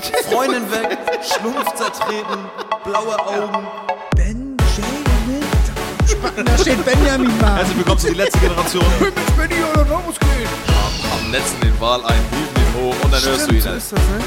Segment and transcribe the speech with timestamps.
[0.00, 2.38] Freundin weg, Schlumpf zertreten,
[2.84, 3.66] blaue Augen.
[4.16, 4.56] Benjamin.
[6.06, 7.56] Spacken, da steht Benjamin mal.
[7.56, 8.84] Herzlich willkommen zu die letzte Generation.
[9.00, 10.48] Mit Benny oder Ramos gehen.
[11.12, 13.60] Am letzten den Wal ein, hielten ihn hoch und dann hörst du ihn.
[13.60, 14.20] so ist das, ne?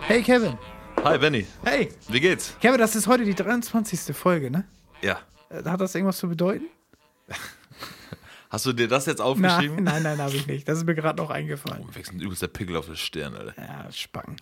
[0.00, 0.56] Hey Kevin.
[1.04, 1.90] Hi Benny, Hey.
[2.08, 2.54] wie geht's?
[2.60, 4.16] Kevin, das ist heute die 23.
[4.16, 4.64] Folge, ne?
[5.00, 5.18] Ja.
[5.48, 6.66] Äh, Hat das irgendwas zu bedeuten?
[8.50, 9.84] Hast du dir das jetzt Nein, aufgeschrieben?
[9.84, 10.66] nein, nein, habe ich nicht.
[10.66, 11.84] Das ist mir gerade noch eingefallen.
[11.86, 13.54] Oh, wechseln übelst der Pickel auf der Stirn, Alter.
[13.62, 14.36] Ja, Spacken.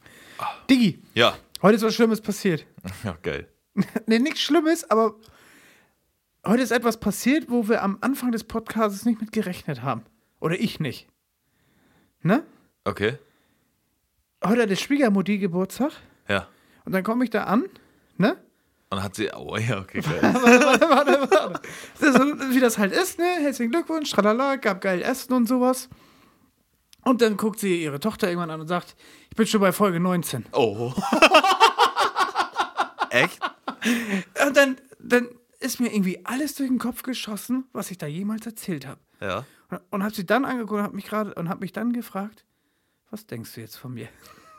[0.70, 1.36] Diggi, Ja.
[1.60, 2.66] heute ist was Schlimmes passiert.
[3.04, 3.48] Ja, geil.
[4.06, 5.16] nee, nichts Schlimmes, aber
[6.46, 10.02] heute ist etwas passiert, wo wir am Anfang des Podcasts nicht mit gerechnet haben.
[10.38, 11.08] Oder ich nicht.
[12.22, 12.44] Ne?
[12.84, 13.18] Okay.
[14.44, 15.92] Heute hat der Schwiegermutti Geburtstag
[16.28, 16.46] Ja.
[16.84, 17.64] und dann komme ich da an,
[18.18, 18.36] ne?
[18.90, 19.30] Und hat sie.
[19.34, 20.22] Oh ja, okay, geil.
[20.22, 21.60] warte, warte, warte.
[21.98, 23.24] So, wie das halt ist, ne?
[23.40, 25.88] Herzlichen Glückwunsch, tralala, gab geil Essen und sowas.
[27.02, 28.96] Und dann guckt sie ihre Tochter irgendwann an und sagt,
[29.30, 30.46] ich bin schon bei Folge 19.
[30.52, 30.92] Oh.
[33.10, 33.40] Echt?
[34.44, 35.28] Und dann, dann
[35.60, 39.00] ist mir irgendwie alles durch den Kopf geschossen, was ich da jemals erzählt habe.
[39.20, 39.44] Ja.
[39.70, 42.44] Und, und habe sie dann angeguckt und habe mich gerade und habe mich dann gefragt,
[43.10, 44.08] was denkst du jetzt von mir?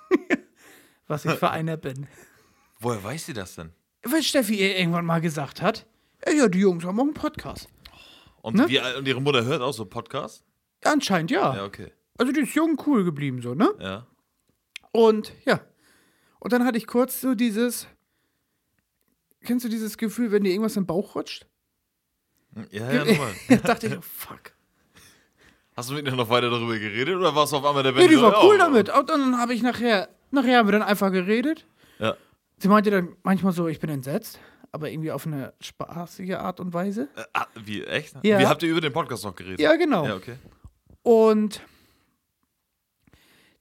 [1.08, 2.08] was ich für einer bin.
[2.80, 3.74] Woher weiß sie das denn?
[4.10, 5.86] Weil Steffi ihr irgendwann mal gesagt hat,
[6.26, 7.68] "Ja, ja, die Jungs haben auch einen Podcast.
[8.42, 8.68] Und, Ne?
[8.70, 10.44] wie, und ihre Mutter hört auch so Podcasts?
[10.84, 11.56] Anscheinend ja.
[11.56, 11.92] Ja, okay.
[12.18, 13.70] Also die ist jung cool geblieben so, ne?
[13.80, 14.08] Ja.
[14.92, 15.60] Und ja.
[16.40, 17.88] Und dann hatte ich kurz so dieses
[19.44, 21.46] Kennst du dieses Gefühl, wenn dir irgendwas im Bauch rutscht?
[22.72, 23.34] Ja, ja, nochmal.
[23.50, 24.54] da dachte ich, oh, fuck.
[25.76, 28.08] Hast du mit ihr noch weiter darüber geredet oder warst du auf einmal der Nee,
[28.08, 28.90] die war cool oh, damit.
[28.90, 31.68] Und dann habe ich nachher, nachher haben wir dann einfach geredet.
[32.60, 34.40] Sie meinte dann manchmal so, ich bin entsetzt,
[34.72, 37.10] aber irgendwie auf eine spaßige Art und Weise.
[37.16, 38.16] Äh, ah, wie, echt?
[38.24, 38.40] Ja.
[38.40, 39.60] Wie habt ihr über den Podcast noch geredet?
[39.60, 40.06] Ja, genau.
[40.06, 40.36] Ja, okay.
[41.04, 41.62] Und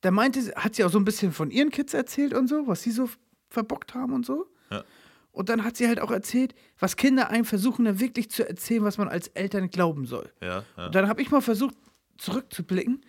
[0.00, 2.66] da meinte sie, hat sie auch so ein bisschen von ihren Kids erzählt und so,
[2.66, 3.08] was sie so
[3.50, 4.46] verbockt haben und so.
[4.70, 4.84] Ja.
[5.32, 8.84] Und dann hat sie halt auch erzählt, was Kinder einem versuchen, dann wirklich zu erzählen,
[8.84, 10.32] was man als Eltern glauben soll.
[10.40, 10.86] Ja, ja.
[10.86, 11.74] Und dann habe ich mal versucht,
[12.16, 13.04] zurückzublicken.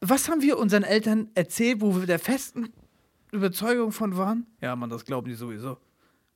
[0.00, 2.72] Was haben wir unseren Eltern erzählt, wo wir der festen
[3.32, 4.46] Überzeugung von waren?
[4.60, 5.78] Ja, man, das glauben die sowieso.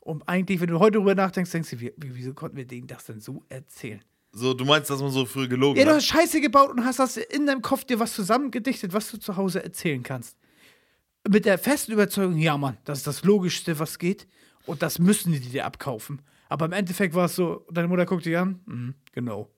[0.00, 2.86] Und eigentlich, wenn du heute drüber nachdenkst, denkst du, wie, wie- wieso konnten wir denen
[2.86, 4.00] das denn so erzählen?
[4.32, 5.96] So, du meinst, dass man so früh gelogen Ja, du hat?
[5.96, 9.36] hast Scheiße gebaut und hast das in deinem Kopf dir was zusammengedichtet, was du zu
[9.36, 10.36] Hause erzählen kannst.
[11.28, 14.26] Mit der festen Überzeugung, ja, Mann, das ist das Logischste, was geht.
[14.66, 16.22] Und das müssen die dir abkaufen.
[16.48, 19.50] Aber im Endeffekt war es so, deine Mutter guckt dich an, mhm, genau.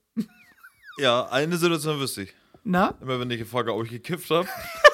[0.98, 2.34] Ja, eine Situation wüsste ich.
[2.65, 2.94] Na?
[3.00, 4.48] Immer wenn ich gefragt habe, ob ich gekifft habe.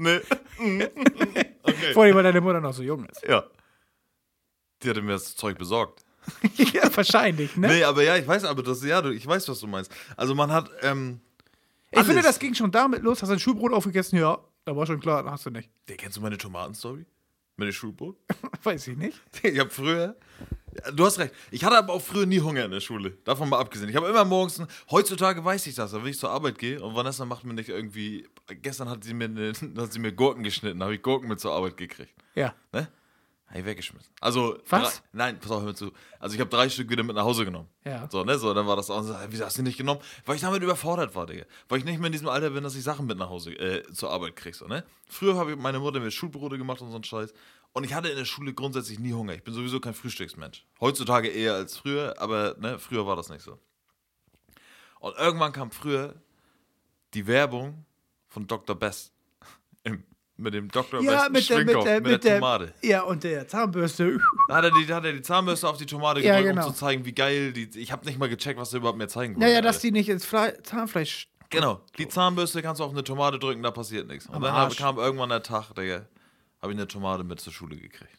[0.00, 0.20] nee.
[1.62, 1.92] okay.
[1.92, 3.22] Vor allem, weil deine Mutter noch so jung ist.
[3.26, 3.44] Ja.
[4.82, 6.04] Die hatte mir das Zeug besorgt.
[6.54, 7.68] ja, wahrscheinlich, ne?
[7.68, 9.90] Nee, aber ja, ich weiß, aber das, ja, ich weiß, was du meinst.
[10.16, 11.20] Also man hat, ähm,
[11.90, 13.20] ich finde, das ging schon damit los.
[13.20, 14.18] Hast du ein Schulbrot aufgegessen?
[14.18, 15.70] Ja, da war schon klar, hast du nicht.
[15.88, 17.04] der, kennst du meine Tomatenstory?
[17.56, 18.16] Mit dem Schulbrot?
[18.62, 19.20] Weiß ich nicht.
[19.42, 20.16] Ich habe früher.
[20.94, 21.34] Du hast recht.
[21.50, 23.10] Ich hatte aber auch früher nie Hunger in der Schule.
[23.24, 23.88] Davon mal abgesehen.
[23.88, 24.62] Ich habe immer morgens.
[24.90, 28.28] Heutzutage weiß ich das, wenn ich zur Arbeit gehe und Vanessa macht mir nicht irgendwie.
[28.62, 31.52] Gestern hat sie mir, eine, hat sie mir Gurken geschnitten, habe ich Gurken mit zur
[31.52, 32.14] Arbeit gekriegt.
[32.34, 32.54] Ja.
[32.72, 32.88] Ne?
[33.50, 34.12] Habe ich weggeschmissen.
[34.20, 34.58] Also.
[34.68, 34.98] Was?
[34.98, 35.90] Drei, nein, pass auf, hör mir zu.
[36.20, 37.68] Also ich habe drei Stück wieder mit nach Hause genommen.
[37.84, 38.08] Ja.
[38.08, 38.38] So, ne?
[38.38, 40.00] So, dann war das auch so, wieso hast du nicht genommen?
[40.24, 41.44] Weil ich damit überfordert war, Digga.
[41.68, 43.82] Weil ich nicht mehr in diesem Alter bin, dass ich Sachen mit nach Hause, äh,
[43.92, 44.84] zur Arbeit krieg, so, ne?
[45.08, 47.34] Früher habe ich meine Mutter mir Schulbrote gemacht und so einen Scheiß.
[47.72, 49.34] Und ich hatte in der Schule grundsätzlich nie Hunger.
[49.34, 50.66] Ich bin sowieso kein Frühstücksmensch.
[50.80, 53.58] Heutzutage eher als früher, aber ne, früher war das nicht so.
[54.98, 56.14] Und irgendwann kam früher
[57.14, 57.84] die Werbung
[58.28, 58.74] von Dr.
[58.76, 59.12] Best.
[59.84, 60.04] Im,
[60.36, 61.00] mit dem Dr.
[61.02, 62.74] Ja, Best mit der, mit der, mit der, Tomate.
[62.82, 64.18] Ja, und der Zahnbürste.
[64.48, 66.66] Da hat er, die, hat er die Zahnbürste auf die Tomate Ja, gedrückt, genau.
[66.66, 67.70] um zu zeigen, wie geil die.
[67.78, 69.46] Ich habe nicht mal gecheckt, was er überhaupt mir zeigen wollte.
[69.46, 71.28] Naja, dass die nicht ins Fle Zahnfleisch.
[71.50, 74.26] Genau, die Zahnbürste kannst du auf eine Tomate drücken, da passiert nichts.
[74.26, 74.76] Und Am dann Arsch.
[74.76, 76.06] kam irgendwann der Tag, Digga,
[76.62, 78.16] habe ich eine Tomate mit zur Schule gekriegt.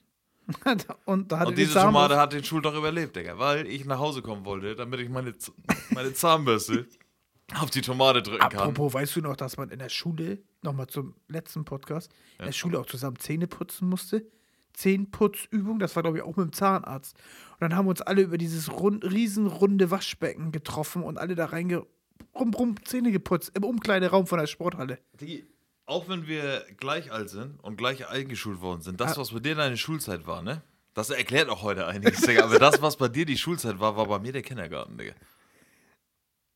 [1.05, 4.21] und Und die diese Zahnbürste- Tomate hat den Schultag überlebt, Digga, weil ich nach Hause
[4.21, 5.53] kommen wollte, damit ich meine, Z-
[5.91, 6.87] meine Zahnbürste
[7.59, 8.55] auf die Tomate drücken kann.
[8.59, 12.51] Apropos, weißt du noch, dass man in der Schule, nochmal zum letzten Podcast, in der
[12.53, 14.25] Schule auch zusammen Zähne putzen musste?
[14.73, 17.15] Zähnputzübung, das war, glaube ich, auch mit dem Zahnarzt.
[17.53, 21.45] Und dann haben wir uns alle über dieses rund, riesenrunde Waschbecken getroffen und alle da
[21.45, 21.85] reinge
[22.33, 24.99] rum, rum Zähne geputzt im Umkleideraum von der Sporthalle.
[25.19, 25.45] Digi,
[25.91, 29.05] auch wenn wir gleich alt sind und gleich eingeschult worden sind, Ah.
[29.05, 30.61] das, was bei dir deine Schulzeit war, ne?
[30.93, 32.45] Das erklärt auch heute einiges, Digga.
[32.45, 35.13] Aber das, was bei dir die Schulzeit war, war bei mir der Kindergarten, Digga.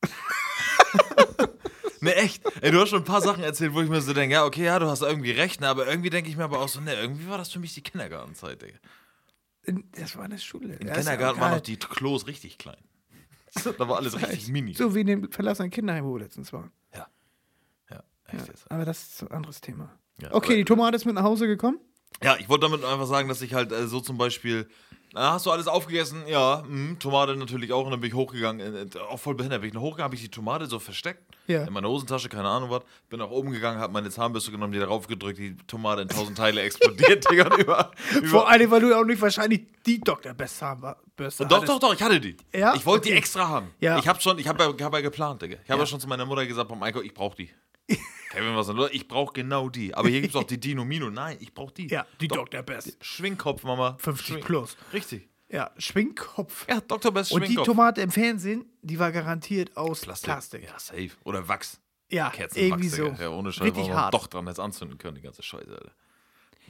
[2.02, 2.44] ne, echt.
[2.62, 4.64] Ey, du hast schon ein paar Sachen erzählt, wo ich mir so denke, ja, okay,
[4.66, 6.94] ja, du hast irgendwie recht, ne, aber irgendwie denke ich mir aber auch so, ne,
[6.96, 8.78] irgendwie war das für mich die Kindergartenzeit, Digga.
[10.00, 10.76] Das war eine Schule.
[10.76, 12.78] Im Kindergarten waren noch die Klos richtig klein.
[13.78, 14.74] da war alles richtig mini.
[14.74, 16.72] So wie in dem verlassenen Kinderheim, wo wir letztens waren.
[18.28, 18.70] Echt jetzt.
[18.72, 19.90] aber das ist ein anderes Thema.
[20.22, 21.80] Ja, Okay, aber- die Tomate ist mit nach Hause gekommen.
[22.24, 24.70] Ja, ich wollte damit einfach sagen, dass ich halt äh, so zum Beispiel,
[25.14, 26.24] na, hast du alles aufgegessen?
[26.28, 27.84] Ja, mh, Tomate natürlich auch.
[27.84, 29.60] Und dann bin ich hochgegangen, äh, äh, auch voll behindert.
[29.62, 31.66] Bin ich noch hochgegangen, habe ich die Tomate so versteckt Ja.
[31.66, 32.84] in meiner Hosentasche, keine Ahnung was.
[33.10, 36.38] Bin nach oben gegangen, habe meine Zahnbürste genommen, die darauf gedrückt, die Tomate in tausend
[36.38, 37.54] Teile explodiert, Digga.
[37.54, 40.34] und Über, Vor über, allem, weil du auch nicht wahrscheinlich die Dr.
[40.34, 41.70] Best Zahnbürste doch, hattest.
[41.74, 42.38] doch, doch, ich hatte die.
[42.54, 42.74] Ja?
[42.76, 43.18] Ich wollte die Okay.
[43.20, 43.72] extra haben.
[43.82, 44.00] Ja.
[44.00, 45.56] Ich habe schon, ich habe ja, hab ja geplant, Digga.
[45.62, 45.84] Ich habe ja.
[45.84, 45.86] Ja.
[45.86, 47.50] schon zu meiner Mutter gesagt beim Einkauf, ich brauche die.
[48.32, 48.90] Kevin, was denn los?
[48.92, 49.94] Ich brauche genau die.
[49.94, 51.10] Aber hier gibt es auch die Dino Mino.
[51.10, 51.88] Nein, ich brauche die.
[51.88, 52.64] Ja, die Doch, Dr.
[52.64, 52.98] Best.
[53.04, 53.96] Schwingkopf, Mama.
[54.00, 54.76] 50 Schwing- plus.
[54.92, 55.30] Richtig.
[55.48, 56.68] Ja, Schwingkopf.
[56.68, 57.12] Ja, Dr.
[57.12, 57.66] Best Und die Schwingkopf.
[57.66, 60.26] Tomate im Fernsehen, die war garantiert aus Plastik.
[60.28, 60.64] Plastik.
[60.64, 61.12] Ja, safe.
[61.24, 61.80] Oder Wachs.
[62.10, 63.08] Ja, irgendwie so.
[63.20, 63.68] Ja, ohne Scheiß.
[63.68, 64.14] Richtig hart.
[64.14, 65.92] doch dran jetzt anzünden können, die ganze Scheiße, Alter.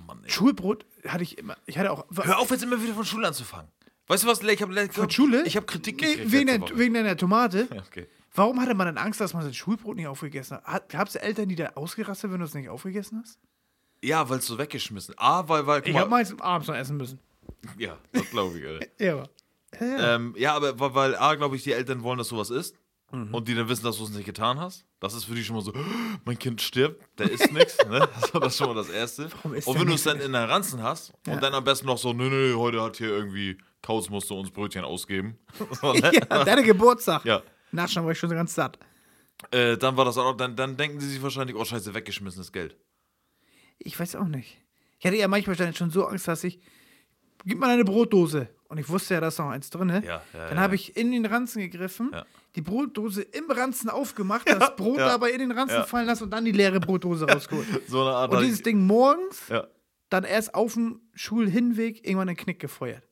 [0.05, 0.29] Mann, ey.
[0.29, 1.57] Schulbrot hatte ich immer.
[1.65, 2.05] Ich hatte auch.
[2.13, 3.71] Hör auf, jetzt immer wieder von Schule anzufangen.
[4.07, 5.43] Weißt du was, ich habe Von Schule?
[5.47, 6.31] Ich habe Kritik Nee, gekriegt.
[6.31, 7.67] wegen, der, wegen deiner Tomate.
[7.87, 8.07] Okay.
[8.35, 10.89] Warum hatte man denn Angst, dass man sein Schulbrot nicht aufgegessen hat?
[10.89, 13.39] Gab es Eltern, die da ausgerastet, wenn du es nicht aufgegessen hast?
[14.03, 15.15] Ja, weil es so weggeschmissen.
[15.17, 16.17] A, weil, weil, Ich habe mal.
[16.17, 17.19] meins abends noch essen müssen.
[17.77, 18.85] Ja, das glaube ich, Alter.
[18.99, 19.29] Ja, aber.
[19.79, 20.15] Ja.
[20.15, 22.75] ähm, ja, aber weil, weil A, glaube ich, die Eltern wollen, dass sowas ist.
[23.11, 23.33] Mhm.
[23.33, 24.85] Und die dann wissen, dass du es nicht getan hast.
[24.99, 25.71] Das ist für die schon mal so,
[26.25, 27.77] mein Kind stirbt, der isst nichts.
[27.87, 28.07] Ne?
[28.33, 29.29] Das ist schon mal das Erste.
[29.43, 31.33] Und wenn du es dann in der Ranzen hast Ja.
[31.33, 34.49] und dann am besten noch so, nö, nö, heute hat hier irgendwie Kauz musste uns
[34.51, 35.37] Brötchen ausgeben.
[35.81, 36.11] so, ne?
[36.13, 37.23] ja, deine Geburtstag.
[37.25, 37.41] ja.
[37.75, 38.79] Nachschauen war ich schon so ganz satt.
[39.51, 42.77] Äh, dann war das auch, dann, dann denken sie sich wahrscheinlich, oh scheiße, weggeschmissenes Geld.
[43.77, 44.57] Ich weiß auch nicht.
[44.99, 46.59] Ich hatte ja manchmal schon so Angst, dass ich.
[47.43, 48.49] Gib mal eine Brotdose.
[48.69, 49.89] Und ich wusste ja, da ist noch eins drin.
[49.89, 50.61] Ja, ja, dann ja.
[50.61, 52.11] habe ich in den Ranzen gegriffen,
[52.55, 56.45] die Brotdose im Ranzen aufgemacht, das Brot dabei in den Ranzen fallen lassen und dann
[56.45, 57.67] die leere Brotdose rausgeholt.
[57.87, 58.31] So eine Art.
[58.31, 59.43] Und dieses Ding morgens,
[60.09, 63.03] dann erst auf dem Schulhinweg irgendwann einen Knick gefeuert.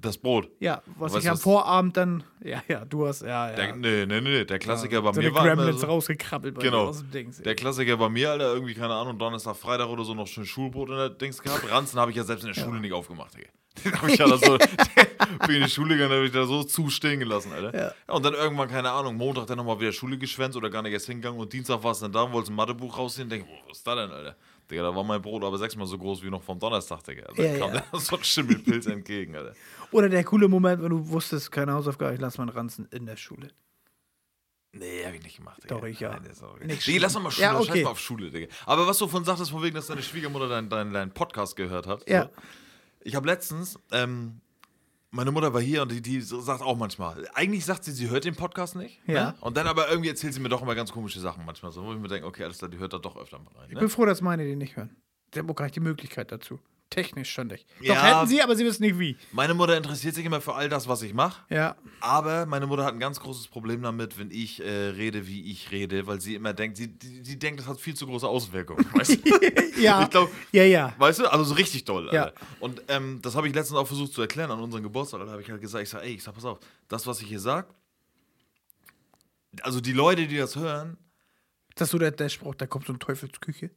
[0.00, 0.48] Das Brot.
[0.60, 2.24] Ja, was ich am Vorabend dann.
[2.42, 3.22] Ja, ja, du hast.
[3.22, 3.56] Ja, ja.
[3.56, 6.62] Der, nee, nee, nee, der Klassiker bei so mir war immer Gremlins so, rausgekrabbelt bei
[6.62, 6.84] Genau.
[6.84, 7.42] mir aus dem Dings.
[7.42, 10.88] Der Klassiker bei mir, Alter, irgendwie, keine Ahnung, Donnerstag, Freitag oder so noch schön Schulbrot
[10.90, 11.70] in der Dings gehabt.
[11.70, 13.48] Ranzen habe ich ja selbst in der Schule nicht aufgemacht, Digga.
[13.84, 14.58] Den habe ich ja da so,
[15.46, 17.74] bin in die Schule gegangen, habe ich da so zu stehen gelassen, Alter.
[17.78, 17.92] Ja.
[18.08, 18.14] Ja.
[18.14, 21.06] Und dann irgendwann, keine Ahnung, Montag dann nochmal wieder Schule geschwänzt oder gar nicht erst
[21.06, 23.68] hingegangen und Dienstag war es dann da und wollte ein Mathebuch rausziehen und denke, oh,
[23.68, 24.36] was ist da denn, Alter?
[24.70, 27.24] Digga, da war mein Brot aber sechsmal so groß wie noch vom Donnerstag, Digga.
[27.26, 27.80] Also Ja, da kam ja.
[27.90, 29.54] der so ein Schimmelpilz entgegen, Alter.
[29.90, 33.16] Oder der coole Moment, wenn du wusstest, keine Hausaufgabe, ich lasse meinen Ranzen in der
[33.16, 33.48] Schule.
[34.72, 35.74] Nee, hab ich nicht gemacht, Digga.
[35.76, 36.10] Doch, ich ja.
[36.12, 36.66] Nein, ist auch okay.
[36.66, 37.66] Nicht Digga, lass doch mal Schule, Ja, okay.
[37.66, 38.46] scheiß mal auf Schule, Digga.
[38.66, 41.86] Aber was du von sagtest, von wegen, dass deine Schwiegermutter deinen dein, dein Podcast gehört
[41.88, 42.08] hat.
[42.08, 42.24] Ja.
[42.24, 42.30] So.
[43.02, 44.40] Ich habe letztens, ähm,
[45.10, 48.24] meine Mutter war hier und die, die sagt auch manchmal, eigentlich sagt sie, sie hört
[48.24, 49.00] den Podcast nicht.
[49.06, 49.32] Ja.
[49.32, 49.34] Ne?
[49.40, 51.92] Und dann aber irgendwie erzählt sie mir doch immer ganz komische Sachen manchmal so, wo
[51.92, 53.66] ich mir denke, okay, alles klar, die hört da doch öfter mal rein.
[53.68, 53.80] Ich Ne?
[53.80, 54.96] bin froh, dass meine den nicht hören.
[55.32, 56.58] Sie haben auch gar nicht die Möglichkeit dazu.
[56.90, 57.66] Technisch schon nicht.
[57.78, 58.02] Doch Ja.
[58.02, 59.16] hätten sie, aber sie wissen nicht wie.
[59.30, 61.40] Meine Mutter interessiert sich immer für all das, was ich mache.
[61.48, 61.76] Ja.
[62.00, 65.70] Aber meine Mutter hat ein ganz großes Problem damit, wenn ich äh, rede, wie ich
[65.70, 68.84] rede, weil sie immer denkt, sie, die, sie denkt, das hat viel zu große Auswirkungen.
[68.92, 69.40] Weißt du?
[69.80, 70.02] Ja.
[70.02, 70.92] Ich glaube, ja, ja.
[70.98, 72.10] Weißt du, also so richtig doll.
[72.12, 72.24] Ja.
[72.24, 72.40] Alter.
[72.58, 75.20] Und ähm, das habe ich letztens auch versucht zu erklären an unserem Geburtstag.
[75.24, 76.58] Da habe ich halt gesagt, ich sage, ey, ich sag, pass auf,
[76.88, 77.68] das, was ich hier sage,
[79.62, 80.98] also die Leute, die das hören,
[81.74, 83.70] Das ist so der, der Spruch, da kommt so ein Teufelsküche.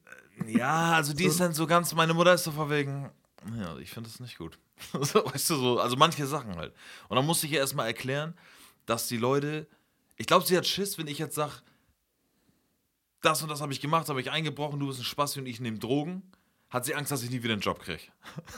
[0.48, 3.12] ja, also die ist dann so ganz, meine Mutter ist so von wegen,
[3.58, 4.58] ja, ich finde das nicht gut.
[5.02, 6.74] so, weißt du, so, also manche Sachen halt.
[7.08, 8.34] Und dann musste ich ihr erstmal erklären,
[8.86, 9.68] dass die Leute,
[10.18, 11.54] ich glaube, sie hat Schiss, wenn ich jetzt sage,
[13.22, 15.60] das und das habe ich gemacht, habe ich eingebrochen, du bist ein Spasti und ich
[15.60, 16.24] nehme Drogen,
[16.74, 18.02] hat sie Angst, dass ich nie wieder einen Job kriege.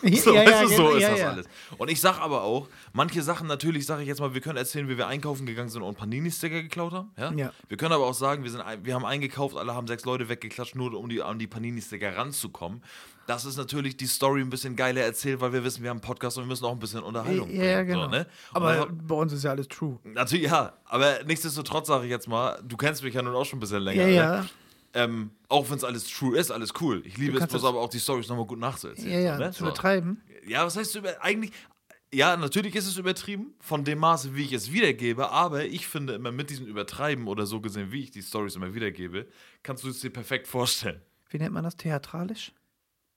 [0.24, 1.30] So, ja, ja, so genau, ist ja, das ja.
[1.32, 1.48] alles.
[1.78, 4.88] Und ich sag aber auch, manche Sachen, natürlich sage ich jetzt mal, wir können erzählen,
[4.88, 7.12] wie wir einkaufen gegangen sind und Panini-Sticker geklaut haben.
[7.18, 7.32] Ja?
[7.34, 7.52] Ja.
[7.68, 10.76] Wir können aber auch sagen, wir, sind, wir haben eingekauft, alle haben sechs Leute weggeklatscht,
[10.76, 12.84] nur um die, an die Panini-Sticker ranzukommen.
[13.28, 16.02] Das ist natürlich die Story ein bisschen geiler erzählt, weil wir wissen, wir haben einen
[16.02, 17.88] Podcast und wir müssen auch ein bisschen Unterhaltung Ja, ja, bringen.
[17.88, 18.04] genau.
[18.04, 18.28] So, ne?
[18.54, 19.98] Aber dann- bei uns ist ja alles true.
[20.04, 23.58] Natürlich, ja, aber nichtsdestotrotz sage ich jetzt mal, du kennst mich ja nun auch schon
[23.58, 24.08] ein bisschen länger.
[24.08, 24.50] Ja, ne?
[24.96, 25.04] Ja.
[25.04, 27.02] Ähm, auch wenn es alles true ist, alles cool.
[27.06, 29.12] Ich liebe es bloß das- aber auch die Storys nochmal gut nachzuerzählen.
[29.12, 29.38] Ja, ja.
[29.38, 29.52] ne?
[29.52, 30.22] Zu übertreiben.
[30.48, 31.52] Ja, was heißt über eigentlich?
[32.14, 36.14] Ja, natürlich ist es übertrieben, von dem Maße, wie ich es wiedergebe, aber ich finde
[36.14, 39.28] immer mit diesem Übertreiben oder so gesehen, wie ich die Stories immer wiedergebe,
[39.64, 41.02] kannst du es dir perfekt vorstellen.
[41.30, 41.76] Wie nennt man das?
[41.76, 42.54] Theatralisch?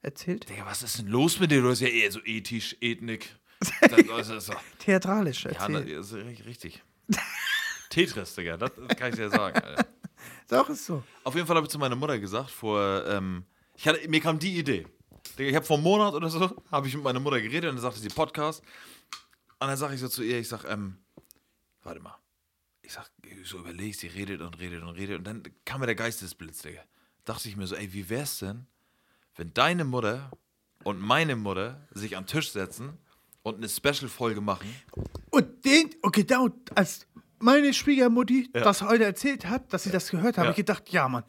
[0.02, 0.48] Erzählt?
[0.48, 1.60] Digga, was ist denn los mit dir?
[1.62, 3.36] Du hast ja eher so ethisch, ethnik.
[3.80, 4.52] Das, das ist so.
[4.78, 5.96] Theatralisch Ja, erzählt.
[5.96, 6.82] das ist ri- richtig.
[7.90, 9.58] Tetris, Digga, das, das kann ich dir sagen.
[9.58, 9.86] Alter.
[10.48, 11.02] Doch, ist so.
[11.24, 13.44] Auf jeden Fall habe ich zu meiner Mutter gesagt, vor, ähm,
[13.76, 14.86] ich hatte, mir kam die Idee.
[15.36, 17.82] Ich habe vor einem Monat oder so, habe ich mit meiner Mutter geredet und dann
[17.82, 18.62] sagte sie Podcast.
[19.60, 20.98] Und dann sage ich so zu ihr, ich sag, ähm,
[21.82, 22.16] warte mal.
[22.82, 23.10] Ich sag,
[23.44, 25.18] so überlegst, sie redet und redet und redet.
[25.18, 26.80] Und dann kam mir der Geistesblitz, Digga.
[27.26, 28.66] Dachte ich mir so, ey, wie wär's denn,
[29.36, 30.30] wenn deine Mutter
[30.84, 32.96] und meine Mutter sich am Tisch setzen
[33.42, 34.74] und eine Special-Folge machen.
[35.30, 37.06] Und den, okay, da, als
[37.40, 40.42] meine Schwiegermutti das heute erzählt hat, dass sie das gehört hat, Ja.
[40.44, 41.24] habe ich gedacht, ja, Mann,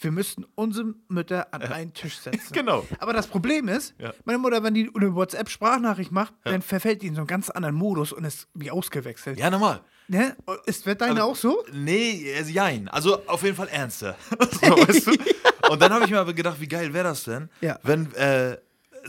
[0.00, 2.52] wir müssten unsere Mütter an einen Tisch setzen.
[2.52, 2.86] Genau.
[3.00, 4.12] Aber das Problem ist, Ja.
[4.24, 7.74] meine Mutter, wenn die eine WhatsApp-Sprachnachricht macht, dann verfällt die in so einen ganz anderen
[7.74, 9.38] Modus und ist wie ausgewechselt.
[9.38, 9.80] Ja, normal.
[10.06, 10.36] Ne?
[10.66, 11.64] Ist, wird deine auch so?
[11.72, 12.88] Nee, also jein.
[12.88, 14.16] Also auf jeden Fall ernster.
[14.30, 15.12] so, weißt du?
[15.70, 17.78] Und dann habe ich mir aber gedacht, wie geil wäre das denn, Ja.
[17.82, 18.56] wenn, äh,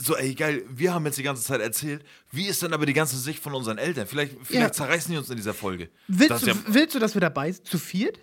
[0.02, 2.92] so, ey, geil, wir haben jetzt die ganze Zeit erzählt, wie ist denn aber die
[2.94, 4.06] ganze Sicht von unseren Eltern?
[4.06, 4.72] Vielleicht, vielleicht Ja.
[4.72, 5.90] zerreißen die uns in dieser Folge.
[6.08, 7.66] Willst, Das du, ja, willst du, dass wir dabei sind?
[7.66, 8.18] Zu viert?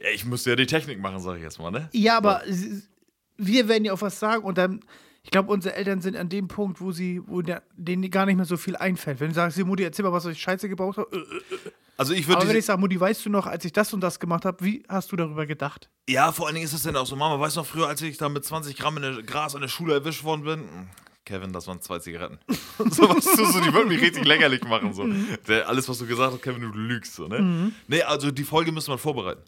[0.00, 1.88] ja, ich müsste ja die Technik machen, sage ich jetzt mal, ne?
[1.92, 2.88] Ja, aber s-
[3.36, 4.80] wir werden ja auch was sagen und dann,
[5.22, 8.36] ich glaube, unsere Eltern sind an dem Punkt, wo sie, wo der, denen gar nicht
[8.36, 9.20] mehr so viel einfällt.
[9.20, 11.14] Wenn du sagst, Mutti, erzähl mal, was ich Scheiße gebaut habe.
[11.14, 11.58] Äh, äh.
[11.98, 14.00] Also ich Aber würde wenn ich sage, Mutti, weißt du noch, als ich das und
[14.00, 15.90] das gemacht habe, wie hast du darüber gedacht?
[16.08, 18.00] Ja, vor allen Dingen ist es dann auch so, Mama, weißt du noch früher, als
[18.02, 20.60] ich da mit 20 Gramm in der Gras an der Schule erwischt worden bin?
[20.60, 20.88] Hm,
[21.24, 22.38] Kevin, das waren zwei Zigaretten.
[22.78, 24.94] so, weißt du, so, die würden mich richtig lächerlich machen.
[24.94, 25.04] So.
[25.04, 25.26] Mhm.
[25.48, 27.16] Der, alles, was du gesagt hast, Kevin, du lügst.
[27.16, 27.72] So, ne?
[27.88, 29.42] Nee, also die Folge müsste man vorbereiten.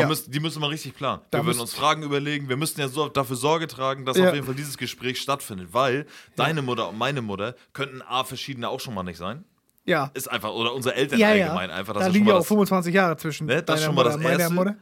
[0.00, 0.06] Ja.
[0.06, 1.20] müsst, die müssen wir richtig planen.
[1.30, 2.48] Da wir würden uns Fragen überlegen.
[2.48, 4.28] Wir müssten ja so dafür Sorge tragen, dass Ja.
[4.28, 5.68] auf jeden Fall dieses Gespräch stattfindet.
[5.72, 6.06] Weil
[6.36, 9.44] deine Mutter und meine Mutter könnten A, verschiedene auch schon mal nicht sein.
[9.84, 10.10] Ja.
[10.14, 11.46] Ist einfach, oder unsere Eltern Ja, ja.
[11.46, 11.92] allgemein einfach.
[11.94, 14.16] Das da liegen ja auch das, 25 Jahre zwischen Ne, das ist schon mal das
[14.16, 14.54] Erste.
[14.54, 14.76] Mutter.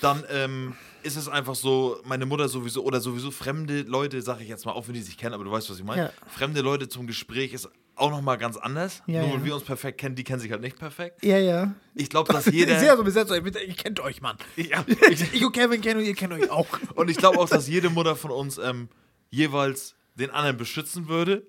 [0.00, 4.48] Dann ähm, ist es einfach so, meine Mutter sowieso, oder sowieso fremde Leute, sage ich
[4.48, 6.02] jetzt mal, auch wenn die sich kennen, aber du weißt, was ich meine.
[6.02, 6.10] Ja.
[6.28, 9.02] Fremde Leute zum Gespräch ist auch nochmal ganz anders.
[9.06, 9.44] Ja, Nur ja.
[9.44, 11.22] wir uns perfekt kennen, die kennen sich halt nicht perfekt.
[11.24, 11.74] Ja, ja.
[11.94, 12.78] Ich glaube, dass Ich jeder.
[12.78, 13.42] sehe ja so besetzt euch.
[13.44, 14.36] Ihr kennt euch, Mann.
[14.56, 16.66] ja, Ich und Kevin kennen und ihr kennt euch auch.
[16.94, 18.88] und ich glaube auch, dass jede Mutter von uns ähm,
[19.30, 21.46] jeweils den anderen beschützen würde.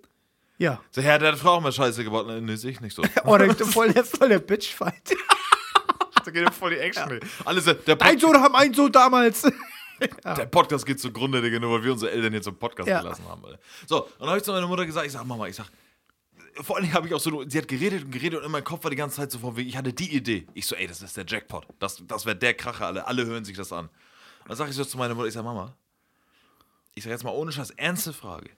[0.57, 0.79] Ja.
[0.91, 2.27] So, Herr, der hat Frau auch mal Scheiße gebaut.
[2.41, 3.03] Nee, sehe ich nicht so.
[3.25, 5.15] Oh, der, voll, der, voll der Bitchfight.
[6.23, 7.19] da geht ja voll die Action.
[7.43, 9.41] Alles, der, Dein Pod Sohn haben einen Sohn damals.
[9.99, 13.01] der Podcast geht zugrunde, Digga, nur weil wir unsere Eltern jetzt im Podcast Ja.
[13.01, 13.43] gelassen haben.
[13.45, 13.59] Alter.
[13.87, 15.67] So, und dann habe ich zu meiner Mutter gesagt, ich sag, Mama, ich sag,
[16.61, 18.63] vor allen Dingen habe ich auch so, sie hat geredet und geredet und in meinem
[18.63, 20.47] Kopf war die ganze Zeit so von wegen, ich hatte die Idee.
[20.53, 21.65] Ich so, ey, das ist der Jackpot.
[21.79, 23.05] Das, das wäre der Kracher, alle.
[23.07, 23.85] Alle hören sich das an.
[23.85, 25.75] Und dann sage ich so zu meiner Mutter, ich sag, Mama,
[26.93, 28.49] ich sag jetzt mal ohne Scheiß, ernste Frage.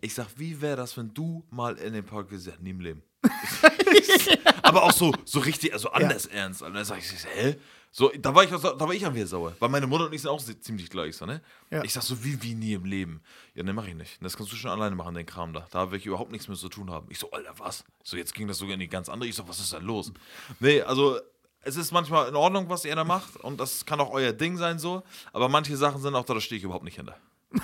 [0.00, 3.02] Ich sag, wie wäre das, wenn du mal in den Podcast gesagt nie im Leben.
[4.62, 6.62] Aber auch so, so richtig, also anders ernst.
[6.62, 7.56] Und dann sag ich, hä?
[7.96, 9.54] So, da war ich, da war ich an mir sauer.
[9.60, 11.40] Weil meine Mutter und ich sind auch ziemlich gleich, so, ne?
[11.70, 11.84] Ja.
[11.84, 13.22] Ich sag so, wie, wie nie im Leben.
[13.54, 14.20] Ja, ne, mach ich nicht.
[14.20, 15.64] Das kannst du schon alleine machen, den Kram da.
[15.70, 17.06] Da will ich überhaupt nichts mehr zu tun haben.
[17.08, 17.84] Ich so, Alter, was?
[18.02, 19.28] So, jetzt ging das sogar in die ganz andere.
[19.28, 20.12] Ich so, was ist da los?
[20.58, 21.20] Nee, also,
[21.62, 23.36] es ist manchmal in Ordnung, was ihr da macht.
[23.36, 25.04] Und das kann auch euer Ding sein, so.
[25.32, 27.16] Aber manche Sachen sind auch da, da stehe ich überhaupt nicht hinter.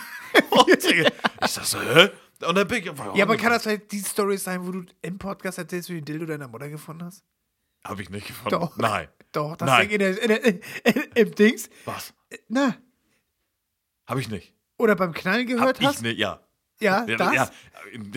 [1.42, 2.10] Ich sag so, hä?
[2.46, 3.16] Und dann bin ich einfach.
[3.16, 6.00] Ja, aber kann das vielleicht die Story sein, wo du im Podcast erzählst, wie du
[6.00, 7.24] den Dildo deiner Mutter gefunden hast?
[7.84, 8.50] Hab ich nicht gefunden.
[8.60, 8.76] Doch.
[8.76, 9.08] Nein.
[9.32, 9.88] Doch, das Nein.
[9.88, 10.60] Ding in der, in der, in,
[11.14, 11.70] im Dings.
[11.84, 12.12] Was?
[12.48, 12.76] Na,
[14.06, 14.54] Hab ich nicht.
[14.76, 16.02] oder beim Knallen Hab gehört ich hast?
[16.02, 16.40] nicht, ja.
[16.80, 17.34] Ja, Ja, das?
[17.34, 17.50] ja.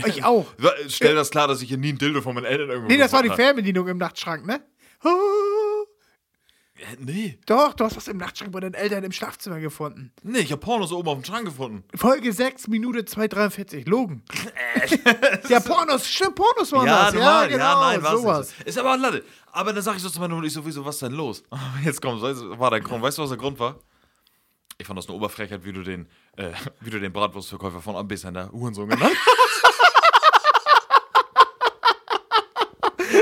[0.08, 0.46] Ich auch.
[0.88, 3.12] Stell das klar, dass ich hier nie ein Dildo von meinen Eltern irgendwo Nee, das
[3.14, 3.36] war die hab.
[3.36, 4.62] Fernbedienung im Nachtschrank, ne?
[5.04, 5.12] Oh, Äh,
[7.00, 7.38] Nee.
[7.46, 10.12] doch, du hast was im Nachtschrank bei deinen Eltern im Schlafzimmer gefunden.
[10.24, 11.84] Nee, ich hab Pornos oben auf dem Schrank gefunden.
[11.96, 13.88] Folge 6, Minute 2,43.
[13.90, 14.24] Logen.
[15.50, 17.14] ja, Pornos, stimmt, Pornos waren ja, das.
[17.14, 17.44] normal.
[17.44, 18.54] ja, genau, ja, nein, war's sowas.
[18.58, 18.68] nicht.
[18.68, 19.24] Ist aber Latte.
[19.52, 21.44] Aber dann sag ich so zu meiner Mutter, ich so, wieso, was ist denn los?
[21.84, 22.10] Jetzt du,
[22.60, 23.02] war der Grund.
[23.02, 23.80] Weißt du, was der Grund war?
[24.78, 26.50] Ich fand das eine Oberfrechheit, wie du den, äh,
[26.82, 29.30] wie du den Bratwurstverkäufer von Ambisender Hurensohn genannt hast.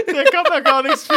[0.08, 1.14] Der kann da gar nichts für.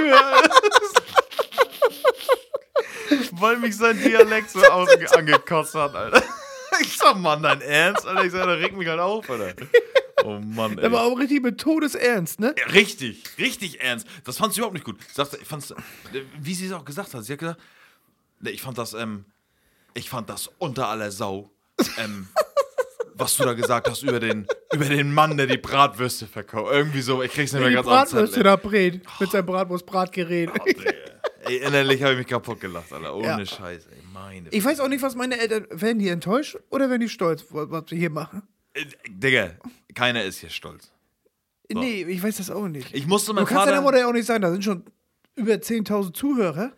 [3.32, 6.22] Weil mich sein Dialekt so außen angekotzt hat, Alter.
[6.80, 8.24] Ich sag, Mann, dein Ernst, Alter?
[8.24, 9.54] Ich sag, da regt mich halt auf, Alter.
[10.24, 10.86] Oh Mann, ey.
[10.86, 12.52] Aber auch richtig mit Todesernst, ne?
[12.58, 14.08] Ja, Richtig, richtig ernst.
[14.24, 14.98] Das fand sie überhaupt nicht gut.
[15.40, 15.72] Ich fand's,
[16.40, 17.60] wie sie es auch gesagt hat, sie hat gesagt,
[18.40, 19.24] ne, ich fand das, ähm,
[19.94, 21.48] ich fand das unter aller Sau,
[21.98, 22.26] ähm,
[23.14, 26.72] was du da gesagt hast über den, über den Mann, der die Bratwürste verkauft.
[26.72, 28.44] Irgendwie so, ich krieg's nicht mehr Die ganz Bratwürste an.
[28.44, 29.00] da brät.
[29.20, 30.50] Mit seinem Bratwurst-Bratgerät.
[31.46, 33.14] Ey, innerlich habe ich mich kaputt gelacht, Alter.
[33.14, 33.46] Ohne Ja.
[33.46, 34.48] Scheiß, ey, meine.
[34.50, 35.66] Ich weiß auch nicht, was meine Eltern.
[35.70, 38.42] Werden die enttäuscht oder werden die stolz, was wir hier machen?
[38.74, 39.50] Äh, Digga,
[39.94, 40.90] keiner ist hier stolz.
[41.72, 42.94] Nee, ich weiß das auch nicht.
[42.94, 43.82] Ich musste du meinem kannst deiner Vater.
[43.82, 44.84] Mutter ja auch nicht sagen, da sind schon
[45.34, 46.72] über 10.000 Zuhörer.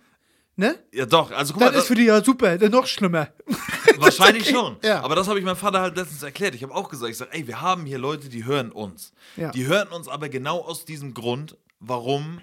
[0.58, 0.78] Ne?
[0.92, 1.78] Ja, doch, also guck Das mal.
[1.80, 3.28] ist für die ja super, das ist noch schlimmer.
[3.98, 4.76] Wahrscheinlich schon.
[4.82, 5.02] Ja.
[5.02, 6.54] Aber das habe ich meinem Vater halt letztens erklärt.
[6.54, 9.12] Ich habe auch gesagt, ich sage, ey, wir haben hier Leute, die hören uns.
[9.36, 9.50] Ja.
[9.50, 12.40] Die hören uns aber genau aus diesem Grund, warum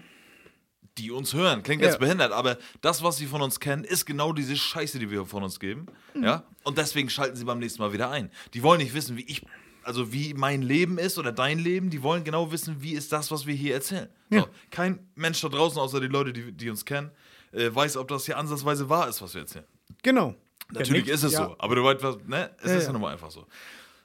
[0.97, 1.63] die uns hören.
[1.63, 1.99] Klingt jetzt Ja.
[1.99, 5.43] behindert, aber das, was sie von uns kennen, ist genau diese Scheiße, die wir von
[5.43, 5.87] uns geben.
[6.13, 6.23] Mhm.
[6.23, 6.43] Ja?
[6.63, 8.29] Und deswegen schalten sie beim nächsten Mal wieder ein.
[8.53, 9.41] Die wollen nicht wissen, wie ich,
[9.83, 11.89] also wie mein Leben ist oder dein Leben.
[11.89, 14.07] Die wollen genau wissen, wie ist das, was wir hier erzählen.
[14.29, 14.41] Ja.
[14.41, 17.11] So, kein Mensch da draußen, außer die Leute, die, die uns kennen,
[17.51, 19.65] äh, weiß, ob das hier ansatzweise wahr ist, was wir erzählen.
[20.03, 20.35] Genau.
[20.71, 21.45] Natürlich Ja, ist es ja.
[21.45, 22.49] so, aber du weißt was, ne?
[22.61, 23.45] Es ist ja nun mal einfach so.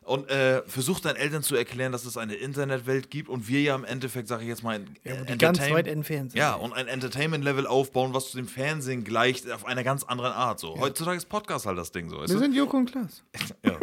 [0.08, 3.74] Und äh, versuch deinen Eltern zu erklären, dass es eine Internetwelt gibt und wir ja
[3.74, 6.38] im Endeffekt, sage ich jetzt mal, ein Ja, die ganz Entertain- weit entfernt sind.
[6.38, 10.60] Ja, und ein Entertainment-Level aufbauen, was zu dem Fernsehen gleicht, auf einer ganz anderen Art.
[10.60, 10.78] So.
[10.80, 12.20] Heutzutage ist Podcast halt das Ding so.
[12.20, 13.22] Wir sind Joko und Klaas.
[13.64, 13.78] Ja.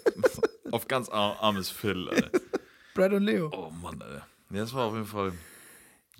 [0.72, 2.30] auf ganz ar armes Alter.
[2.94, 3.50] Brad und Leo.
[3.52, 4.26] Oh Mann, Alter.
[4.50, 5.32] Ja, das war auf jeden Fall.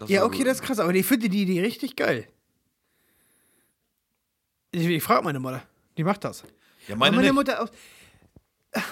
[0.07, 0.47] Ja, okay, gut.
[0.49, 2.27] das ist krass, aber ich finde die Idee richtig geil.
[4.73, 5.63] Ich, ich frage meine Mutter.
[5.97, 6.45] Die macht das.
[6.89, 7.33] Ja, meine, meine.
[7.33, 7.69] Mutter auch.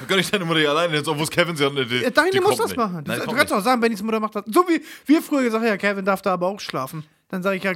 [0.09, 1.73] Kann ich deine Mutter hier alleine jetzt, obwohl es Kevin sie hat.
[1.73, 2.77] Die, Ja, deine die muss das nicht.
[2.77, 3.05] machen.
[3.05, 4.45] Du, Nein, du kannst auch sagen, Bennys Mutter macht das.
[4.47, 7.05] So wie wir früher gesagt haben, ja, Kevin darf da aber auch schlafen.
[7.29, 7.73] Dann sage ich ja,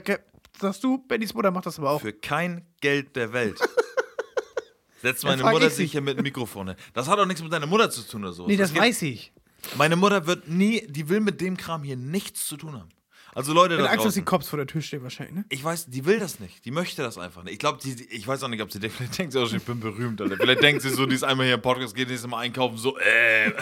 [0.60, 2.00] sagst du, Bennys Mutter macht das aber auch.
[2.00, 3.58] Für kein Geld der Welt.
[5.02, 6.76] Setzt meine Mutter sich hier mit dem Mikrofon hin.
[6.94, 8.46] Das hat auch nichts mit deiner Mutter zu tun oder so.
[8.46, 9.32] Nee, das geht- weiß ich.
[9.76, 12.88] Meine Mutter wird nie, die will mit dem Kram hier nichts zu tun haben.
[13.34, 15.44] Also Leute da Angst, dass die draußen, Cops vor der Tür stehen wahrscheinlich, ne?
[15.48, 16.64] ich weiß, die will das nicht.
[16.66, 17.54] Die möchte das einfach nicht.
[17.54, 19.46] Ich glaube, die, die, ich weiß auch nicht, ob sie denkt, vielleicht denkt sie auch
[19.48, 20.20] schon, ich bin berühmt.
[20.20, 20.36] Alter.
[20.36, 22.98] Vielleicht denkt sie so, die ist einmal hier im Podcast, geht nächstes Mal einkaufen, so,
[22.98, 23.50] äh.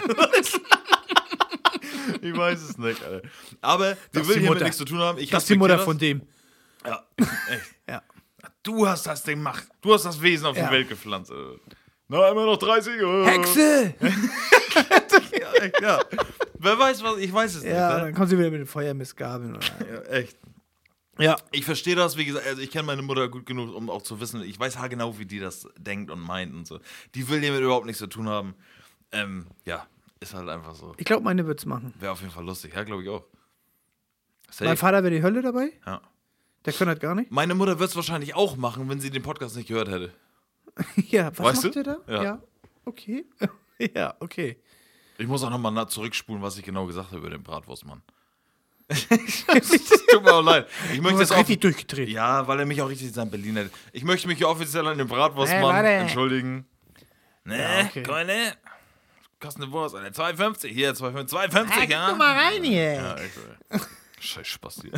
[2.21, 3.27] ich weiß es nicht, Alter.
[3.61, 4.63] Aber die Das ist will die Mutter.
[4.63, 5.17] nichts zu tun haben.
[5.19, 6.27] Ich Das ist die Mutter respektiere von dem.
[6.85, 7.05] Ja,
[7.49, 7.75] echt.
[7.87, 8.01] Ja.
[8.63, 9.67] Du hast das Ding gemacht.
[9.81, 10.67] Du hast das Wesen auf Ja.
[10.67, 11.31] die Welt gepflanzt.
[11.31, 11.55] Alter.
[12.11, 12.93] Na, immer noch 30.
[13.01, 13.25] äh.
[13.25, 13.93] Hexe!
[15.39, 15.99] Ja, ja.
[16.59, 17.77] Wer weiß was, ich weiß es Ja, nicht.
[17.99, 18.13] dann Ne?
[18.13, 19.55] kommen sie wieder mit den Feuermissgabeln.
[19.55, 19.65] Oder?
[19.89, 20.37] Ja, echt.
[21.17, 21.37] Ja.
[21.51, 24.19] Ich verstehe das, wie gesagt, also ich kenne meine Mutter gut genug, um auch zu
[24.19, 26.79] wissen, ich weiß haargenau, wie die das denkt und meint und so.
[27.15, 28.55] Die will hiermit überhaupt nichts zu tun haben.
[29.13, 29.87] Ähm, ja,
[30.19, 30.93] ist halt einfach so.
[30.97, 31.93] Ich glaube, meine wird's machen.
[31.99, 33.23] Wäre auf jeden Fall lustig, ja, glaube ich auch.
[34.59, 34.75] Mein Safe.
[34.77, 35.69] Vater wäre die Hölle dabei.
[35.85, 36.01] Ja.
[36.65, 37.31] Der kann das gar nicht.
[37.31, 40.11] Meine Mutter wird es wahrscheinlich auch machen, wenn sie den Podcast nicht gehört hätte.
[41.09, 41.83] Ja, was Weißt macht du?
[41.83, 42.23] der da?
[42.23, 42.41] Ja.
[42.85, 43.25] Okay.
[43.95, 44.57] ja, okay.
[45.17, 48.01] Ich muss auch nochmal zurückspulen, was ich genau gesagt habe über den Bratwurstmann.
[48.91, 50.67] Tut mir auch leid.
[50.91, 51.37] Ich möchte das auch.
[51.37, 52.09] richtig durchgedreht.
[52.09, 53.69] Ja, weil er mich auch richtig in seinem Berlin hat.
[53.93, 56.65] Ich möchte mich hier offiziell an den Bratwurstmann Hey, entschuldigen.
[57.43, 58.03] Ne, Ja, okay.
[58.03, 58.53] Keule.
[59.39, 60.23] Kostet eine Wurst, Alter.
[60.23, 60.67] 2,50.
[60.67, 61.29] Hier, 2,50.
[61.51, 62.09] 2,50, ja.
[62.09, 62.93] Guck mal rein hier.
[62.93, 63.87] Ja, Alter.
[64.19, 64.91] Scheiß Spaß hier.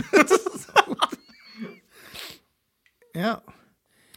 [3.15, 3.41] Ja.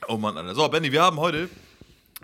[0.09, 0.55] Oh Mann, Alter.
[0.55, 1.49] So, Benny, wir haben heute.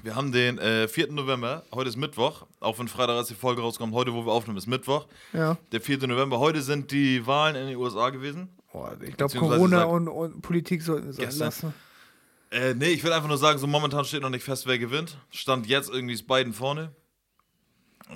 [0.03, 1.13] Wir haben den äh, 4.
[1.13, 1.65] November.
[1.73, 2.47] Heute ist Mittwoch.
[2.61, 3.93] Auch wenn Freitag als die Folge rauskommt.
[3.93, 5.07] Heute, wo wir aufnehmen, ist Mittwoch.
[5.33, 5.57] Ja.
[5.71, 6.07] Der 4.
[6.07, 6.39] November.
[6.39, 8.49] Heute sind die Wahlen in den USA gewesen.
[8.73, 11.45] Boah, ich glaube, Corona seit- und, und Politik sollten es sein Gestern.
[11.47, 11.75] lassen.
[12.51, 15.19] Äh, nee, ich will einfach nur sagen, so momentan steht noch nicht fest, wer gewinnt.
[15.31, 16.93] Stand jetzt irgendwie ist Biden vorne.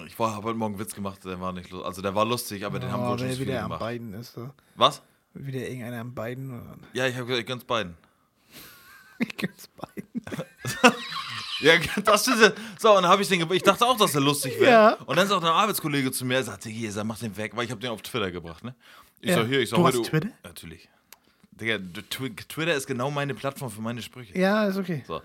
[0.07, 1.87] Ich habe heute Morgen einen Witz gemacht, der war nicht lustig.
[1.87, 3.81] Also der war lustig, aber den haben Oh, wohl schon wer viele wieder am gemacht.
[3.81, 4.33] beiden ist.
[4.35, 4.51] So.
[4.75, 5.03] Was?
[5.35, 6.51] Wieder irgendeiner am beiden.
[6.51, 6.77] Oder?
[6.93, 7.97] Ja, ich habe gesagt, ich gönn's Biden.
[9.19, 10.23] Ich gönn's beiden.
[11.61, 11.73] Ja,
[12.05, 14.71] das ist So, und dann habe ich den, ich dachte auch, dass er lustig wäre.
[14.71, 14.93] Ja.
[15.07, 17.65] Und dann sagt ein Arbeitskollege zu mir, er sagt, hier, sag, mach den weg, weil
[17.65, 18.75] ich habe den auf Twitter gebracht, ne?
[19.21, 19.37] Ich Ja.
[19.37, 19.99] sag, hier, ich sag Du heute.
[19.99, 20.29] hast Twitter?
[20.43, 20.89] Natürlich.
[21.53, 21.79] Digga,
[22.49, 24.39] Twitter ist genau meine Plattform für meine Sprüche.
[24.39, 25.03] Ja, ist okay.
[25.07, 25.23] So.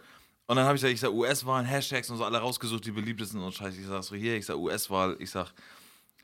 [0.48, 3.42] Und dann habe ich gesagt, ich sag US-Wahlen, Hashtags und so alle rausgesucht, die beliebtesten
[3.42, 3.80] und scheiße.
[3.82, 5.48] Ich sag so, hier, ich sag US-Wahl, ich sag,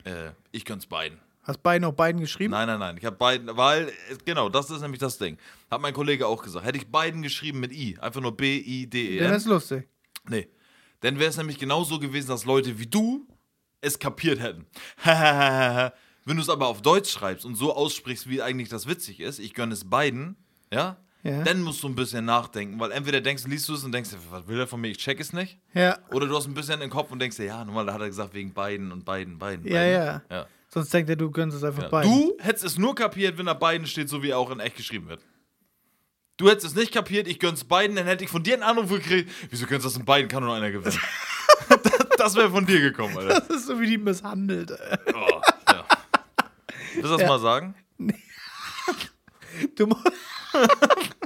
[0.04, 1.18] äh, ich gönn's beiden.
[1.48, 2.50] Hast beiden auch beiden geschrieben?
[2.52, 2.96] Nein, nein, nein.
[2.98, 3.90] Ich habe beiden, weil,
[4.26, 5.38] genau, das ist nämlich das Ding.
[5.70, 6.64] Hat mein Kollege auch gesagt.
[6.66, 9.30] Hätte ich beiden geschrieben mit I, einfach nur B-I-D-E-N.
[9.30, 9.88] das ist lustig.
[10.28, 10.46] nee.
[11.00, 13.26] Dann wäre es nämlich genauso gewesen, dass Leute wie du
[13.80, 14.66] es kapiert hätten.
[16.24, 19.38] Wenn du es aber auf Deutsch schreibst und so aussprichst, wie eigentlich das witzig ist,
[19.38, 20.36] ich gönne es beiden,
[20.72, 21.42] ja, Ja.
[21.44, 24.46] dann musst du ein bisschen nachdenken, weil entweder denkst, liest du es und denkst, was
[24.48, 25.58] will er von mir, ich check es nicht.
[25.72, 25.98] Ja.
[26.10, 28.08] Oder du hast ein bisschen im Kopf und denkst dir, ja, normal, da hat er
[28.08, 29.64] gesagt, wegen beiden und beiden, beiden.
[29.66, 29.92] Ja, beiden.
[29.94, 30.22] ja.
[30.30, 30.46] ja.
[30.78, 31.88] Sonst denkt er, du gönnst es einfach Ja.
[31.88, 32.10] beiden.
[32.12, 34.76] Du hättest es nur kapiert, wenn da beiden steht, so wie er auch in echt
[34.76, 35.20] geschrieben wird.
[36.36, 38.90] Du hättest es nicht kapiert, ich gönn's beiden, dann hätte ich von dir einen Anruf
[38.90, 39.28] gekriegt.
[39.50, 40.28] Wieso gönnst du das in beiden?
[40.28, 40.96] Kann nur einer gewinnen.
[41.68, 43.40] das das wäre von dir gekommen, Alter.
[43.40, 44.70] Das ist so wie die misshandelt.
[45.14, 45.84] Oh, ja.
[46.94, 47.26] Willst du das Ja.
[47.28, 47.74] mal sagen?
[49.74, 49.96] Du mu-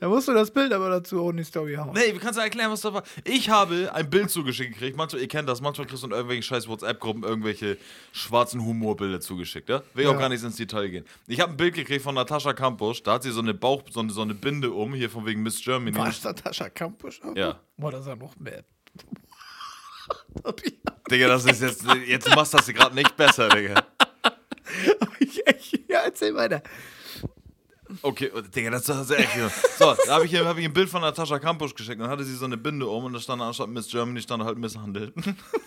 [0.00, 1.92] da musst du das Bild aber dazu auch in die Story hauen.
[1.94, 3.02] Nee, wie kannst du erklären, was da war?
[3.24, 4.96] Ich habe ein Bild zugeschickt gekriegt.
[4.96, 7.76] Manchmal, ihr kennt das, manchmal kriegst du in irgendwelchen scheiß WhatsApp-Gruppen irgendwelche
[8.12, 9.82] schwarzen Humorbilder zugeschickt, ja?
[9.94, 10.14] Will ich Ja.
[10.14, 11.04] auch gar nicht ins Detail gehen.
[11.26, 14.00] Ich habe ein Bild gekriegt von Natascha Kampusch, da hat sie so eine Bauch, so
[14.00, 15.96] eine, so eine Binde um, hier von wegen Miss Germany.
[15.96, 17.20] War das Natascha Kampusch?
[17.34, 17.60] Ja.
[17.76, 18.64] Boah, das ist ja noch mehr.
[21.10, 23.74] Digga, das ist jetzt, jetzt machst du das gerade nicht besser, Digga.
[25.88, 26.62] ja, erzähl weiter.
[28.02, 29.30] Okay, oh, Digga, das ist echt.
[29.78, 32.34] So, da habe ich, hab ich ein Bild von Natascha Kampusch geschickt dann hatte sie
[32.34, 35.14] so eine Binde um und da stand anstatt Miss Germany stand halt misshandelt.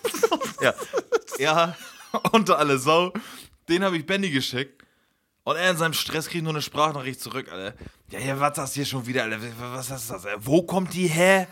[0.61, 0.73] ja.
[1.39, 1.75] Ja,
[2.31, 3.13] unter alle Sau.
[3.69, 4.83] Den habe ich Benny geschickt.
[5.45, 7.77] Und er in seinem Stress kriegt nur eine Sprachnachricht zurück, Alter.
[8.11, 9.39] Ja, ja, was das hier schon wieder, Alter?
[9.59, 10.25] Was ist das?
[10.25, 10.45] Alter?
[10.45, 11.47] Wo kommt die her?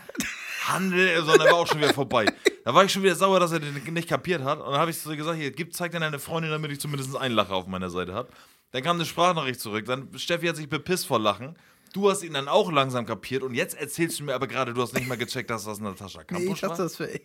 [0.68, 2.26] Handel, sondern war auch schon wieder vorbei.
[2.64, 4.60] Da war ich schon wieder sauer, dass er den nicht kapiert hat.
[4.60, 7.16] Und dann habe ich so gesagt, hier, gib, zeig dir deine Freundin, damit ich zumindest
[7.16, 8.28] einen Lacher auf meiner Seite habe.
[8.72, 9.84] Dann kam eine Sprachnachricht zurück.
[9.86, 11.56] Dann Steffi hat sich bepisst vor Lachen.
[11.92, 14.80] Du hast ihn dann auch langsam kapiert und jetzt erzählst du mir aber gerade, du
[14.82, 16.76] hast nicht mal gecheckt, dass das Natascha Nee, Kampusch ich war.
[16.76, 17.08] das für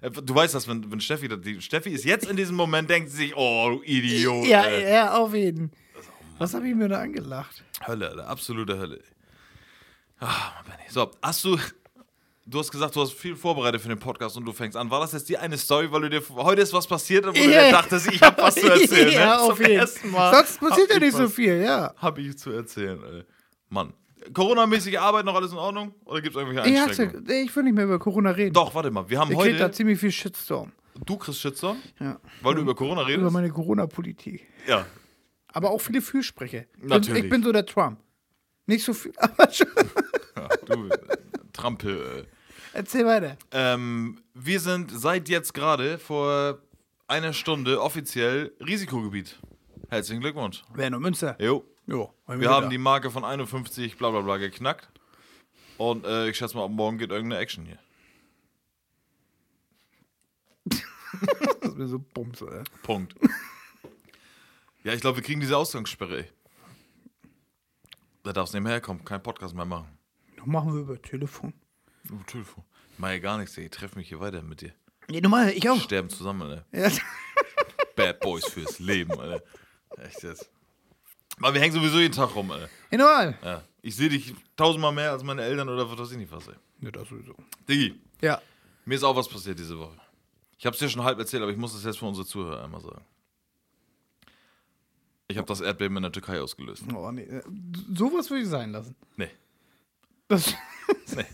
[0.00, 3.10] Äh, Du weißt das, wenn, wenn Steffi, die, Steffi ist jetzt in diesem Moment, denkt
[3.10, 4.46] sie sich, oh, du Idiot.
[4.46, 4.90] Ja, ey.
[4.92, 5.70] ja, auf jeden.
[6.38, 7.62] Was habe ich mir da angelacht?
[7.86, 9.00] Hölle, Alter, absolute Hölle.
[10.18, 10.88] Benny.
[10.88, 11.56] So, hast du,
[12.46, 14.90] du hast gesagt, du hast viel vorbereitet für den Podcast und du fängst an.
[14.90, 17.38] War das jetzt die eine Story, weil du dir, heute ist was passiert, wo du
[17.38, 17.66] Ja.
[17.66, 19.40] dir dachtest, ich habe was zu erzählen, ja, ne?
[19.40, 21.94] auf Zum jeden ersten Mal Sonst passiert ja ich nicht so viel, ja.
[21.96, 23.24] Hab ich zu erzählen, ey.
[23.68, 23.92] Mann.
[24.32, 25.94] Corona-mäßige Arbeit noch alles in Ordnung?
[26.04, 27.24] Oder gibt es irgendwelche Ich, Einschränkungen?
[27.24, 28.52] hatte, ich will nicht mehr über Corona reden.
[28.54, 29.08] Doch, warte mal.
[29.10, 29.74] Wir haben Ich krieg da heute.
[29.74, 30.70] ziemlich viel Shitstorm.
[31.06, 32.20] Du kriegst Shitstorm, Ja.
[32.42, 33.32] weil du über Corona Über redest?
[33.32, 34.46] meine Corona-Politik.
[34.68, 34.86] Ja.
[35.48, 36.60] Aber auch viele Fürsprecher.
[36.74, 37.24] Ich bin- Natürlich.
[37.24, 37.98] Ich bin so der Trump.
[38.66, 39.66] Nicht so viel, aber schon.
[40.36, 40.88] ja du,
[41.52, 42.26] Trampel.
[42.26, 42.76] Äh.
[42.76, 43.36] Erzähl weiter.
[43.50, 46.58] Ähm, wir sind seit jetzt gerade vor
[47.06, 49.38] einer Stunde offiziell Risikogebiet.
[49.90, 50.62] Herzlichen Glückwunsch.
[50.72, 51.36] Werner Münster.
[51.38, 51.64] Jo.
[51.86, 52.14] Jo.
[52.26, 54.88] Wir haben die Marke von 51 bla bla bla geknackt.
[55.76, 57.78] Und äh, ich schätze mal, ab morgen geht irgendeine Action hier.
[61.60, 62.62] Das ist mir so bums, ey.
[62.82, 63.14] Punkt.
[64.82, 66.28] ja, ich glaube, wir kriegen diese Ausgangssperre, ey.
[68.22, 69.91] Da darfst du nicht mehr herkommen, kein Podcast mehr machen.
[70.42, 71.52] Noch machen wir über Telefon.
[72.10, 72.64] Oh, Telefon.
[72.92, 73.64] Ich mach ja gar nichts, ey.
[73.66, 74.72] Ich treffe mich hier weiter mit dir.
[75.08, 75.80] Nee, normal, ich auch.
[75.80, 76.82] Sterben zusammen, ey.
[76.82, 76.90] Ja.
[77.96, 79.40] Bad Boys fürs Leben, Alter.
[79.98, 80.50] Echt jetzt.
[81.38, 82.68] Aber wir hängen sowieso jeden Tag rum, Alter.
[82.90, 83.38] ja, normal.
[83.42, 83.62] Ja.
[83.82, 86.54] Ich sehe dich tausendmal mehr als meine Eltern oder was weiß ich nicht was, ey.
[86.80, 87.34] Ja, das sowieso.
[87.68, 88.42] Diggi, Ja.
[88.84, 89.96] mir ist auch was passiert diese Woche.
[90.58, 92.64] Ich habe es dir schon halb erzählt, aber ich muss es jetzt für unsere Zuhörer
[92.64, 93.04] einmal sagen.
[95.28, 96.84] Ich habe das Erdbeben in der Türkei ausgelöst.
[96.94, 97.22] Oh, nee.
[97.22, 97.42] äh,
[97.94, 98.94] Sowas würde ich sein lassen.
[99.16, 99.30] Nee.
[100.28, 100.54] Das.
[101.14, 101.24] Nee.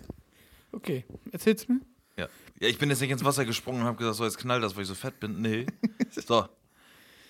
[0.72, 1.81] Okay, erzähl's mir.
[2.16, 2.29] Ja.
[2.61, 4.74] ja, ich bin jetzt nicht ins Wasser gesprungen und habe gesagt, so jetzt knallt das,
[4.74, 5.40] weil ich so fett bin.
[5.40, 5.66] Nee.
[6.27, 6.48] So.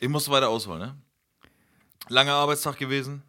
[0.00, 0.96] Ich musste weiter ausholen, ne?
[2.08, 3.22] Langer Arbeitstag gewesen.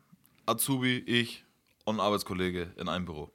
[0.46, 1.44] Azubi, ich
[1.86, 3.32] und ein Arbeitskollege in einem Büro.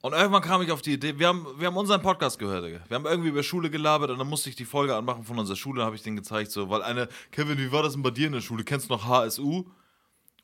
[0.00, 2.80] Und irgendwann kam ich auf die Idee, wir haben, wir haben unseren Podcast gehört, Digga.
[2.88, 5.56] Wir haben irgendwie über Schule gelabert und dann musste ich die Folge anmachen von unserer
[5.56, 8.28] Schule, habe ich den gezeigt, so, weil eine, Kevin, wie war das denn bei dir
[8.28, 8.62] in der Schule?
[8.62, 9.64] Kennst du noch HSU?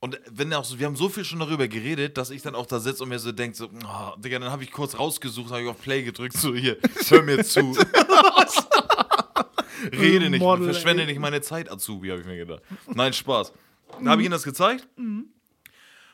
[0.05, 2.67] Und wenn auch so, wir haben so viel schon darüber geredet, dass ich dann auch
[2.67, 5.63] da sitze und mir so denke, so, oh, Digga, dann habe ich kurz rausgesucht, habe
[5.63, 6.77] ich auf Play gedrückt, so hier,
[7.09, 7.61] hör mir zu.
[9.93, 11.09] Rede nicht, Model, verschwende ey.
[11.09, 12.61] nicht meine Zeit, Azubi, habe ich mir gedacht.
[12.95, 13.55] Nein, Spaß.
[13.93, 14.87] Dann habe ich ihm das gezeigt.
[14.99, 15.31] Und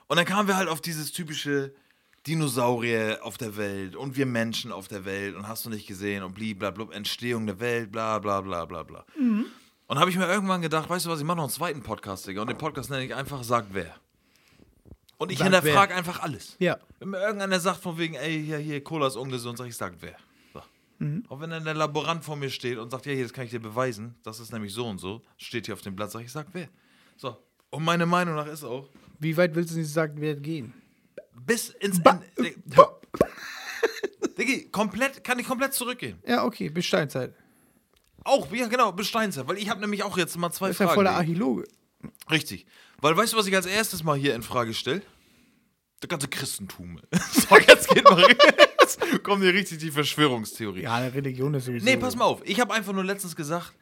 [0.07, 1.75] dann kamen wir halt auf dieses typische
[2.29, 6.23] Dinosaurier auf der Welt und wir Menschen auf der Welt und hast du nicht gesehen
[6.23, 9.05] und blablabla, Entstehung der Welt, bla bla bla bla bla.
[9.91, 12.25] Und habe ich mir irgendwann gedacht, weißt du was, ich mache noch einen zweiten Podcast,
[12.25, 12.43] Digga.
[12.43, 13.93] Und den Podcast nenne ich einfach Sagt wer.
[15.19, 16.55] Und ich Sagt hinterfrage einfach alles.
[16.61, 16.79] Ja.
[17.01, 19.97] Wenn mir irgendeiner sagt von wegen, ey, hier, hier, Cola ist ungesund, sag ich, sagt
[19.99, 20.15] wer.
[20.53, 20.63] So.
[21.29, 23.51] Auch wenn dann der Laborant vor mir steht und sagt, ja, hier, das kann ich
[23.51, 26.31] dir beweisen, das ist nämlich so und so, steht hier auf dem Blatt, sag ich,
[26.31, 26.69] sag wer.
[27.17, 27.37] So.
[27.71, 30.73] Und meine Meinung nach ist auch, Wie weit willst du nicht sagen, wer gehen?
[31.35, 32.23] bis ins Ba-.
[34.39, 36.17] Diggi, komplett, kann ich komplett zurückgehen.
[36.25, 37.35] Ja, okay, bis Steinzeit.
[38.25, 40.81] Auch, ja genau, bis Steinzeit, weil ich habe nämlich auch jetzt mal zwei Das ist
[40.81, 40.97] ja Fragen.
[40.99, 41.13] voller.
[41.13, 41.65] Archäologe.
[42.31, 42.67] Richtig.
[43.01, 45.03] Weil weißt du, was ich als erstes mal hier in Frage stelle?
[46.01, 47.01] Das ganze Christentum.
[47.33, 48.27] so, jetzt geht mal
[48.81, 50.83] jetzt kommt hier richtig die Verschwörungstheorie.
[50.83, 51.85] Ja, eine Religion ist sowieso.
[51.85, 52.41] Nee, pass mal auf.
[52.45, 53.73] Ich habe einfach nur letztens gesagt,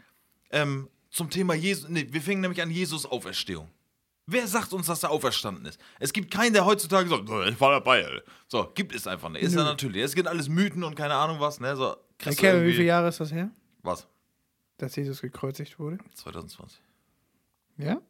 [0.50, 3.70] ähm, zum Thema Jesus, nee, wir fingen nämlich an Jesus Auferstehung.
[4.26, 5.80] Wer sagt uns, dass er auferstanden ist?
[6.00, 8.04] Es gibt keinen, der heutzutage sagt, "Oh, ich war dabei.
[8.04, 9.42] Alter." So, gibt es einfach nicht.
[9.42, 10.02] Ist ja natürlich.
[10.02, 11.74] Es gibt alles Mythen und keine Ahnung was, ne?
[11.76, 13.50] So, Kerl, wie viele Jahre ist das her,
[13.82, 14.06] Was?
[14.78, 15.98] Dass Jesus gekreuzigt wurde?
[16.14, 16.80] 2020.
[17.76, 18.00] Ja?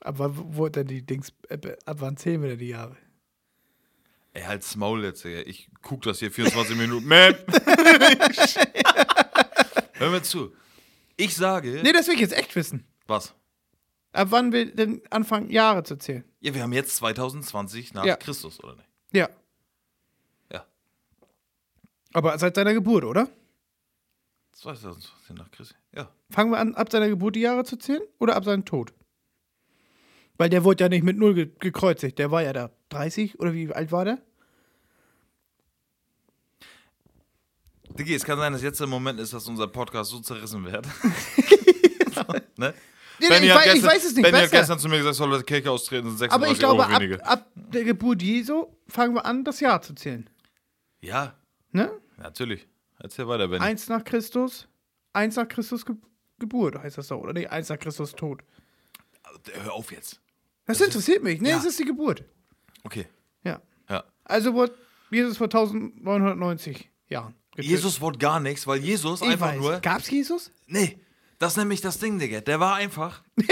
[0.00, 2.96] Ab wann wurde denn die Dings, äh, ab wann zählen wir denn die Jahre?
[4.34, 5.40] Ey, halt's Maul jetzt, Digga.
[5.40, 7.08] Ich guck das hier 24 Minuten.
[9.94, 10.54] Hör mir zu.
[11.16, 11.80] Ich sage.
[11.82, 12.86] Nee, das will ich jetzt echt wissen.
[13.06, 13.34] Was?
[14.12, 16.24] Ab wann wir denn anfangen, Jahre zu zählen?
[16.40, 18.16] Ja, wir haben jetzt 2020 nach Ja.
[18.16, 18.88] Christus, oder nicht?
[19.12, 19.30] Ja.
[22.16, 23.28] Aber seit seiner Geburt, oder?
[24.52, 25.76] 2020 nach Christus.
[25.94, 26.08] Ja.
[26.30, 28.94] Fangen wir an, ab seiner Geburt die Jahre zu zählen oder ab seinem Tod?
[30.38, 32.18] Weil der wurde ja nicht mit null ge gekreuzigt.
[32.18, 34.18] Der war ja da 30 oder wie alt war der?
[37.98, 40.86] Diggi, es kann sein, dass jetzt der Moment ist, dass unser Podcast so zerrissen wird.
[42.56, 42.72] ne?
[43.20, 44.96] Nee, Benny ich, hat weiß, ich gestern- weiß es nicht Benny hat gestern zu mir
[44.96, 48.68] gesagt, soll das Kirche austreten, sind 36 Aber ich glaube, ab, ab der Geburt Jesu
[48.88, 50.30] fangen wir an, das Jahr zu zählen.
[51.02, 51.34] Ja,
[51.76, 51.90] Ne?
[52.16, 52.66] Natürlich.
[52.98, 53.62] Erzähl weiter, Benny.
[53.64, 54.68] Eins nach Christus,
[55.12, 55.94] eins nach Christus Ge
[56.38, 57.32] Geburt heißt das doch, oder?
[57.32, 58.42] Nee, eins nach Christus Tod.
[59.62, 60.20] Hör auf jetzt.
[60.66, 61.40] Das, interessiert mich.
[61.40, 61.56] Nee, Ja.
[61.58, 62.24] es ist die Geburt.
[62.84, 63.06] Okay.
[63.42, 63.60] Ja.
[63.88, 64.04] Ja.
[64.24, 64.74] Also wurde
[65.10, 67.34] Jesus vor 1990 Jahren.
[67.52, 67.70] getötet.
[67.70, 69.60] Jesus wurde gar nichts, weil Jesus ich einfach weiß.
[69.60, 69.80] nur.
[69.80, 70.50] Gab's Jesus?
[70.66, 70.98] Nee,
[71.38, 72.40] das ist nämlich das Ding, Digga.
[72.40, 73.22] Der war einfach.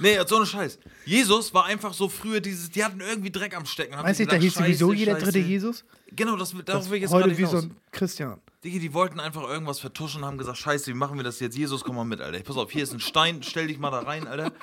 [0.00, 0.78] Nee, so eine Scheiß.
[1.04, 3.96] Jesus war einfach so früher dieses, die hatten irgendwie Dreck am Stecken.
[3.96, 5.48] Weißt du, da hieß sowieso Scheiße, jeder dritte Scheiße.
[5.48, 5.84] Jesus?
[6.12, 8.40] Genau, das, darauf will ich jetzt Heute wie so ein Christian.
[8.64, 11.56] Digi, die wollten einfach irgendwas vertuschen und haben gesagt, scheiße, wie machen wir das jetzt?
[11.56, 12.40] Jesus, komm mal mit, Alter.
[12.40, 14.52] Pass auf, hier ist ein Stein, stell dich mal da rein, Alter.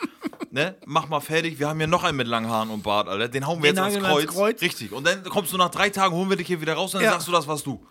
[0.49, 0.75] Ne?
[0.85, 1.59] Mach mal fertig.
[1.59, 3.27] Wir haben hier noch einen mit langen Haaren und Bart, Alter.
[3.27, 4.33] Den hauen wir Den jetzt ans wir ans Kreuz.
[4.33, 4.61] Kreuz.
[4.61, 4.93] Richtig.
[4.93, 7.05] Und dann kommst du nach drei Tagen, holen wir dich hier wieder raus und dann
[7.05, 7.11] Ja.
[7.11, 7.85] sagst du, das warst du.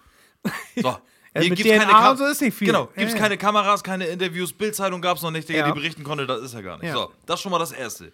[0.80, 0.96] So.
[1.36, 2.66] Ja, Hier mit gibt's keine DNA Kam und so ist nicht viel.
[2.68, 3.18] Genau, Ja, gibt's ja.
[3.20, 5.66] keine Kameras, keine Interviews, Bildzeitung gab's noch nicht, Digga, Ja.
[5.68, 6.86] die berichten konnte, das ist ja gar nicht.
[6.88, 6.94] Ja.
[6.94, 8.12] So, das ist schon mal das Erste.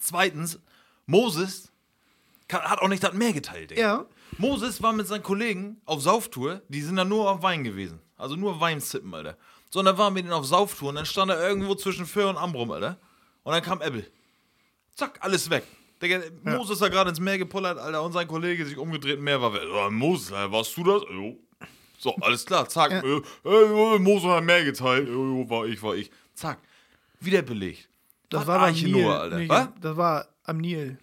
[0.00, 0.58] Zweitens,
[1.06, 1.70] Moses
[2.48, 3.80] kann, hat auch nicht das Meer geteilt, Digga.
[3.80, 4.06] Ja.
[4.38, 8.00] Moses war mit seinen Kollegen auf Sauftour, die sind da nur auf Wein gewesen.
[8.16, 9.36] Also nur Weinzippen, Alter.
[9.70, 12.28] So, und dann waren wir denen auf Sauftour und dann stand er irgendwo zwischen Föhr
[12.30, 12.98] und Ambrum, Alter.
[13.42, 14.04] Und dann kam Ebbe.
[14.94, 15.64] Zack, alles weg.
[16.00, 19.52] Digga, Moses da gerade ins Meer gepullert, Alter, und sein Kollege sich umgedreht, Meer war
[19.54, 19.62] weg.
[19.72, 21.02] Oh, Moses, warst du das?
[21.10, 21.38] Jo.
[22.02, 22.90] So, alles klar, zack.
[22.90, 23.00] Ja.
[23.00, 25.08] Äh, Moses hat Meer geteilt.
[25.08, 26.10] War ich, war ich.
[26.34, 26.58] Zack.
[27.20, 27.88] Wieder belegt.
[28.28, 29.04] Das Was war Arche Nil.
[29.04, 29.36] Noah, Alter.
[29.38, 29.68] Nee, Was?
[29.80, 30.98] Das war am Nil.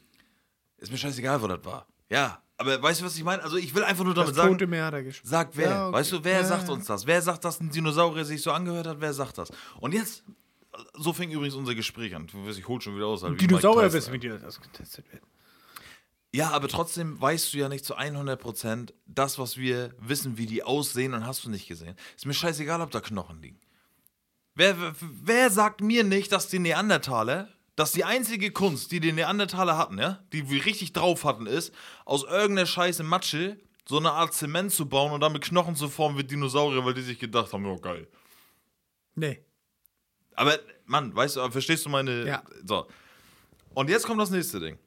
[0.77, 1.87] Ist mir scheißegal, wo das war.
[2.09, 3.41] Ja, aber weißt du, was ich meine?
[3.41, 4.51] Also, ich will einfach nur Das damit sagen.
[4.51, 5.05] Tote Meer hat er.
[5.23, 5.69] Sagt wer?
[5.69, 5.97] Ja, okay.
[5.99, 7.07] Weißt du, wer Ja, sagt uns das?
[7.07, 8.97] Wer sagt, dass ein Dinosaurier sich so angehört hat?
[8.99, 9.53] Wer sagt das?
[9.79, 10.25] Und jetzt,
[10.95, 12.27] so fing übrigens unser Gespräch an.
[12.49, 13.23] Ich hol schon wieder aus.
[13.23, 15.25] Mike Dinosaurier wissen, wie die das getestet werden.
[16.33, 20.61] Ja, aber trotzdem weißt du ja nicht zu 100% das, was wir wissen, wie die
[20.63, 21.95] aussehen und hast du nicht gesehen.
[22.15, 23.59] Ist mir scheißegal, ob da Knochen liegen.
[24.53, 29.77] Wer, wer- sagt mir nicht, dass die Neandertaler, dass die einzige Kunst, die die Neandertaler
[29.77, 31.73] hatten, ja, die wir richtig drauf hatten, ist,
[32.05, 36.17] aus irgendeiner scheiße Matsche so eine Art Zement zu bauen und damit Knochen zu formen
[36.19, 38.07] wie Dinosaurier, weil die sich gedacht haben, ja geil.
[39.15, 39.43] Nee.
[40.35, 42.27] Aber, Mann, weißt du, verstehst du meine.
[42.27, 42.43] Ja.
[42.65, 42.87] So.
[43.73, 44.77] Und jetzt kommt das nächste Ding.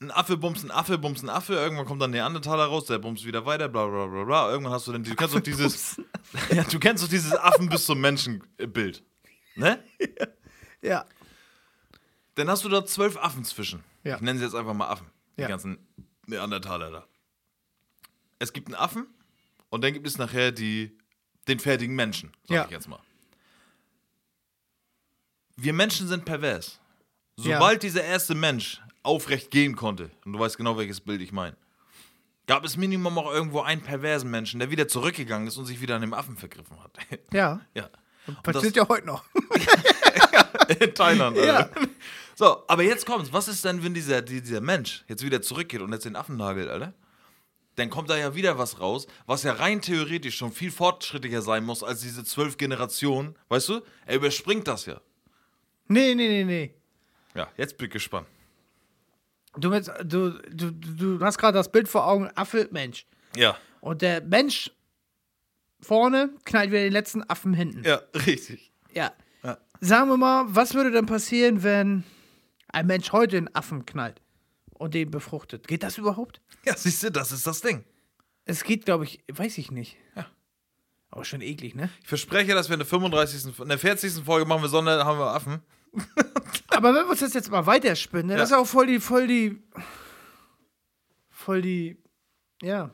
[0.00, 3.24] Ein Affe bumst ein Affe, bumst ein Affe, irgendwann kommt dann Neandertaler raus, der bumst
[3.24, 4.50] wieder weiter, bla bla bla bla.
[4.50, 6.00] Irgendwann hast du dann, du kennst doch dieses,
[6.50, 9.02] ja, du kennst doch dieses Affen bis zum Menschen-Bild.
[9.54, 9.82] Ne?
[10.82, 11.06] Ja.
[12.34, 13.82] Dann hast du da zwölf Affen zwischen.
[14.04, 14.16] Ja.
[14.16, 15.06] Ich nenne sie jetzt einfach mal Affen.
[15.38, 15.46] Ja.
[15.46, 15.78] Die ganzen
[16.26, 17.06] Neandertaler da.
[18.38, 19.06] Es gibt einen Affen
[19.70, 20.98] und dann gibt es nachher die,
[21.48, 22.64] den fertigen Menschen, sag Ja.
[22.66, 23.00] ich jetzt mal.
[25.56, 26.78] Wir Menschen sind pervers.
[27.38, 27.54] Ja.
[27.56, 31.56] Sobald dieser erste Mensch aufrecht gehen konnte, und du weißt genau, welches Bild ich meine,
[32.46, 35.94] gab es Minimum auch irgendwo einen perversen Menschen, der wieder zurückgegangen ist und sich wieder
[35.96, 36.92] an dem Affen vergriffen hat.
[37.32, 37.60] Ja.
[37.74, 37.88] ja.
[38.26, 39.24] Und Passiert ja heute noch.
[40.80, 41.56] in Thailand, Ja.
[41.58, 41.80] Alter.
[42.34, 43.32] So, aber jetzt kommt's.
[43.32, 46.36] Was ist denn, wenn dieser, die- dieser Mensch jetzt wieder zurückgeht und jetzt den Affen
[46.36, 46.92] nagelt, Alter?
[47.76, 51.62] Dann kommt da ja wieder was raus, was ja rein theoretisch schon viel fortschrittlicher sein
[51.64, 53.36] muss als diese zwölf Generationen.
[53.48, 53.80] Weißt du?
[54.06, 55.00] Er überspringt das ja.
[55.88, 56.74] Nee, nee, nee, nee.
[57.34, 58.26] Ja, jetzt bin ich gespannt.
[59.58, 63.06] Du, mit, du, du, du hast gerade das Bild vor Augen, Affe, Mensch.
[63.34, 63.56] Ja.
[63.80, 64.70] Und der Mensch
[65.80, 67.84] vorne knallt wieder den letzten Affen hinten.
[67.84, 68.72] Ja, richtig.
[68.92, 69.12] Ja.
[69.42, 69.58] Ja.
[69.80, 72.04] Sagen wir mal, was würde denn passieren, wenn
[72.68, 74.20] ein Mensch heute einen Affen knallt
[74.74, 75.68] und den befruchtet?
[75.68, 76.40] Geht das überhaupt?
[76.64, 77.84] Ja, siehst du, das ist das Ding.
[78.44, 79.96] Es geht, glaube ich, weiß ich nicht.
[80.14, 80.26] Ja.
[81.10, 81.90] Aber schon eklig, ne?
[82.02, 84.24] Ich verspreche, dass wir in der 35., in der 40.
[84.24, 85.62] Folge machen wir Sonder, haben wir Affen.
[86.68, 88.58] Aber wenn wir uns das jetzt mal weiterspinnen, ne, das ist Ja.
[88.58, 89.62] auch voll die, voll die,
[91.30, 91.96] voll die,
[92.62, 92.90] ja.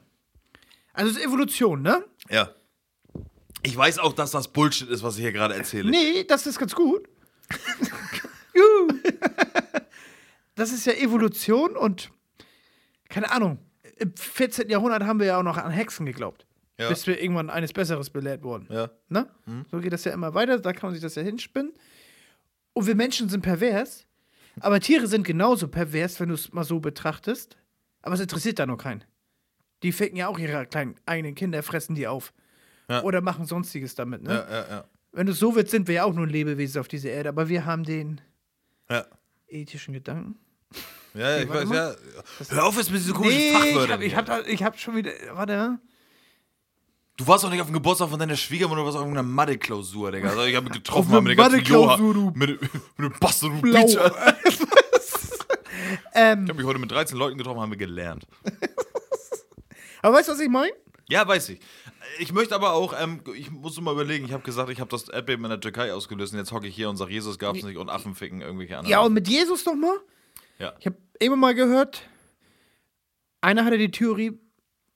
[0.92, 2.04] Also es ist Evolution, ne?
[2.28, 2.50] Ja.
[3.62, 5.90] Ich weiß auch, dass das Bullshit ist, was ich hier gerade erzähle.
[5.90, 7.08] Nee, das ist ganz gut.
[8.54, 8.88] Juhu.
[10.54, 12.10] das ist ja Evolution und
[13.08, 13.58] keine Ahnung.
[13.96, 14.68] Im 14.
[14.68, 16.46] Jahrhundert haben wir ja auch noch an Hexen geglaubt.
[16.78, 16.88] Ja.
[16.88, 18.66] Bis wir irgendwann eines Besseres belehrt wurden.
[18.70, 18.90] Ja.
[19.08, 19.28] Ne?
[19.70, 21.72] So geht das ja immer weiter, da kann man sich das ja hinspinnen.
[22.74, 24.06] Und wir Menschen sind pervers,
[24.60, 27.56] aber Tiere sind genauso pervers, wenn du es mal so betrachtest.
[28.02, 29.04] Aber es interessiert da noch keinen.
[29.82, 32.32] Die ficken ja auch ihre kleinen eigenen Kinder, fressen die auf.
[32.88, 33.02] Ja.
[33.02, 34.30] Oder machen sonstiges damit, ne?
[34.34, 34.84] Ja, ja, ja.
[35.12, 37.28] Wenn du es so willst, sind wir ja auch nur ein Lebewesen auf dieser Erde,
[37.28, 38.20] aber wir haben den
[38.90, 39.06] Ja.
[39.48, 40.38] ethischen Gedanken.
[41.14, 41.74] Ja, ja, ich weiß, mal.
[41.76, 41.94] ja.
[42.48, 43.90] Hör auf jetzt mit diesen komischen ich Fachwörtern.
[43.92, 45.10] hab, ich, hab da, ich hab schon wieder.
[45.32, 45.78] Warte.
[47.16, 50.12] Du warst doch nicht auf dem Geburtstag von deiner Schwiegermutter, du warst auf irgendeiner Mathe-Klausur,
[50.12, 50.30] Digga.
[50.30, 52.32] Also ich habe mich getroffen mit der ganzen du.
[52.34, 53.82] mit, mit dem Bastard, du Blau.
[53.82, 53.96] Bitch.
[56.14, 58.26] Ähm, Ich habe mich heute mit 13 Leuten getroffen, haben wir gelernt.
[60.02, 60.72] aber weißt du, was ich meine?
[61.08, 61.60] Ja, weiß ich.
[62.18, 65.08] Ich möchte aber auch, ähm, ich muss mal überlegen, ich habe gesagt, ich habe das
[65.08, 67.76] Erdbeben in der Türkei ausgelöst und jetzt hocke ich hier und sage, Jesus gab's nicht
[67.76, 68.90] und Affen ficken irgendwelche anderen.
[68.90, 69.96] Ja, und mit Jesus noch mal?
[70.58, 70.72] Ja.
[70.78, 72.02] Ich habe immer mal gehört,
[73.40, 74.38] einer hatte die Theorie,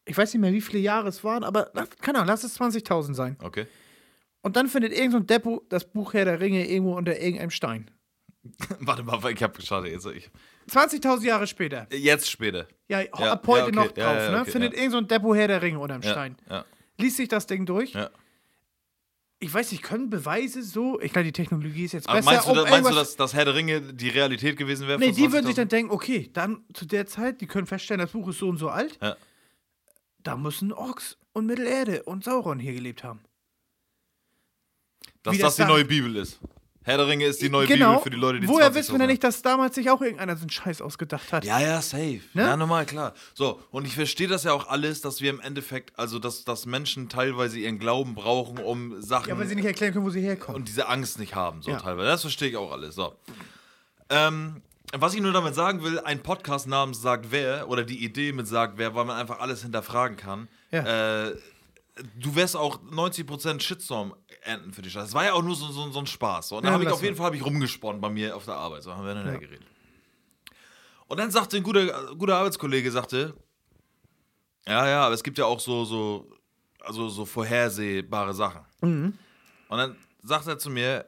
[0.06, 3.14] ich weiß nicht mehr, wie viele Jahre es waren, aber keine Ahnung, lass es 20.000
[3.14, 3.36] sein.
[3.42, 3.66] Okay.
[4.42, 7.50] Und dann findet irgend so ein Depot das Buch Herr der Ringe irgendwo unter irgendeinem
[7.50, 7.90] Stein.
[8.78, 10.06] Warte mal, ich habe schade jetzt.
[10.06, 10.30] Ich,
[10.70, 11.88] 20.000 Jahre später.
[11.92, 12.68] jetzt später.
[12.88, 13.74] Ja, Ja, ab heute ja, okay.
[13.74, 14.40] noch drauf, Ja, ne?
[14.42, 16.36] okay, Findet irgend so ein Depot Herr der Ringe unterm Stein.
[16.48, 16.64] ja,
[16.98, 17.92] Liest sich das Ding durch.
[17.94, 18.08] ja.
[19.40, 22.30] ich weiß nicht, können Beweise so, ich glaube, die Technologie ist jetzt Aber besser.
[22.30, 24.98] meinst du, um meinst du dass, dass Herr der Ringe die Realität gewesen wäre?
[25.00, 25.58] Nee, die würden sich 20.000?
[25.58, 28.58] dann denken, okay, dann zu der Zeit, die können feststellen, das Buch ist so und
[28.58, 28.96] so alt.
[29.02, 29.16] Ja.
[30.26, 33.20] Da müssen Orks und Mittelerde und Sauron hier gelebt haben.
[35.22, 36.40] Dass wie das das die neue Bibel ist.
[36.82, 37.90] Herr der Ringe ist die neue genau.
[37.90, 40.00] Bibel für die Leute, die Woher 20 wissen wir denn nicht, dass damals sich auch
[40.00, 41.44] irgendeiner so einen Scheiß ausgedacht hat?
[41.44, 42.20] Ja, ja, safe.
[42.34, 42.42] Ne?
[42.42, 43.14] Ja, normal, klar.
[43.34, 46.66] So, und ich verstehe das ja auch alles, dass wir im Endeffekt, also dass, dass
[46.66, 50.20] Menschen teilweise ihren Glauben brauchen, um Sachen Ja, weil sie nicht erklären können, wo sie
[50.22, 50.56] herkommen.
[50.56, 51.78] und diese Angst nicht haben, so Ja.
[51.78, 52.08] teilweise.
[52.08, 52.94] Das verstehe ich auch alles.
[52.96, 53.14] So.
[54.08, 54.62] Ähm,
[54.92, 58.46] was ich nur damit sagen will, ein Podcast namens Sagt Wer oder die Idee mit
[58.46, 60.48] Sagt Wer, weil man einfach alles hinterfragen kann.
[60.70, 61.26] Ja.
[61.28, 61.36] Äh,
[62.20, 65.06] du wirst auch 90% Shitstorm ernten für die Scheiße.
[65.06, 66.52] Das war ja auch nur so, so, so ein Spaß.
[66.52, 67.16] Und da Ja, habe ich auf jeden.
[67.16, 68.82] Fall ich rumgesponnen bei mir auf der Arbeit.
[68.82, 69.36] So haben wir dann Ja.
[69.38, 69.66] geredet.
[71.08, 73.34] Und dann sagte ein guter, guter Arbeitskollege, sagte,
[74.66, 76.28] ja, ja, aber es gibt ja auch so, so,
[76.80, 78.62] also so vorhersehbare Sachen.
[78.80, 79.16] Mhm.
[79.68, 81.04] Und dann sagt er zu mir,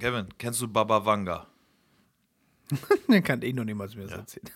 [0.00, 1.46] Kevin, kennst du Baba Vanga?
[3.08, 4.50] Den kann ich noch niemals mehr so erzählen.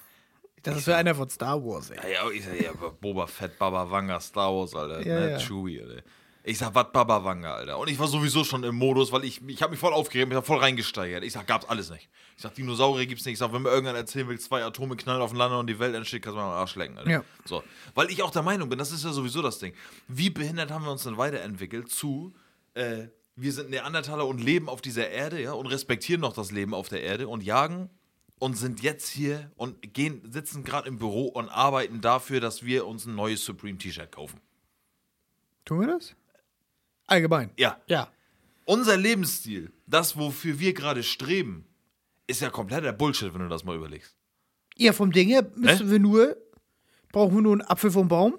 [0.63, 1.97] Das ist für einer von Star Wars, ey.
[1.97, 5.07] Ja, ja, ich sag, ja, Boba Fett, Baba Vanga, Star Wars, Alter.
[5.07, 5.31] Ja, ne?
[5.33, 5.39] ja.
[5.39, 6.03] Chewie, Alter.
[6.43, 7.79] Ich sag, was Baba Vanga, Alter.
[7.79, 10.37] Und ich war sowieso schon im Modus, weil ich, ich habe mich voll aufgeregt, mich
[10.37, 11.23] hab voll reingesteigert.
[11.23, 12.09] Ich sag, gab's alles nicht.
[12.37, 13.35] Ich sag, Dinosaurier gibt's nicht.
[13.35, 16.23] Ich sag, wenn mir irgendwann erzählen will, zwei Atome knallen aufeinander und die Welt entsteht,
[16.23, 17.11] kannst du mal am Arsch lecken, Alter.
[17.11, 17.25] Ja.
[17.45, 17.63] So.
[17.95, 19.73] Weil ich auch der Meinung bin, das ist ja sowieso das Ding.
[20.09, 22.35] Wie behindert haben wir uns denn weiterentwickelt zu,
[22.75, 26.75] äh, wir sind Neandertaler und leben auf dieser Erde, ja, und respektieren noch das Leben
[26.75, 27.91] auf der Erde und jagen
[28.39, 32.87] und sind jetzt hier und gehen, sitzen gerade im Büro und arbeiten dafür, dass wir
[32.87, 34.41] uns ein neues Supreme T-Shirt kaufen.
[35.65, 36.15] Tun wir das?
[37.07, 37.51] Allgemein.
[37.57, 37.81] Ja.
[37.87, 38.09] Ja.
[38.65, 41.67] Unser Lebensstil, das, wofür wir gerade streben,
[42.27, 44.15] ist ja kompletter Bullshit, wenn du das mal überlegst.
[44.77, 46.37] Ja, vom Ding her müssen wir nur,
[47.13, 48.39] brauchen wir nur einen Apfel vom Baum.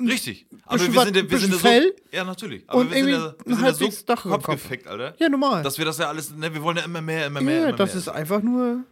[0.00, 0.46] Richtig.
[0.64, 1.66] Aber wir sind, ja- wir sind ja so.
[1.68, 2.68] Fell Ja, natürlich.
[2.68, 4.70] Aber und wir sind ja, irgendwie wir ein sind ja so Kopf.
[4.86, 5.14] Alter.
[5.20, 5.62] Ja, normal.
[5.62, 7.60] Dass wir das ja alles, ne, wir wollen ja immer mehr, immer mehr.
[7.60, 7.98] ja, immer das mehr.
[7.98, 8.84] ist einfach nur.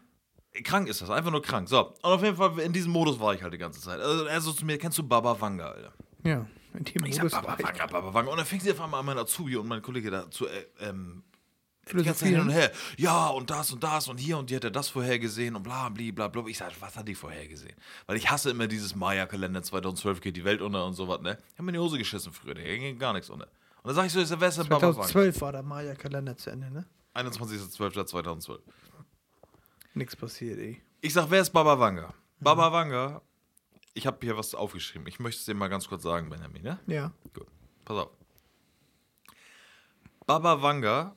[0.62, 1.68] Krank ist das, einfach nur krank.
[1.68, 4.00] So, und auf jeden Fall, in diesem Modus war ich halt die ganze Zeit.
[4.00, 5.92] Also er so zu mir, kennst du Baba Vanga, Alter?
[6.24, 7.66] Ja, in dem Ich sag, Modus Baba war ich.
[7.66, 8.30] Vanga, Baba Vanga.
[8.30, 10.66] Und dann fing sie auf einmal an, mein Azubi und mein Kollege da zu, äh,
[10.80, 11.22] ähm,
[11.92, 12.72] die ganze hin und her.
[12.96, 15.88] Ja, und das und das und hier und die hat er das vorhergesehen und bla,
[15.88, 16.44] bla, bla, bla.
[16.46, 17.76] Ich sag, was hat die vorhergesehen?
[18.06, 21.38] Weil ich hasse immer dieses Maya-Kalender 2012 geht die Welt unter und sowas, ne?
[21.52, 23.46] Ich hab mir in die Hose geschissen früher, da ging gar nichts unter.
[23.82, 24.94] Und dann sag ich so, ist der Wester Baba Vanga.
[24.94, 26.86] 2012 war der Maya-Kalender zu Ende, ne?
[27.14, 28.58] 21.12.2012.
[29.96, 30.82] Nichts passiert, ey.
[31.00, 32.12] Ich sag, wer ist Baba Vanga?
[32.38, 33.22] Baba Vanga,
[33.94, 35.06] ich habe hier was aufgeschrieben.
[35.06, 36.78] Ich möchte es dir mal ganz kurz sagen, Benjamin, ne?
[36.86, 37.12] Ja.
[37.32, 37.46] Gut.
[37.86, 38.10] Pass auf.
[40.26, 41.16] Baba Vanga,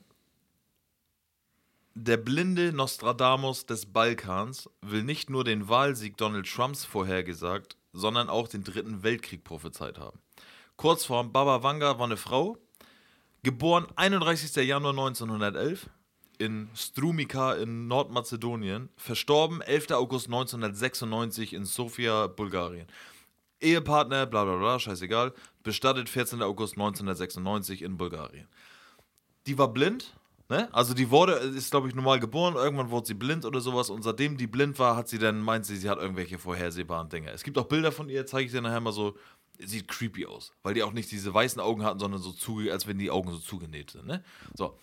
[1.94, 8.48] der blinde Nostradamus des Balkans, will nicht nur den Wahlsieg Donald Trumps vorhergesagt, sondern auch
[8.48, 10.18] den dritten Weltkrieg prophezeit haben.
[10.76, 12.56] Kurzform, Baba Vanga war eine Frau,
[13.42, 14.56] geboren 31.
[14.66, 15.90] Januar 1911
[16.40, 19.90] in Strumica in Nordmazedonien, verstorben 11.
[19.90, 22.86] August 1996 in Sofia, Bulgarien.
[23.60, 26.42] Ehepartner, bla bla bla, scheißegal, bestattet 14.
[26.42, 28.48] August 1996 in Bulgarien.
[29.46, 30.16] Die war blind,
[30.48, 30.72] ne?
[30.72, 34.02] Also die wurde, ist glaube ich normal geboren, irgendwann wurde sie blind oder sowas und
[34.02, 37.30] seitdem die blind war, hat sie dann, meint sie, sie hat irgendwelche vorhersehbaren Dinge.
[37.32, 39.14] Es gibt auch Bilder von ihr, zeige ich dir nachher mal so,
[39.58, 42.86] sieht creepy aus, weil die auch nicht diese weißen Augen hatten, sondern so zuge, als
[42.86, 44.24] wenn die Augen so zugenäht sind, ne?
[44.54, 44.78] So.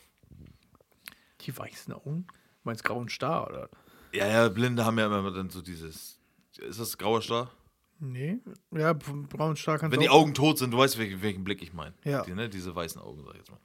[1.47, 2.27] Die weißen Augen?
[2.63, 3.69] Meinst grauen Star, oder?
[4.13, 6.19] Ja, ja, Blinde haben ja immer dann so dieses,
[6.57, 7.51] ist das grauer Star?
[7.99, 8.39] Nee.
[8.71, 11.43] Ja, vom braunen Star kannst Wenn du die Augen tot sind, du weißt, welchen, welchen
[11.43, 11.95] Blick ich meine.
[12.03, 12.23] Ja.
[12.23, 12.49] Die, ne?
[12.49, 13.59] Diese weißen Augen, sag ich jetzt mal.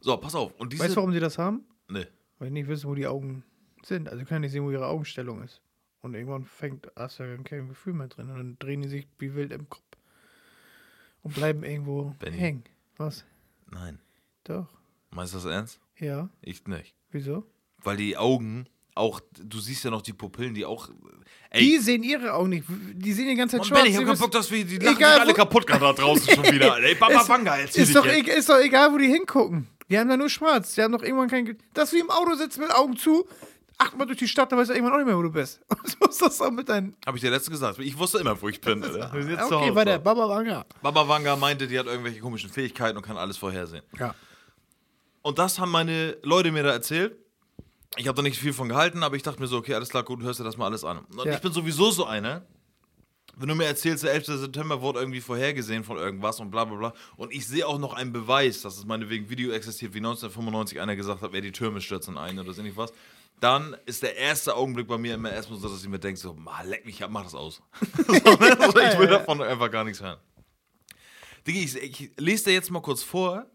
[0.00, 0.52] So, pass auf.
[0.58, 0.82] Und diese.
[0.82, 1.64] Weißt du, warum sie das haben?
[1.88, 2.06] Ne.
[2.38, 3.44] Weil die nicht wissen, wo die Augen
[3.84, 4.08] sind.
[4.08, 5.62] Also können nicht sehen, wo ihre Augenstellung ist.
[6.02, 8.30] Und irgendwann fängt, hast du ja kein Gefühl mehr drin.
[8.30, 9.84] Und dann drehen die sich wie wild im Kopf.
[11.22, 12.36] Und bleiben irgendwo Benny.
[12.36, 12.64] hängen.
[12.96, 13.24] Was?
[13.70, 14.00] Nein.
[14.44, 14.68] Doch.
[15.10, 15.80] Meinst du das ernst?
[15.98, 16.28] Ja.
[16.42, 16.94] Ich nicht.
[17.10, 17.44] Wieso?
[17.82, 20.88] Weil die Augen auch, du siehst ja noch die Pupillen, die auch.
[21.50, 22.64] Ey, Die sehen ihre Augen nicht.
[22.68, 23.88] Die sehen die ganze Zeit Mann, schwarz.
[23.88, 26.44] Ich hab keinen Bock, dass wir die lachen Egal, alle kaputt gerade da draußen schon
[26.44, 26.78] wieder.
[26.82, 28.28] Ey, Baba Ist- Vanga, erzähl ist doch, jetzt.
[28.28, 29.66] e- ist doch egal, wo die hingucken.
[29.88, 30.74] Die haben da nur schwarz.
[30.74, 31.56] Die haben doch irgendwann kein.
[31.74, 33.26] Dass du im Auto sitzt mit Augen zu,
[33.78, 35.60] acht mal durch die Stadt, dann weißt du irgendwann auch nicht mehr, wo du bist.
[35.68, 36.94] Und so ist das auch mit deinen.
[37.06, 37.78] Hab ich dir letzte gesagt.
[37.78, 38.82] Ich wusste immer, wo ich bin.
[38.84, 39.12] Alter.
[39.12, 39.74] Wir sind jetzt zu Okay, Hause.
[39.76, 39.98] weiter.
[39.98, 40.64] Baba Wanga.
[40.82, 43.82] Baba Vanga meinte, die hat irgendwelche komischen Fähigkeiten und kann alles vorhersehen.
[43.98, 44.14] Ja.
[45.22, 47.16] Und das haben meine Leute mir da erzählt.
[47.96, 50.04] Ich habe da nicht viel von gehalten, aber ich dachte mir so, okay, alles klar,
[50.04, 50.98] gut, hörst dir das mal alles an.
[51.16, 51.34] Und Ja.
[51.34, 52.46] ich bin sowieso so einer,
[53.36, 54.26] wenn du mir erzählst, der 11.
[54.26, 56.94] September wurde irgendwie vorhergesehen von irgendwas und bla bla bla.
[57.16, 60.94] Und ich sehe auch noch einen Beweis, dass es meinetwegen Video existiert, wie 1995 einer
[60.96, 62.92] gesagt hat, wer die Türme stürzen ein oder so nicht was.
[63.40, 66.34] Dann ist der erste Augenblick bei mir immer erstmal so, dass ich mir denke, so,
[66.34, 67.62] "Ma, leck mich ab, mach das aus.
[68.06, 68.60] so, ne?
[68.60, 70.18] also ich will davon einfach gar nichts hören.
[71.46, 73.46] Digga, ich, ich lese dir jetzt mal kurz vor,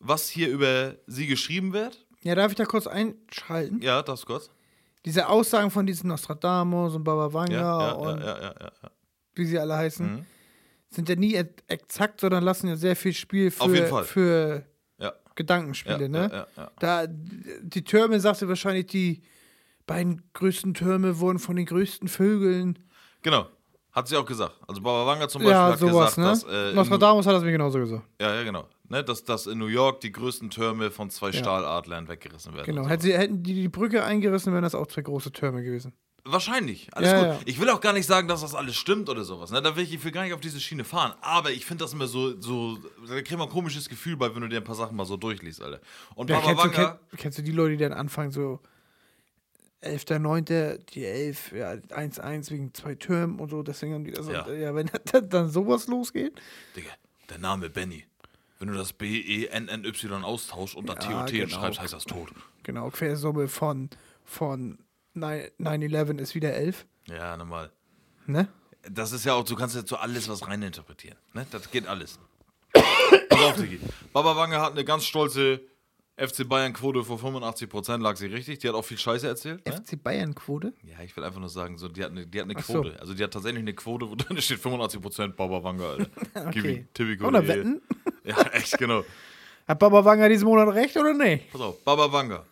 [0.00, 2.04] was hier über sie geschrieben wird.
[2.22, 3.80] Ja, darf ich da kurz einschalten?
[3.80, 4.50] Ja, das kurz.
[5.04, 8.70] Diese Aussagen von diesen Nostradamus und Baba Vanga Ja, ja, und ja,
[9.34, 10.24] wie sie alle heißen, Mhm.
[10.90, 14.04] sind ja nie e- exakt, sondern lassen ja sehr viel Spiel für, Auf jeden Fall.
[14.04, 14.64] für
[15.36, 16.46] Gedankenspiele, ne?
[16.80, 19.22] Da, die Türme, sagst du wahrscheinlich, die
[19.86, 22.76] beiden größten Türme wurden von den größten Vögeln.
[23.22, 23.46] Genau.
[23.92, 24.56] Hat sie auch gesagt.
[24.66, 26.24] Also Baba Vanga zum Beispiel hat sowas, gesagt, ne?
[26.24, 28.02] dass, äh, Nostradamus hat das mir genauso gesagt.
[28.20, 28.66] Ja, ja, genau.
[28.90, 31.34] Ne, dass, dass in New York die größten Türme von zwei Ja.
[31.38, 32.64] Stahladlern weggerissen werden.
[32.66, 32.82] Genau.
[32.84, 33.08] und Hätten, so.
[33.12, 35.92] hätten die die Brücke eingerissen, wären das auch zwei große Türme gewesen.
[36.24, 36.88] Wahrscheinlich.
[36.94, 37.26] Alles Ja, gut.
[37.28, 37.38] ja.
[37.46, 39.50] Ich will auch gar nicht sagen, dass das alles stimmt oder sowas.
[39.50, 39.62] Ne?
[39.62, 41.14] Da will ich, ich will gar nicht auf diese Schiene fahren.
[41.22, 44.42] Aber ich finde das immer so, so, da kriegt man ein komisches Gefühl bei, wenn
[44.42, 45.80] du dir ein paar Sachen mal so durchliest, Alter.
[46.14, 48.60] Und Ja, Baba kennst, du, Vanga, kenn, kennst du die Leute, die dann anfangen, so
[49.82, 54.26] 11.9., die 11, ja, 1-1 wegen zwei Türmen und so, deswegen haben die das.
[54.28, 54.48] Ja.
[54.52, 54.90] Ja, wenn
[55.30, 56.40] dann sowas losgeht.
[56.76, 56.90] Digga,
[57.30, 58.04] der Name Benny.
[58.58, 61.48] Wenn du das B-E-N-N-Y austauschst und da Ja, T-O-T genau.
[61.60, 62.30] schreibst, heißt das tot.
[62.64, 63.88] Genau, Quersumme von,
[64.24, 64.78] von
[65.16, 66.86] 9- 9-11 ist wieder 11.
[67.06, 67.70] Ja, normal.
[68.26, 68.48] Ne?
[68.90, 71.18] Das ist ja auch, du kannst jetzt so alles was reininterpretieren.
[71.34, 71.46] Ne?
[71.50, 72.18] Das geht alles.
[73.28, 73.80] Pass auf, Digi.
[74.12, 75.60] Baba Wange hat eine ganz stolze
[76.16, 78.58] FC Bayern-Quote vor 85%, lag sie richtig.
[78.58, 79.64] Die hat auch viel Scheiße erzählt.
[79.66, 79.72] Ne?
[79.72, 80.72] FC Bayern-Quote?
[80.82, 82.72] Ja, ich will einfach nur sagen, so, die hat eine, die hat eine so.
[82.82, 83.00] Quote.
[83.00, 86.08] Also die hat tatsächlich eine Quote, wo drin steht 85% Baba Wange, Alter.
[86.48, 86.86] Okay.
[86.92, 87.28] Typico.
[87.28, 87.80] Oder wetten?
[88.28, 89.04] Ja, echt, genau.
[89.66, 91.50] Hat Baba Wanger diesen Monat recht oder nicht?
[91.50, 92.42] Pass auf, Baba Wange.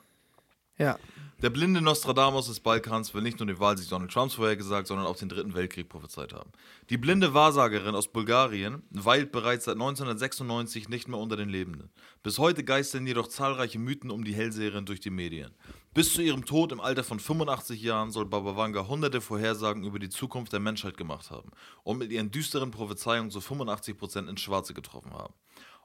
[0.78, 0.98] Ja.
[1.42, 5.16] Der blinde Nostradamus des Balkans will nicht nur den Wahlsieg Donald Trumps vorhergesagt, sondern auch
[5.16, 6.50] den Dritten Weltkrieg prophezeit haben.
[6.88, 11.90] Die blinde Wahrsagerin aus Bulgarien weilt bereits seit 1996 nicht mehr unter den Lebenden.
[12.22, 15.52] Bis heute geistern jedoch zahlreiche Mythen um die Hellseherin durch die Medien.
[15.96, 19.98] Bis zu ihrem Tod im Alter von 85 Jahren soll Baba Vanga hunderte Vorhersagen über
[19.98, 21.50] die Zukunft der Menschheit gemacht haben
[21.84, 25.32] und mit ihren düsteren Prophezeiungen zu 85% ins Schwarze getroffen haben.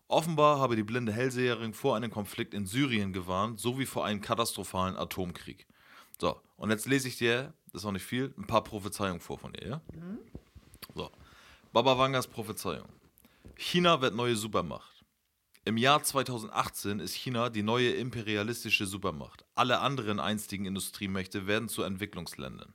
[0.10, 4.98] Offenbar habe die blinde Hellseherin vor einem Konflikt in Syrien gewarnt, sowie vor einem katastrophalen
[4.98, 5.66] Atomkrieg.
[6.20, 9.40] So, und jetzt lese ich dir, das ist auch nicht viel, ein paar Prophezeiungen vor
[9.40, 9.82] von ihr, ja?
[10.94, 11.10] So,
[11.72, 12.90] Baba Wangas Prophezeiung.
[13.56, 15.01] China wird neue Supermacht.
[15.64, 19.46] Im Jahr 2018 ist China die neue imperialistische Supermacht.
[19.54, 22.74] Alle anderen einstigen Industriemächte werden zu Entwicklungsländern.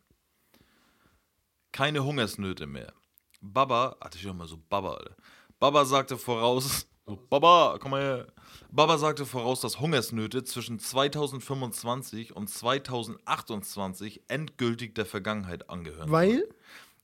[1.72, 2.92] Keine Hungersnöte mehr.
[3.40, 5.16] Baba, hatte ich auch mal so Baba, Alter.
[5.58, 8.26] Baba sagte voraus, so, Baba, komm mal her.
[8.70, 16.10] Baba sagte voraus, dass Hungersnöte zwischen 2025 und 2028 endgültig der Vergangenheit angehören.
[16.10, 16.48] Weil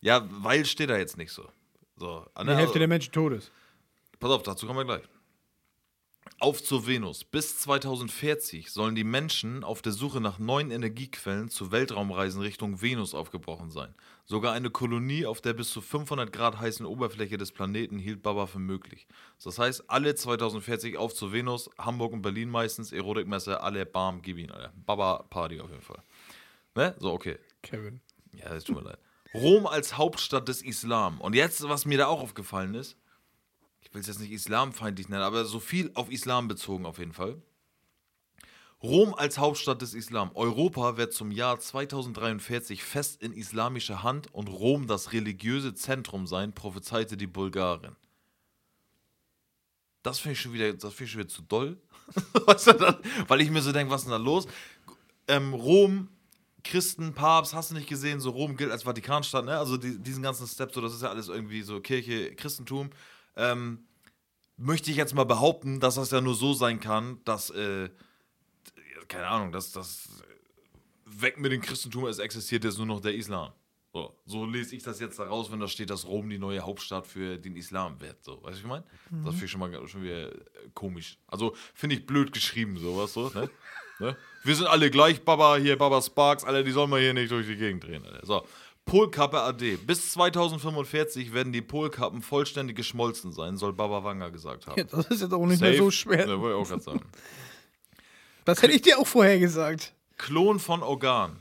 [0.01, 1.49] Ja, weil steht da jetzt nicht so.
[1.97, 3.51] So, die ne, Hälfte also- der Menschen tot ist.
[4.19, 5.09] Pass auf, dazu kommen wir gleich.
[6.39, 7.25] Auf zur Venus.
[7.25, 13.15] Bis 2040 sollen die Menschen auf der Suche nach neuen Energiequellen zu Weltraumreisen Richtung Venus
[13.15, 13.95] aufgebrochen sein.
[14.25, 18.47] Sogar eine Kolonie auf der bis zu 500 Grad heißen Oberfläche des Planeten hielt Baba
[18.47, 19.07] für möglich.
[19.43, 24.39] Das heißt, alle 2040 auf zur Venus, Hamburg und Berlin meistens, Erotikmesse, alle Bam, gib
[24.39, 24.73] ihn, Alter.
[24.87, 26.03] Baba Party auf jeden Fall.
[26.75, 26.95] Ne?
[26.99, 27.39] So, okay.
[27.63, 28.01] Kevin.
[28.35, 28.99] Ja, das tut mir leid.
[29.35, 31.21] Rom als Hauptstadt des Islam.
[31.21, 32.97] Und jetzt, was mir da auch aufgefallen ist,
[33.93, 37.41] will es jetzt nicht islamfeindlich nennen, aber so viel auf Islam bezogen auf jeden Fall.
[38.83, 40.33] Rom als Hauptstadt des Islam.
[40.35, 46.53] Europa wird zum Jahr 2043 fest in islamischer Hand und Rom das religiöse Zentrum sein,
[46.53, 47.95] prophezeite die Bulgarin.
[50.03, 51.81] Das finde ich schon wieder, ich schon wieder zu doll.
[53.29, 54.49] weil ich mir so denke, was ist denn da los?
[55.29, 56.09] Ähm, Rom,
[56.65, 59.57] Christen, Papst, hast du nicht gesehen, so Rom gilt als Vatikanstadt, ne?
[59.57, 62.91] Also die, diesen ganzen Step, so das ist ja alles irgendwie so Kirche, Christentum.
[63.37, 63.87] Ähm,
[64.57, 67.91] möchte ich jetzt mal behaupten, dass das ja nur so sein kann, dass, äh,
[69.09, 70.09] keine Ahnung, dass das
[71.05, 73.53] weg mit dem Christentum, es existiert jetzt nur noch der Islam.
[73.95, 77.07] So, so lese ich das jetzt daraus, wenn da steht, dass Rom die neue Hauptstadt
[77.07, 78.25] für den Islam wird.
[78.25, 78.85] So, weißt du, was ich meine?
[79.11, 80.39] Das finde ich schon mal schon wieder äh,
[80.73, 81.19] komisch.
[81.27, 83.51] Also finde ich blöd geschrieben, sowas so, ne?
[83.99, 84.17] ne?
[84.45, 87.47] Wir sind alle gleich, Baba hier, Baba Sparks, alle, die sollen wir hier nicht durch
[87.47, 88.03] die Gegend drehen.
[88.07, 88.25] Alter.
[88.25, 88.47] So,
[88.85, 89.77] Polkappe AD.
[89.77, 94.79] Bis 2045 werden die Polkappen vollständig geschmolzen sein, soll Baba Wanga gesagt haben.
[94.79, 96.27] Ja, das ist jetzt auch nicht mehr so schwer.
[96.27, 97.01] Ja, wollte ich auch gerade sagen.
[98.45, 99.95] Das hätte ich dir auch vorher gesagt.
[100.19, 101.41] Klon von Organ.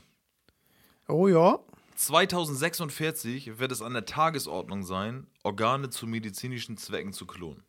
[1.08, 1.58] Oh ja.
[1.96, 7.64] 2046 wird es an der Tagesordnung sein, Organe zu medizinischen Zwecken zu klonen.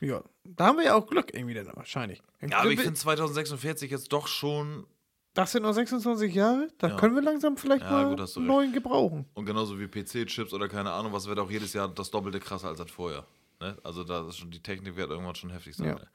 [0.00, 0.22] Ja.
[0.44, 2.20] Da haben wir ja auch Glück irgendwie dann wahrscheinlich.
[2.40, 4.86] Ja, aber ich finde 2046 jetzt doch schon,
[5.34, 6.68] Das sind noch 26 Jahre.
[6.78, 6.96] Da Ja.
[6.96, 9.26] können wir langsam vielleicht Ja, mal gut, neuen gebrauchen.
[9.34, 12.68] und genauso wie PC-Chips oder keine Ahnung, was wird auch jedes Jahr das Doppelte krasser
[12.68, 13.26] als das vorher.
[13.60, 13.76] Ne?
[13.82, 15.88] Also da ist schon, die Technik wird irgendwann schon heftig sein.
[15.88, 15.94] Ja.
[15.96, 16.08] Ne?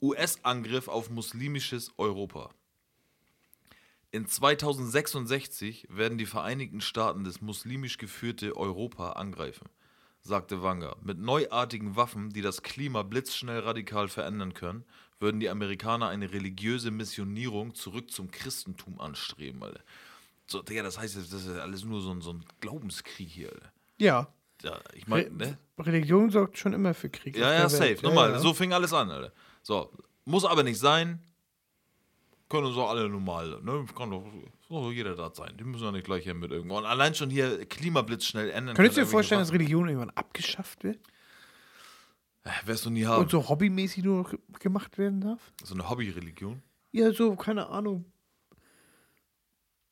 [0.00, 2.50] US-Angriff auf muslimisches Europa.
[4.10, 9.68] In 2066 werden die Vereinigten Staaten das muslimisch geführte Europa angreifen.
[10.26, 10.96] sagte Wanga.
[11.02, 14.84] Mit neuartigen Waffen, die das Klima blitzschnell radikal verändern können,
[15.24, 19.80] würden die Amerikaner eine religiöse Missionierung zurück zum Christentum anstreben, Alter.
[20.46, 23.72] So, Digga, das heißt, das ist alles nur so ein, so ein Glaubenskrieg hier, Alter.
[23.98, 24.28] Ja.
[24.62, 25.58] Ja, ich meine, ne?
[25.78, 27.36] Religion sorgt schon immer für Krieg.
[27.36, 27.84] Ja, ja, safe.
[27.84, 28.02] Welt.
[28.02, 28.38] Nochmal, ja.
[28.38, 29.32] so fing alles an, Alter.
[29.62, 29.90] So,
[30.26, 31.20] muss aber nicht sein.
[32.48, 33.86] Können uns auch alle normal, ne?
[33.96, 34.24] Kann doch
[34.68, 35.56] so jeder da sein.
[35.58, 36.76] Die müssen ja nicht gleich hier mit irgendwo.
[36.76, 38.76] Und allein schon hier Klimablitz schnell ändern.
[38.76, 41.00] Könntest du dir vorstellen, dass Religion irgendwann abgeschafft wird?
[42.66, 43.22] Wirst du nie haben.
[43.22, 44.28] Und so hobbymäßig nur
[44.60, 45.52] gemacht werden darf?
[45.62, 46.62] So eine Hobbyreligion.
[46.92, 48.04] Ja, so, keine Ahnung.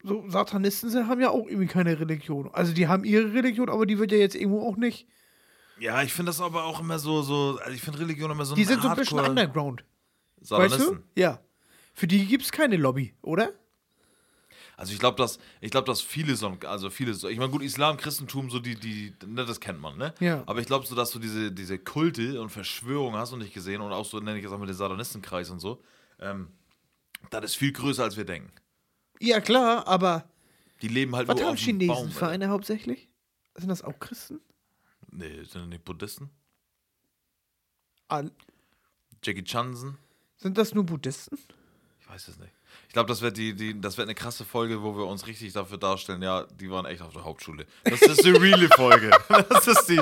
[0.03, 2.51] So, Satanisten haben ja auch irgendwie keine Religion.
[2.53, 5.07] Also, die haben ihre Religion, aber die wird ja jetzt irgendwo auch nicht.
[5.79, 8.55] Ja, ich finde das aber auch immer so, so, also ich finde Religion immer so
[8.55, 9.85] Die sind so ein bisschen underground.
[10.37, 10.97] Weißt Satanisten.
[10.97, 11.21] du?
[11.21, 11.41] Ja.
[11.95, 13.53] Für die gibt es keine Lobby, oder?
[14.83, 17.63] Also ich glaube, dass ich glaube, dass viele so, also viele so, ich meine gut,
[17.63, 20.13] Islam, Christentum, so die, die, ne, das kennt man, ne?
[20.19, 20.43] Ja.
[20.47, 23.81] Aber ich glaube so, dass du diese, diese Kulte und Verschwörungen hast und nicht gesehen
[23.81, 25.81] und auch so nenne ich es auch mit dem Satanistenkreis und so.
[26.19, 26.49] Ähm,
[27.31, 28.51] das ist viel größer als wir denken.
[29.21, 30.29] Ja, klar, aber
[30.83, 32.11] Die leben halt was nur haben auf dem Chinesen Baum.
[32.11, 32.35] für Alter.
[32.35, 33.09] eine hauptsächlich?
[33.57, 34.41] Sind das auch Christen?
[35.13, 36.29] Nee, sind das nicht Buddhisten?
[38.09, 38.33] All-
[39.23, 39.97] Jackie Chansen?
[40.39, 41.39] Sind das nur Buddhisten?
[42.01, 42.53] Ich weiß es nicht.
[42.89, 45.53] Ich glaube, das wird die, die, das wird eine krasse Folge, wo wir uns richtig
[45.53, 47.67] dafür darstellen, ja, die waren echt auf der Hauptschule.
[47.85, 49.11] Das ist die reale Folge.
[49.49, 50.01] Das ist die,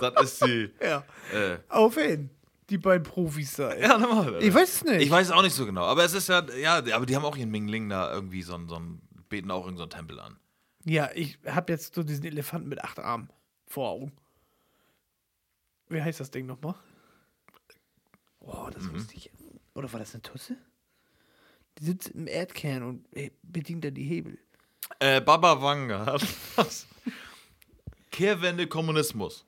[0.00, 1.04] das ist die, Ja.
[1.32, 2.30] äh, Auf wen?
[2.70, 3.70] Die beiden Profis da.
[3.70, 3.82] ey.
[3.82, 4.42] ja, normal.
[4.42, 5.02] Ich weiß es nicht.
[5.02, 7.24] Ich weiß es auch nicht so genau, aber es ist ja, ja, aber die haben
[7.24, 10.20] auch ihren Mingling da irgendwie so ein, so ein beten auch irgendeinen so einen Tempel
[10.20, 10.38] an.
[10.84, 13.28] Ja, ich habe jetzt so diesen Elefanten mit acht Armen
[13.66, 14.12] vor Augen.
[15.88, 16.74] Wie heißt das Ding nochmal?
[18.40, 18.94] Oh, das Mhm.
[18.94, 19.30] wusste ich.
[19.74, 20.56] Oder war das eine Tusse?
[21.78, 23.06] Die sitzt im Erdkern und
[23.42, 24.38] bedient dann die Hebel.
[24.98, 26.86] Äh, Baba Wanga hat was.
[28.10, 29.44] Kehrwende Kommunismus.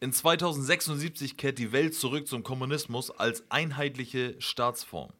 [0.00, 5.12] In 2076 kehrt die Welt zurück zum Kommunismus als einheitliche Staatsform.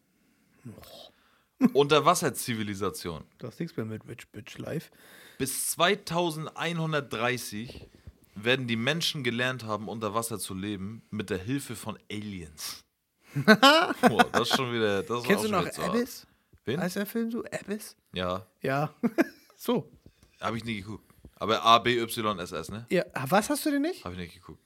[1.75, 3.25] Unterwasserzivilisation.
[3.39, 4.91] Du hast nichts mehr mit Rich Bitch Live.
[5.37, 7.87] Bis 2130
[8.35, 12.83] werden die Menschen gelernt haben, unter Wasser zu leben, mit der Hilfe von Aliens.
[13.35, 15.03] Boah, das ist schon wieder.
[15.03, 15.67] Das Kennst du noch.
[15.67, 16.27] Abyss?
[16.65, 16.81] Wen?
[16.81, 17.45] Heißt der Film so?
[17.45, 17.97] Abyss?
[18.13, 18.93] Ja, Ja.
[19.57, 19.91] so.
[20.41, 21.05] habe ich nie geguckt.
[21.37, 22.87] Aber A, B, Y, S, S, ne?
[22.91, 24.05] Ja, was hast du denn nicht?
[24.05, 24.63] Habe ich nicht geguckt.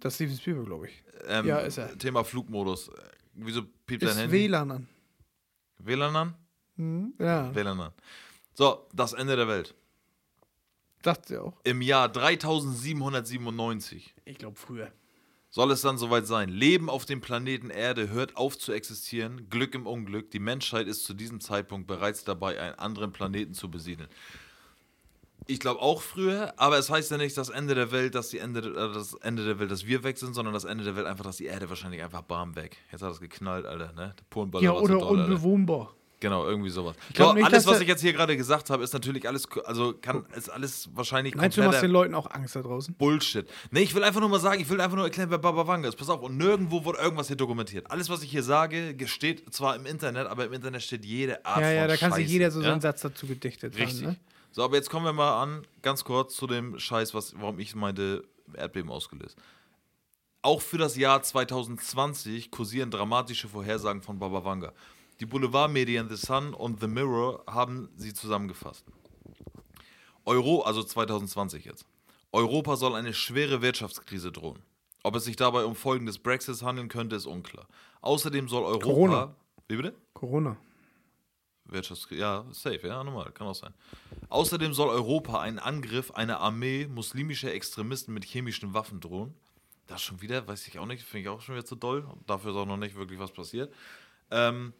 [0.00, 1.02] Das ist Steven Spielberg, glaube ich.
[1.26, 1.96] Ähm, Ja, ist er.
[1.98, 2.90] Thema Flugmodus.
[3.34, 4.32] Wieso piept dein Ist Handy?
[4.48, 4.88] WLAN an.
[5.78, 6.34] WLAN an?
[6.76, 7.14] Hm?
[7.18, 7.92] Ja, WLAN an.
[8.54, 9.74] So, das Ende der Welt.
[11.02, 11.58] dachte sie auch.
[11.64, 14.90] Im Jahr 3797 Ich glaube früher.
[15.50, 16.48] Soll es dann soweit sein.
[16.48, 19.48] Leben auf dem Planeten Erde hört auf zu existieren.
[19.50, 20.30] Glück im Unglück.
[20.30, 24.08] Die Menschheit ist zu diesem Zeitpunkt bereits dabei, einen anderen Planeten zu besiedeln.
[25.46, 28.38] Ich glaube auch früher, aber es heißt ja nicht das Ende der Welt, dass die
[28.38, 31.06] Ende, äh, das Ende der Welt, dass wir weg sind, sondern das Ende der Welt
[31.06, 32.76] einfach, dass die Erde wahrscheinlich einfach bam weg.
[32.92, 34.14] Jetzt hat es geknallt, Alter, ne?
[34.16, 35.94] Der Polenballer Ja, oder unbewohnbar.
[36.20, 36.96] Genau, irgendwie sowas.
[37.14, 40.26] glaub So, alles, was ich jetzt hier gerade gesagt habe, ist natürlich alles, also kann,
[40.36, 42.94] ist alles wahrscheinlich Meinst du, du machst den Leuten auch Angst da draußen?
[42.94, 43.48] Bullshit.
[43.70, 45.88] Nee, ich will einfach nur mal sagen, ich will einfach nur erklären, wer Baba Wanga
[45.88, 45.96] ist.
[45.96, 47.90] Pass auf, und nirgendwo wurde irgendwas hier dokumentiert.
[47.90, 51.60] Alles, was ich hier sage, steht zwar im Internet, aber im Internet steht jede Art
[51.60, 52.68] Ja, von ja, da kann sich jeder so ja?
[52.68, 54.02] seinen Satz dazu gedichtet Richtig.
[54.02, 54.12] haben.
[54.12, 54.16] Ne?
[54.52, 57.74] So, aber jetzt kommen wir mal an, ganz kurz zu dem Scheiß, was, warum ich
[57.74, 59.38] meinte, Erdbeben ausgelöst.
[60.42, 64.72] Auch für das Jahr 2020 kursieren dramatische Vorhersagen von Baba Wanga.
[65.20, 68.86] Die Boulevardmedien The Sun und The Mirror haben sie zusammengefasst.
[70.24, 71.84] Euro, also 2020 jetzt.
[72.32, 74.60] Europa soll eine schwere Wirtschaftskrise drohen.
[75.02, 77.66] Ob es sich dabei um Folgen des Brexits handeln könnte, ist unklar.
[78.00, 78.84] Außerdem soll Europa.
[78.84, 79.36] Corona.
[79.68, 79.94] Wie bitte?
[80.14, 80.56] Corona.
[81.66, 83.74] Wirtschaftskrise, ja, safe, ja, normal, kann auch sein.
[84.30, 89.34] Außerdem soll Europa einen Angriff einer Armee muslimischer Extremisten mit chemischen Waffen drohen.
[89.86, 92.08] Das schon wieder, weiß ich auch nicht, finde ich auch schon wieder zu doll.
[92.26, 93.72] Dafür ist auch noch nicht wirklich was passiert.
[94.30, 94.72] Ähm,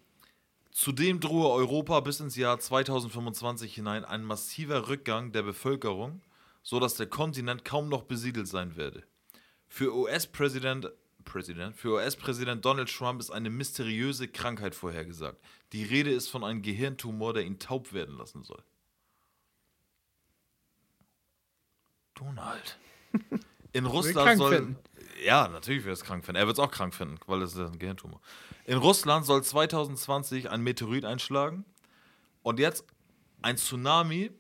[0.71, 6.23] zudem drohe Europa bis ins Jahr 2025 hinein ein massiver Rückgang der Bevölkerung,
[6.62, 9.05] sodass der Kontinent kaum noch besiedelt sein werde.
[9.68, 10.91] Für US-Präsident
[11.25, 15.39] Präsident, für US-Präsident Donald Trump ist eine mysteriöse Krankheit vorhergesagt.
[15.73, 18.62] Die Rede ist von einem Gehirntumor, der ihn taub werden lassen soll.
[22.14, 22.79] Donald.
[23.73, 24.57] In Russland soll.
[24.57, 24.77] finden.
[25.25, 26.39] Ja, natürlich wird es krank finden.
[26.39, 28.21] Er wird es auch krank finden, weil es ist ein Gehirntumor.
[28.71, 31.64] In Russland soll 2020 ein Meteorit einschlagen.
[32.43, 32.85] Und jetzt
[33.43, 34.31] ein Tsunami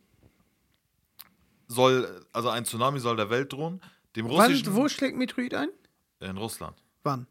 [1.66, 3.80] soll, also ein Tsunami soll der Welt drohen.
[4.14, 5.68] Dem russischen, Wann, wo schlägt Meteorit ein?
[6.20, 6.76] in Russland.
[7.02, 7.26] Wann?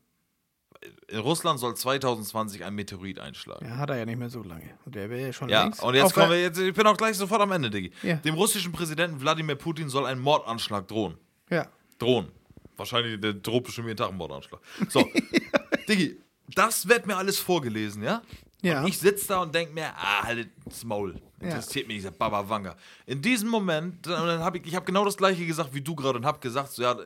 [1.08, 3.66] In Russland soll 2020 ein Meteorit einschlagen.
[3.66, 4.70] Ja, hat er ja nicht mehr so lange.
[4.84, 5.82] Und der wäre ja schon Ja, längst.
[5.82, 7.94] und jetzt auf kommen wir jetzt, ich bin auch gleich sofort am Ende, Diggi.
[8.04, 8.16] Ja.
[8.16, 11.18] Dem russischen Präsidenten Wladimir Putin soll ein Mordanschlag drohen.
[11.50, 11.66] Ja.
[11.98, 12.30] Drohen.
[12.76, 14.60] Wahrscheinlich der droht bestimmt jeden Tag einen Mordanschlag.
[14.90, 15.06] So,
[15.88, 16.20] Diggi,
[16.56, 18.22] das wird mir alles vorgelesen, ja?
[18.62, 18.82] Ja.
[18.82, 21.16] Und ich sitze da und denke mir, ah, halt das Maul.
[21.40, 22.76] Interessiert mich dieser Baba Wanga.
[23.06, 26.18] In diesem Moment, dann, habe ich, ich habe genau das gleiche gesagt wie du gerade
[26.20, 26.98] und habe gesagt, so, ja,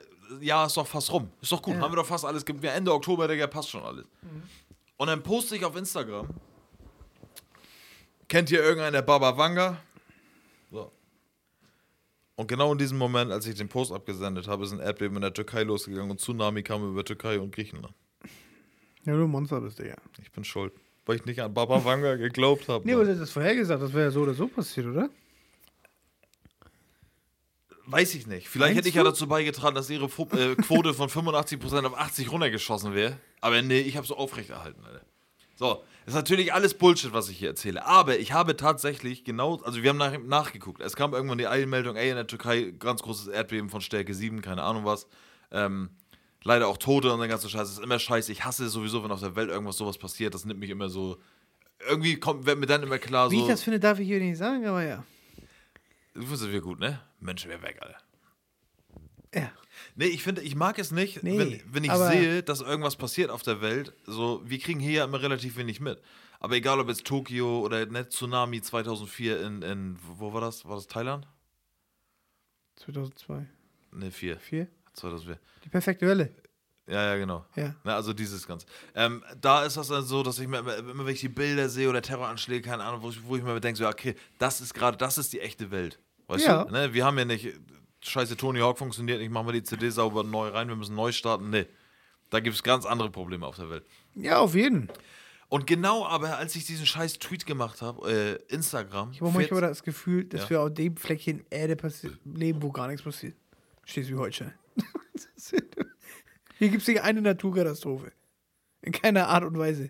[0.41, 1.29] ja, ist doch fast rum.
[1.41, 1.81] Ist doch gut, Ja.
[1.81, 2.43] haben wir doch fast alles.
[2.47, 4.05] Mir Ende Oktober, Digga, passt schon alles.
[4.97, 6.27] Und dann poste ich auf Instagram.
[8.27, 9.77] Kennt ihr irgendeinen der Baba Wanga?
[10.71, 10.91] So.
[12.35, 15.21] Und genau in diesem Moment, als ich den Post abgesendet habe, ist ein Erdbeben in
[15.21, 17.93] der Türkei losgegangen und Tsunami kam über Türkei und Griechenland.
[19.05, 19.95] Ja, du Monster bist, Digga.
[20.21, 20.73] Ich bin schuld.
[21.05, 22.85] Weil ich nicht an Baba Wanga geglaubt habe.
[22.85, 25.09] Nee, aber du hast das vorher gesagt, das wäre ja so oder so passiert, oder?
[27.85, 28.47] Weiß ich nicht.
[28.47, 29.09] Vielleicht Meinst hätte ich ja du?
[29.09, 33.17] dazu beigetragen, dass ihre Fu äh, Quote von 85% auf 80 runtergeschossen wäre.
[33.41, 35.01] Aber nee, ich habe so aufrechterhalten, Alter.
[35.55, 37.85] So, ist natürlich alles Bullshit, was ich hier erzähle.
[37.85, 40.81] Aber ich habe tatsächlich genau, also wir haben nach, nachgeguckt.
[40.81, 44.41] Es kam irgendwann die Eilmeldung, ey, in der Türkei ganz großes Erdbeben von Stärke 7,
[44.41, 45.07] keine Ahnung was.
[45.51, 45.89] Ähm,
[46.43, 47.61] leider auch Tote und der ganze Scheiß.
[47.61, 48.31] Das ist immer scheiße.
[48.31, 50.33] Ich hasse es sowieso, wenn auf der Welt irgendwas sowas passiert.
[50.33, 51.17] Das nimmt mich immer so.
[51.87, 53.41] Irgendwie kommt, wird mir dann immer klar, Wie so.
[53.43, 55.03] ich das finde, darf ich hier nicht sagen, aber ja.
[56.13, 57.01] Du findest es wieder gut, ne?
[57.19, 57.97] Menschen, wer weg, Alter.
[59.33, 59.51] Ja.
[59.95, 63.31] Nee, ich finde, ich mag es nicht, Nee, wenn, wenn ich sehe, dass irgendwas passiert
[63.31, 63.93] auf der Welt.
[64.05, 65.99] So, wir kriegen hier ja immer relativ wenig mit.
[66.39, 70.65] Aber egal, ob jetzt Tokio oder ne, Tsunami 2004 in, in, wo war das?
[70.65, 71.27] War das Thailand?
[72.75, 73.47] 2002.
[73.91, 74.39] Ne, 4.
[74.39, 74.67] 4?
[74.93, 75.39] 2004.
[75.63, 76.29] Die perfekte Welle.
[76.87, 77.45] Ja, ja, genau.
[77.55, 77.75] Ja.
[77.85, 78.65] Na, also dieses Ganze.
[78.93, 81.69] Ähm, da ist das dann so, dass ich mir immer, immer wenn ich die Bilder
[81.69, 84.73] sehe oder Terroranschläge, keine Ahnung, wo ich, wo ich mir denke, so, okay, das ist
[84.73, 85.99] gerade, das ist die echte Welt.
[86.27, 86.65] Weißt Ja.
[86.65, 86.71] du?
[86.73, 86.93] Ne?
[86.93, 87.53] Wir haben ja nicht,
[88.01, 91.13] scheiße, Tony Hawk funktioniert nicht, machen wir die CD sauber neu rein, wir müssen neu
[91.13, 91.49] starten.
[91.49, 91.67] Nee.
[92.29, 93.85] Da gibt es ganz andere Probleme auf der Welt.
[94.15, 94.89] Ja, auf jeden.
[95.47, 98.11] Und genau aber, als ich diesen scheiß Tweet gemacht habe,
[98.49, 99.11] äh, Instagram.
[99.11, 100.49] Ich habe manchmal das Gefühl, dass Ja.
[100.49, 101.77] wir auf dem Fleckchen Erde
[102.25, 103.35] leben, wo gar nichts passiert.
[103.85, 104.53] Schleswig-Holstein.
[106.57, 108.11] Hier gibt es nicht eine Naturkatastrophe.
[108.81, 109.89] In keiner Art und Weise.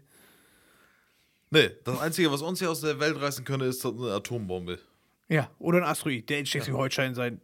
[1.49, 4.79] nee, das Einzige, was uns hier aus der Welt reißen könnte, ist eine Atombombe.
[5.29, 7.41] Ja, oder ein Asteroid, der in Schleswig-Holstein sein.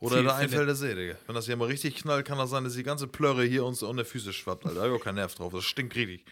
[0.00, 0.34] Oder Ziel der.
[0.34, 1.14] Einfälter See, Digga.
[1.26, 3.82] Wenn das hier mal richtig knallt, kann das sein, dass die ganze Plörre hier uns
[3.82, 4.80] unter Füße schwappt, Alter.
[4.80, 5.52] Da hab ich auch keinen Nerv drauf.
[5.52, 6.24] Das stinkt richtig.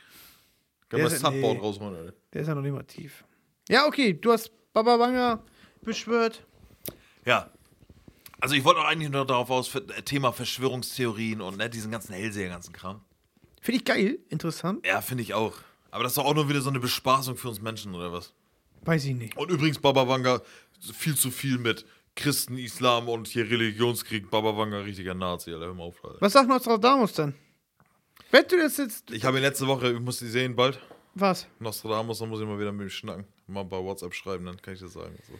[0.89, 1.61] Kann Der man das Subboard nee.
[1.61, 2.15] rausholen, Alter.
[2.33, 3.25] Der ist ja noch nicht mal tief.
[3.69, 5.45] Ja, okay, du hast Baba Wanga
[5.83, 6.45] beschwört.
[7.27, 7.51] Ja.
[8.41, 11.91] Also ich wollte auch eigentlich nur darauf aus, für, äh, Thema Verschwörungstheorien und ne, diesen
[11.91, 13.01] ganzen Hellseher, ganzen Kram.
[13.61, 14.87] Finde ich geil, interessant.
[14.87, 15.55] Ja, finde ich auch.
[15.91, 18.33] Aber das ist doch auch nur wieder so eine Bespaßung für uns Menschen, oder was?
[18.83, 19.37] Weiß ich nicht.
[19.37, 20.43] Und übrigens, Baba Wanga,
[20.95, 21.85] viel zu viel mit
[22.15, 24.31] Christen, Islam und hier Religionskrieg.
[24.31, 25.67] Baba Wanga, richtiger Nazi, Alter.
[25.67, 26.21] Hör mal auf, Alter.
[26.21, 27.35] Was sagt Nostradamus denn?
[28.31, 29.11] Wenn du das jetzt.
[29.11, 30.79] Ich habe ihn letzte Woche, ich muss die sehen bald.
[31.15, 31.47] Was?
[31.59, 33.25] Nostradamus, dann muss ich mal wieder mit ihm schnacken.
[33.47, 35.17] Mal bei WhatsApp schreiben, dann kann ich das sagen.
[35.27, 35.39] So.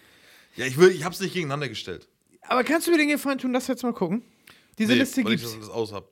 [0.57, 2.09] Ja, ich, will, ich hab's nicht gegeneinander gestellt.
[2.49, 4.23] Aber kannst du mir den Gefallen tun, das jetzt mal gucken?
[4.79, 6.11] Diese Nee, Liste ich alles aus hab.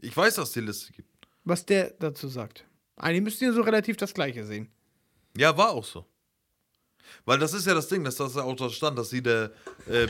[0.00, 1.08] Ich weiß, dass es die Liste gibt.
[1.44, 2.64] Was der dazu sagt.
[2.96, 4.68] Eigentlich müsst ihr so relativ das Gleiche sehen.
[5.36, 6.04] Ja, war auch so.
[7.24, 9.52] Weil das ist ja das Ding, dass das ja auch da stand, dass sie der.
[9.86, 10.08] Äh,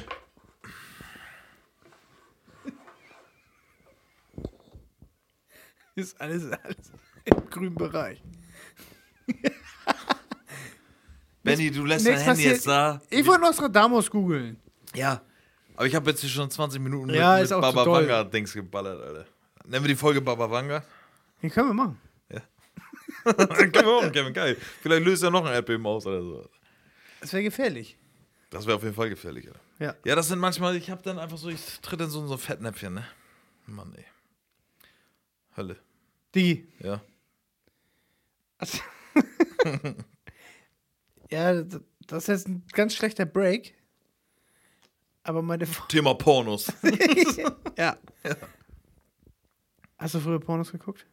[5.95, 6.77] Ist alles, alles
[7.25, 8.23] im grünen Bereich.
[11.43, 13.01] Benny, du lässt dein Handy jetzt da.
[13.09, 14.61] Ich wollte Nostradamus googeln.
[14.97, 15.23] Ja.
[15.77, 18.03] Aber ich habe jetzt hier schon 20 Minuten Ja, mit, ist mit Baba doll.
[18.09, 19.27] Wanga-Dings geballert, Alter.
[19.67, 20.83] Nennen wir die Folge Baba Wanga?
[21.43, 22.01] Den können wir machen.
[23.27, 24.57] Können wir auch, Kevin, geil.
[24.83, 26.49] Vielleicht löst er noch ein Erdbeben aus oder so.
[27.21, 27.99] Das wäre gefährlich.
[28.51, 29.61] Das wäre auf jeden Fall gefährlich, Alter.
[29.81, 29.95] Ja.
[30.05, 32.39] Ja, das sind manchmal, ich habe dann einfach so, ich tritt in so, so ein
[32.39, 33.05] Fettnäpfchen, ne?
[33.67, 34.05] Mann, ey.
[35.57, 35.77] Hölle.
[36.37, 36.69] Die.
[36.79, 37.01] Ja.
[38.59, 38.79] Also-
[41.31, 43.75] ja, das das ist jetzt ein ganz schlechter Break.
[45.27, 45.87] Aber meine Frau.
[45.87, 46.73] Thema Pornos.
[47.77, 47.97] ja.
[49.99, 51.05] Hast du früher Pornos geguckt?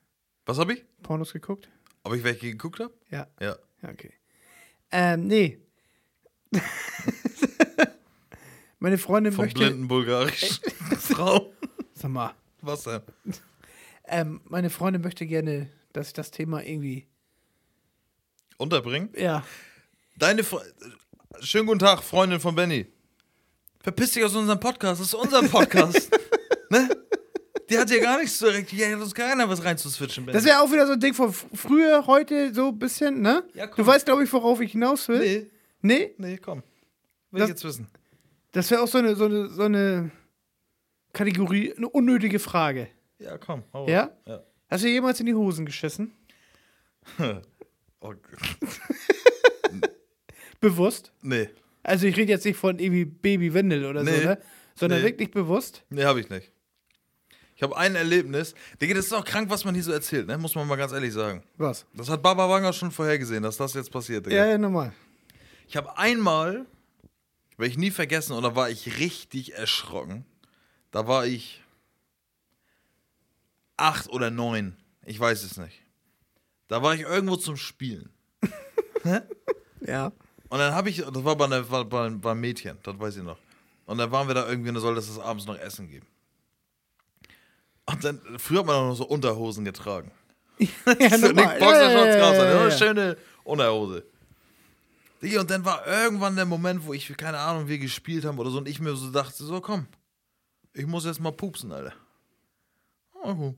[0.46, 0.86] Was habe ich?
[1.02, 1.68] Pornos geguckt?
[2.04, 2.94] Ob ich welche geguckt habe?
[3.10, 3.28] Ja.
[3.40, 3.58] Ja.
[3.82, 4.14] Ja, okay.
[4.92, 5.58] Ähm, nee.
[8.80, 9.60] meine Freundin Vom möchte.
[9.62, 10.60] blinden bulgarischen
[11.00, 11.52] Frau.
[11.96, 12.36] Sag mal.
[12.62, 13.02] Was denn?
[14.06, 17.08] Ähm, meine Freundin möchte gerne, dass ich das Thema irgendwie.
[18.58, 19.10] Unterbringen?
[19.18, 19.44] Ja.
[20.18, 20.62] Deine Fre
[21.42, 22.86] Schönen guten Tag, Freundin von Benny.
[23.84, 25.02] Verpiss dich aus unserem Podcast.
[25.02, 26.10] Das ist unser Podcast.
[26.70, 26.90] ne?
[27.70, 28.70] Die hat ja gar nichts zu direkt.
[28.70, 30.36] Hier hat uns keiner was reinzuswitchen, Benny.
[30.38, 33.44] Das wäre auch wieder so ein Ding von früher, heute so ein bisschen, ne?
[33.54, 33.84] Ja, komm.
[33.84, 35.20] du weißt, glaube ich, worauf ich hinaus will.
[35.20, 35.48] nee,
[35.82, 36.14] Nee?
[36.18, 36.64] nee, komm.
[37.32, 37.88] Will Das- ich jetzt wissen.
[38.54, 40.12] Das wäre auch so eine, so, eine, so eine
[41.12, 42.88] Kategorie, eine unnötige Frage.
[43.20, 43.64] Ja, komm.
[43.74, 44.12] Hau Ja?
[44.26, 44.44] ja.
[44.70, 46.14] Hast du jemals in die Hosen geschissen?
[48.06, 48.14] Oh,
[50.60, 51.12] Bewusst?
[51.22, 51.50] nee.
[51.84, 54.16] Also ich rede jetzt nicht von irgendwie Babywindel oder Nee.
[54.22, 54.42] so, ne?
[54.76, 55.06] Sondern Nee.
[55.08, 55.84] wirklich bewusst.
[55.90, 56.52] Nee, hab ich nicht.
[57.56, 58.56] Ich habe ein Erlebnis.
[58.82, 60.38] Digga, das ist auch krank, was man hier so erzählt, ne?
[60.38, 61.44] Muss man mal ganz ehrlich sagen.
[61.58, 61.86] Was?
[61.94, 64.36] Das hat Baba Wanger schon vorhergesehen, dass das jetzt passiert, Digga.
[64.38, 64.92] Ja, ja, normal.
[65.68, 66.66] Ich habe einmal,
[67.58, 70.26] werde ich nie vergessen, und da war ich richtig erschrocken.
[70.92, 71.62] Da war ich
[73.78, 74.76] acht oder neun.
[75.06, 75.82] Ich weiß es nicht.
[76.68, 78.10] Da war ich irgendwo zum Spielen.
[79.86, 80.14] Ja.
[80.54, 83.24] Und dann habe ich, das war bei, einer, war, bei, beim Mädchen, das weiß ich
[83.24, 83.40] noch.
[83.88, 86.06] Und dann waren wir da irgendwie und da sollte es abends noch Essen geben.
[87.88, 90.12] Und dann, früher hat man auch noch so Unterhosen getragen.
[90.60, 90.68] ja,
[91.18, 91.32] So.
[91.32, 92.78] Nick Boxershorts ja, raus, ja, ja, eine ja.
[92.78, 94.06] schöne Unterhose.
[95.24, 98.60] Und dann war irgendwann der Moment, wo ich, keine Ahnung, wir gespielt haben oder so,
[98.60, 99.88] und ich mir so dachte, so komm,
[100.74, 101.94] ich muss jetzt mal pupsen, Alter.
[103.24, 103.56] Oh,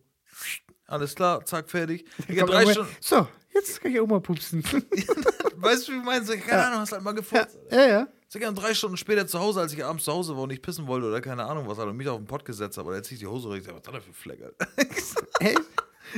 [0.88, 2.06] alles klar, zack, fertig.
[2.26, 4.64] Kommt drei Stunden, So, jetzt kann ich auch mal pupsen.
[5.56, 6.24] weißt du, wie ich meine?
[6.26, 7.58] So, keine Ahnung, hast halt mal gefurzt.
[7.72, 8.08] ja, ja.
[8.34, 10.62] Digga, und drei Stunden später zu Hause, als ich abends zu Hause war und nicht
[10.62, 12.98] pissen wollte oder keine Ahnung was, Alter, und mich auf den Pott gesetzt habe, oder
[12.98, 14.68] jetzt ziehe ich die Hose rein, ich sag, was das denn für Fleck, Alter?
[15.40, 15.56] Hey,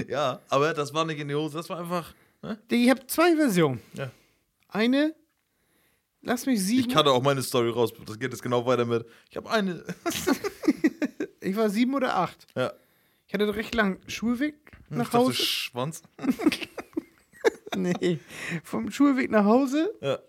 [0.08, 2.58] ja, aber das war nicht in die Hose, das war einfach, ne?
[2.72, 3.82] ich habe zwei Versionen.
[3.94, 4.10] Ja.
[4.70, 5.14] Eine,
[6.24, 6.92] lass mich Ich sieben.
[6.92, 7.92] kannte auch meine Story raus.
[8.06, 9.06] Das geht jetzt genau weiter mit.
[9.30, 9.84] Ich habe eine.
[11.40, 12.46] Ich war sieben oder acht.
[12.56, 12.74] Ja.
[13.28, 14.56] Ich hatte recht lang Schulweg
[14.90, 15.34] Ich nach dachte, Hause.
[15.36, 16.02] Schwanz.
[17.76, 18.20] Nee.
[18.64, 19.94] Vom Schulweg nach Hause.
[20.02, 20.20] Ja.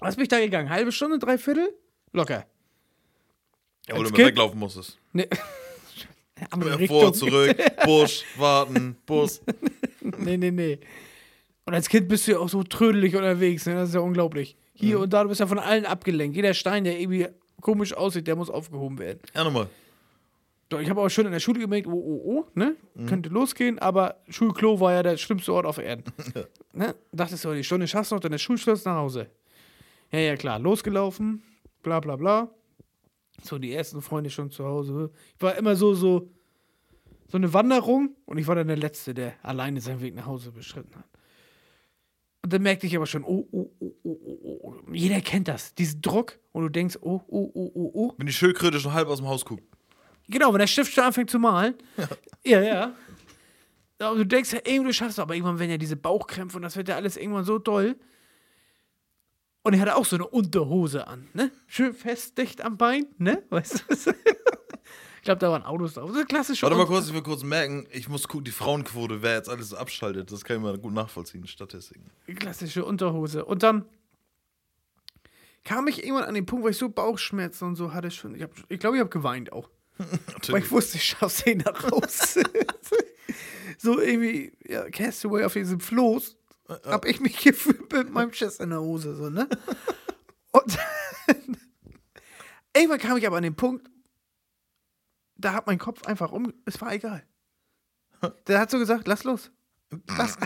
[0.00, 0.70] Was bin ich da gegangen?
[0.70, 1.74] Halbe Stunde, dreiviertel?
[2.12, 2.46] Locker.
[3.88, 4.98] Ja, wo du Als Kind- weglaufen musstest.
[5.12, 5.28] Nee.
[6.50, 9.42] Andere Vor, zurück, Busch, warten, Bus.
[10.00, 10.78] Nee, nee, nee.
[11.64, 13.74] Und als Kind bist du ja auch so trödelig unterwegs, ne?
[13.74, 14.56] Das ist ja unglaublich.
[14.72, 15.02] Hier Mhm.
[15.02, 16.36] und da, du bist ja von allen abgelenkt.
[16.36, 17.26] Jeder Stein, der irgendwie
[17.60, 19.18] komisch aussieht, der muss aufgehoben werden.
[19.34, 19.68] Ja, nochmal.
[20.68, 22.76] Doch, ich habe auch schon in der Schule gemerkt, oh, oh, oh, ne?
[22.94, 23.06] Mhm.
[23.06, 26.04] Könnte losgehen, aber Schulklo war ja der schlimmste Ort auf Erden.
[26.74, 26.94] ne?
[27.12, 29.30] Dachtest du, die Stunde schaffst du noch, dann ist Schulschluss nach Hause.
[30.12, 31.42] Ja, ja, klar, losgelaufen,
[31.82, 32.50] bla, bla, bla.
[33.42, 35.10] So, die ersten Freunde schon zu Hause.
[35.36, 36.28] Ich war immer so, so,
[37.28, 40.50] so eine Wanderung und ich war dann der Letzte, der alleine seinen Weg nach Hause
[40.50, 41.04] beschritten hat.
[42.42, 44.92] Und dann merkte ich aber schon, oh, oh, oh, oh, oh, oh.
[44.92, 46.38] Jeder kennt das, diesen Druck.
[46.52, 48.14] Und du denkst, oh, oh, oh, oh, oh.
[48.16, 49.64] Wenn die Schildkröte schon halb aus dem Haus guckt.
[50.28, 51.74] Genau, wenn der Stift schon anfängt zu malen.
[52.44, 52.94] Ja, ja.
[54.00, 54.10] ja.
[54.10, 56.62] Und du denkst ja, irgendwie du schaffst es, aber irgendwann werden ja diese Bauchkrämpfe und
[56.62, 57.96] das wird ja alles irgendwann so doll.
[59.62, 61.50] Und er hatte auch so eine Unterhose an, ne?
[61.66, 63.42] Schön fest, dicht am Bein, ne?
[63.50, 63.94] Weißt du?
[64.12, 66.10] ich glaube, da waren Autos drauf.
[66.14, 66.62] So klassisch.
[66.62, 69.74] Warte mal kurz, ich will kurz merken, ich muss gucken, die Frauenquote, wer jetzt alles
[69.74, 70.30] abschaltet.
[70.30, 72.10] Das kann ich mal gut nachvollziehen, Statistiken.
[72.36, 73.44] klassische Unterhose.
[73.44, 73.84] Und dann
[75.64, 78.32] kam ich irgendwann an den Punkt, wo ich so Bauchschmerzen und so hatte schon.
[78.32, 79.68] Ich glaube, ich, glaub, ich habe geweint auch.
[80.48, 82.42] Weil ich wusste, ich schaff's eh nach Hause.
[83.78, 86.36] so irgendwie, ja, Castaway auf diesem Floß,
[86.84, 89.48] hab ich mich gefühlt mit meinem Chest in der Hose, so, ne?
[90.52, 90.78] Und
[92.76, 93.88] irgendwann kam ich aber an den Punkt,
[95.36, 97.24] da hat mein Kopf einfach um, es war egal.
[98.46, 99.50] Der hat so gesagt, lass los.
[100.16, 100.36] Lass,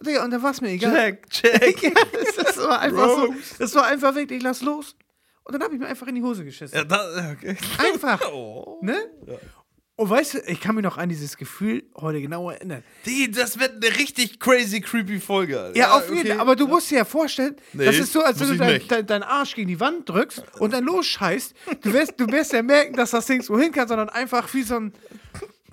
[0.00, 1.18] Digga, und dann war es mir egal.
[1.28, 1.82] Check, check.
[1.82, 3.24] Ja, das, das war einfach so.
[3.24, 3.54] Rose.
[3.58, 4.96] Das war einfach wirklich, lass los.
[5.46, 6.76] Und dann habe ich mir einfach in die Hose geschissen.
[6.76, 7.56] Ja, da, okay.
[7.78, 8.20] Einfach.
[8.32, 8.80] Oh.
[8.82, 8.96] Ne?
[9.94, 12.82] Und weißt du, ich kann mich noch an dieses Gefühl heute genau erinnern.
[13.06, 15.78] Die, das wird eine richtig crazy, creepy Folge, Alter.
[15.78, 16.32] Ja, auf jeden Fall.
[16.32, 16.40] okay.
[16.40, 18.88] Aber du musst dir ja vorstellen, Nee, das ist so, als wenn du ich dein,
[18.88, 21.54] dein, deinen Arsch gegen die Wand drückst und dann losscheißt.
[21.82, 24.62] Du wirst, du wirst ja merken, dass das Ding so hin kann, sondern einfach wie
[24.62, 24.92] so ein.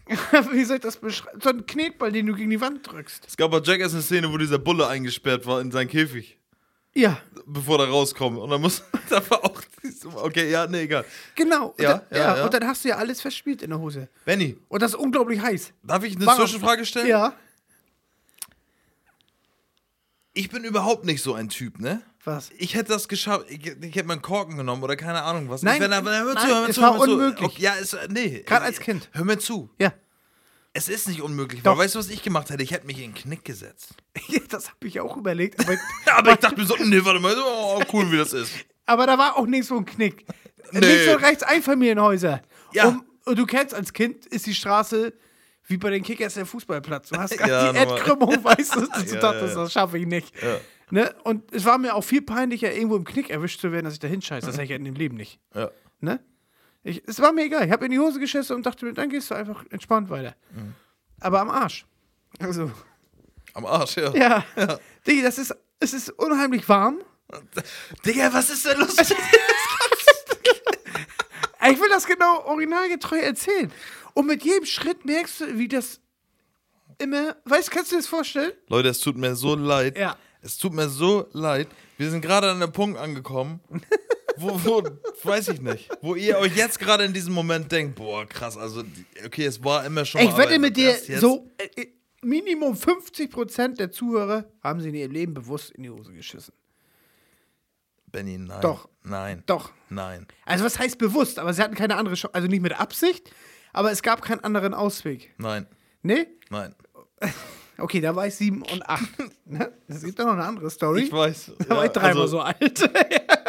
[0.52, 1.40] Wie soll ich das beschreiben?
[1.42, 3.26] So ein Knetball, den du gegen die Wand drückst.
[3.26, 6.38] Es gab bei Jackass eine Szene, wo dieser Bulle eingesperrt war in seinen Käfig,
[6.96, 7.18] Ja,
[7.48, 8.38] bevor er rauskommt.
[8.38, 9.62] Und dann muss, da war auch,
[10.16, 11.04] okay, ja, nee, egal.
[11.36, 11.68] genau.
[11.70, 12.46] Und Ja, dann, ja, ja.
[12.46, 14.10] Und dann hast du ja alles verspielt in der Hose.
[14.26, 15.74] Benny, Und das ist unglaublich heiß.
[15.84, 17.08] darf ich eine Warum- Zwischenfrage stellen?
[17.08, 17.34] Ja.
[20.34, 22.02] Ich bin überhaupt nicht so ein Typ, ne?
[22.24, 22.50] Was?
[22.58, 25.62] Ich hätte das geschafft, ich, ich hätte meinen Korken genommen oder keine Ahnung was.
[25.62, 27.06] Nein, ich, wenn, wenn, hör mir nein, zu, hör mir es zu, war hör mir
[27.06, 27.12] zu.
[27.14, 27.46] unmöglich.
[27.50, 28.44] Okay, ja, es, nee.
[28.46, 29.10] Gerade als Kind.
[29.12, 29.70] Hör mir zu.
[29.78, 29.94] Ja.
[30.74, 31.62] Es ist nicht unmöglich.
[31.62, 31.78] Doch.
[31.78, 32.64] Weil weißt du, was ich gemacht hätte?
[32.64, 33.96] Ich hätte mich in den Knick gesetzt.
[34.50, 35.60] Das habe ich auch überlegt.
[35.60, 35.78] Aber,
[36.18, 38.52] Aber ich dachte mir so, nee, warte mal, oh, cool, wie das ist.
[38.86, 40.26] aber da war auch nicht so ein Knick.
[40.72, 40.80] Nee.
[40.80, 42.42] Links und rechts Einfamilienhäuser.
[42.74, 42.88] Ja.
[42.88, 45.14] Und, und du kennst als Kind, ist die Straße
[45.66, 47.10] wie bei den Kickers der Fußballplatz.
[47.10, 47.78] Du hast gerade Ja, die.
[47.78, 50.34] Erdkrümmung, weißt du, du Ja, dachtest, das schaffe ich nicht.
[50.92, 51.14] Ne?
[51.24, 54.00] Und es war mir auch viel peinlicher, irgendwo im Knick erwischt zu werden, dass ich
[54.00, 54.46] da hinscheiße.
[54.46, 55.40] Das hätte ich ja in dem Leben nicht.
[55.56, 55.72] Ja.
[56.02, 56.20] Ne?
[56.84, 57.66] Ich, es war mir egal.
[57.66, 60.36] Ich habe in die Hose geschissen und dachte mir, dann gehst du einfach entspannt weiter.
[60.52, 60.76] Mhm.
[61.22, 61.86] Aber am Arsch.
[62.40, 62.72] Also,
[63.54, 64.14] Am Arsch, ja.
[64.16, 64.80] ja.
[65.06, 67.00] Diggi, das ist, es ist unheimlich warm.
[68.06, 68.96] Digga, was ist denn los?
[71.66, 73.72] Ich will das genau originalgetreu erzählen.
[74.14, 76.02] Und mit jedem Schritt merkst du, wie das
[76.98, 77.38] immer.
[77.46, 78.52] Weißt du, kannst du dir das vorstellen?
[78.68, 79.98] Leute, es tut mir so leid.
[79.98, 80.18] Ja.
[80.42, 81.70] Es tut mir so leid.
[81.98, 83.62] Wir sind gerade an einem Punkt angekommen,
[84.38, 84.84] wo, wo,
[85.24, 88.84] weiß ich nicht, wo ihr euch jetzt gerade in diesem Moment denkt, boah, krass, also,
[89.26, 91.88] okay, es war immer schon Ich wette mit dir, so äh,
[92.22, 96.54] Minimum 50% der Zuhörer haben sie in ihrem Leben bewusst in die Hose geschissen.
[98.12, 98.62] Benny, nein.
[98.62, 98.88] Doch.
[99.04, 99.44] Nein.
[99.48, 99.72] Doch.
[99.90, 100.28] Nein.
[100.46, 101.40] Also was heißt bewusst?
[101.40, 103.32] Aber sie hatten keine andere Chance, also nicht mit Absicht,
[103.74, 105.34] aber es gab keinen anderen Ausweg.
[105.38, 105.68] Nein.
[106.02, 106.28] Ne?
[106.50, 106.76] Nein.
[107.76, 109.10] Okay, da war ich sieben und acht.
[109.46, 109.74] Ne?
[109.88, 111.02] Es gibt doch noch eine andere Story.
[111.02, 111.54] Ich weiß.
[111.68, 112.60] da war ich dreimal also, so alt.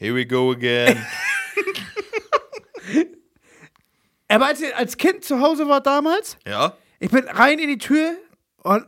[0.00, 0.96] Here we go again.
[4.28, 6.74] aber als ich als Kind zu Hause war damals, ja?
[7.00, 8.14] ich bin rein in die Tür
[8.62, 8.86] und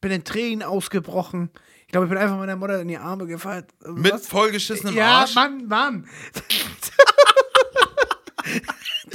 [0.00, 1.50] bin in Tränen ausgebrochen.
[1.86, 3.66] Ich glaube, ich bin einfach meiner Mutter in die Arme gefallen.
[3.84, 4.28] Mit Was?
[4.28, 5.34] vollgeschissenem Ja, Arsch?
[5.34, 6.08] Mann, Mann.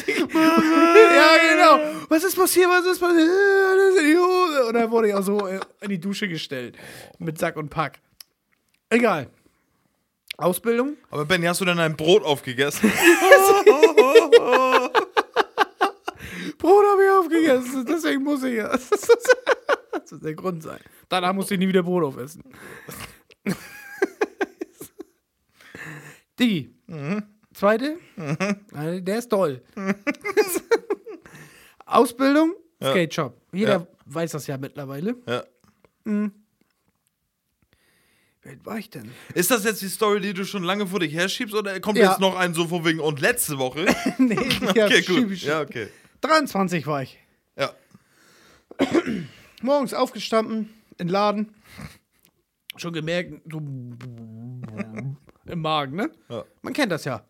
[0.07, 1.79] ja, genau.
[2.09, 2.67] Was ist passiert?
[2.69, 3.29] Was ist passiert?
[3.29, 4.65] Äh, Das ist in die Hose.
[4.65, 6.77] Und dann wurde ich auch so äh, in die Dusche gestellt.
[7.17, 7.99] Mit Sack und Pack.
[8.89, 9.29] Egal.
[10.39, 10.97] Ausbildung?
[11.11, 12.91] Aber Benny, hast du denn ein Brot aufgegessen?
[16.57, 17.85] Brot habe ich aufgegessen.
[17.85, 18.69] Deswegen muss ich ja.
[18.69, 20.79] Das wird der Grund sein.
[21.07, 22.43] Danach musste ich nie wieder Brot aufessen.
[26.39, 26.73] Digi.
[27.53, 27.97] Zweite.
[28.73, 29.61] Also, Der ist toll.
[31.85, 33.35] Ausbildung, Skate Shop.
[33.51, 33.87] Jeder Ja.
[34.05, 35.15] weiß das ja mittlerweile.
[35.27, 35.43] ja.
[38.49, 39.11] Wer war ich denn?
[39.35, 42.09] Ist das jetzt die Story, die du schon lange vor dich herschiebst oder kommt Ja.
[42.09, 43.85] jetzt noch ein so von wegen und letzte Woche?
[44.17, 44.35] nee,
[44.75, 45.31] ja, okay, gut.
[45.31, 45.87] ich- Ja, okay.
[46.21, 47.19] 23 war ich.
[47.55, 47.71] Ja.
[49.61, 51.55] Morgens aufgestanden, in den Laden.
[52.77, 55.17] Schon gemerkt, so im
[55.61, 56.09] Magen, ne?
[56.29, 56.45] Ja.
[56.61, 57.23] Man kennt das ja.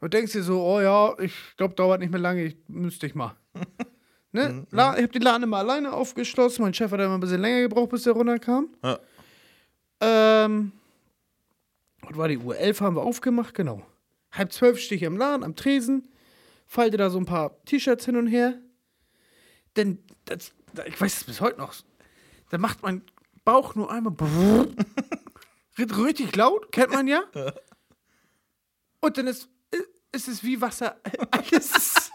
[0.00, 3.14] Und denkst dir so, oh ja, ich glaube, dauert nicht mehr lange, ich müsste ich
[3.14, 3.34] mal.
[4.32, 4.66] ne?
[4.70, 6.62] La ich habe den Laden immer alleine aufgeschlossen.
[6.62, 8.68] Mein Chef hat immer ein bisschen länger gebraucht, bis der runterkam.
[8.82, 8.98] Ja.
[10.04, 10.72] Ähm,
[12.02, 12.56] was war die Uhr?
[12.56, 13.82] Elf haben wir aufgemacht, genau.
[14.32, 16.08] Halb zwölf stehe ich am Laden, am Tresen,
[16.66, 18.58] falte da so ein paar T-Shirts hin und her.
[19.76, 20.52] Denn, das,
[20.86, 21.74] ich weiß es bis heute noch,
[22.50, 23.02] da macht mein
[23.44, 24.14] Bauch nur einmal
[25.78, 27.22] richtig laut, kennt man ja.
[29.00, 29.48] Und dann ist,
[30.12, 30.96] ist es wie Wasser.
[31.30, 32.10] Alles.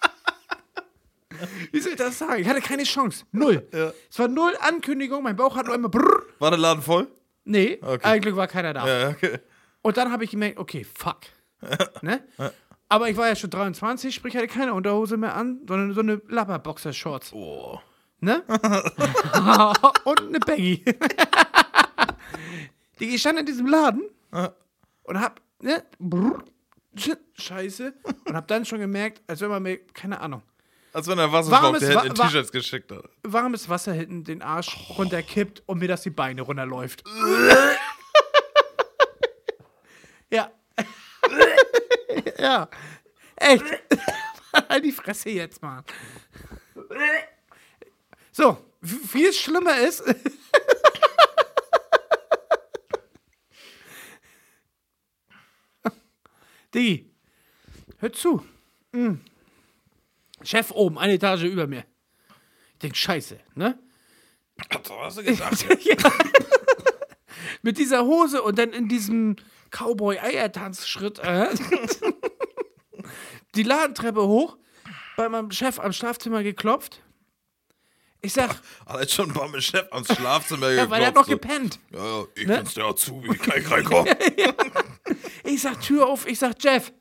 [1.71, 2.41] Wie soll ich das sagen?
[2.41, 3.25] Ich hatte keine Chance.
[3.31, 3.67] Null.
[3.73, 3.93] Ja.
[4.09, 6.23] Es war null Ankündigung, mein Bauch hat nur einmal brrr.
[6.39, 7.07] War der Laden voll?
[7.49, 8.05] Nee, Okay.
[8.05, 8.87] eigentlich war keiner da.
[8.87, 9.39] Ja, okay.
[9.81, 11.21] Und dann habe ich gemerkt, okay, fuck.
[12.03, 12.23] ne?
[12.87, 16.21] Aber ich war ja schon 23, sprich hatte keine Unterhose mehr an, sondern so eine
[16.27, 17.33] Lapper-Boxer-Shorts.
[17.33, 17.79] Oh.
[18.19, 18.43] Ne?
[20.03, 20.85] und eine Baggy.
[22.99, 24.03] Die ich stand in diesem Laden
[25.03, 25.83] und hab, ne?
[25.97, 26.43] Brrr,
[27.33, 27.93] Scheiße.
[28.25, 30.43] Und hab dann schon gemerkt, als wenn man mir, keine Ahnung,
[30.91, 33.05] Als wenn der Wasserschlauch der Wa- T-Shirts geschickt hat.
[33.23, 37.03] warmes Wasser hinten den Arsch runterkippt und mir das die Beine runterläuft.
[40.31, 40.51] ja.
[42.39, 42.67] ja.
[43.35, 43.63] Echt.
[44.69, 45.83] Halt die Fresse jetzt mal.
[48.31, 50.03] So, viel schlimmer ist.
[56.73, 57.09] Die.
[57.97, 58.43] Hör zu.
[58.91, 59.15] Mm.
[60.43, 61.83] Chef oben, eine Etage über mir.
[62.73, 63.77] Ich denk, scheiße, ne?
[64.85, 65.65] So hast du gesagt.
[65.83, 65.95] ja.
[67.61, 69.35] Mit dieser Hose und dann in diesem
[69.71, 71.19] Cowboy-Eiertanzschritt.
[71.19, 71.49] Äh,
[73.55, 74.57] die Ladentreppe hoch,
[75.17, 77.01] bei meinem Chef am Schlafzimmer geklopft.
[78.21, 81.41] Ich sag, Hat schon mal mit Chef ans Schlafzimmer ja, weil er hat noch geklopft,
[81.41, 81.79] gepennt.
[81.91, 82.57] Ja, ja, ich Ne?
[82.57, 84.13] bin's der Azubi, kann ich reinkommen.
[85.45, 86.91] Ich sag, Tür auf, ich sag, Jeff.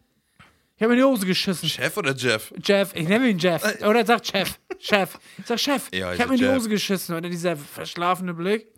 [0.79, 1.69] Ich habe in die Hose geschissen.
[1.69, 2.55] Chef oder Jeff?
[2.63, 3.65] Jeff, ich nenne ihn Jeff.
[3.83, 4.61] Oder sagt Chef.
[4.79, 5.19] Chef.
[5.37, 7.17] Ich sag, Chef, Ja, ich habe mir in die Hose geschissen.
[7.17, 8.69] Und dann dieser verschlafene Blick.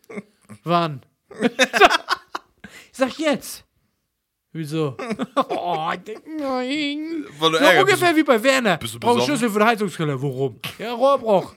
[0.65, 1.03] Wann?
[1.43, 1.51] ich
[2.93, 3.65] sag, jetzt.
[4.51, 4.97] Wieso?
[5.51, 5.93] oh,
[6.39, 7.27] nein.
[7.39, 8.79] So ungefähr wie bei Werner.
[8.79, 9.23] bist du Brauch?
[9.23, 10.23] Schlüssel für den Heizungskeller.
[10.23, 10.59] Warum?
[10.79, 11.55] Ja, Rohrbruch.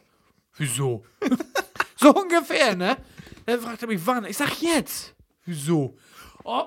[0.57, 1.05] Wieso?
[1.95, 2.97] so ungefähr, ne?
[3.45, 4.25] Dann fragt er mich, wann?
[4.25, 5.15] Ich sag, jetzt.
[5.45, 5.97] Wieso?
[6.43, 6.65] Oh,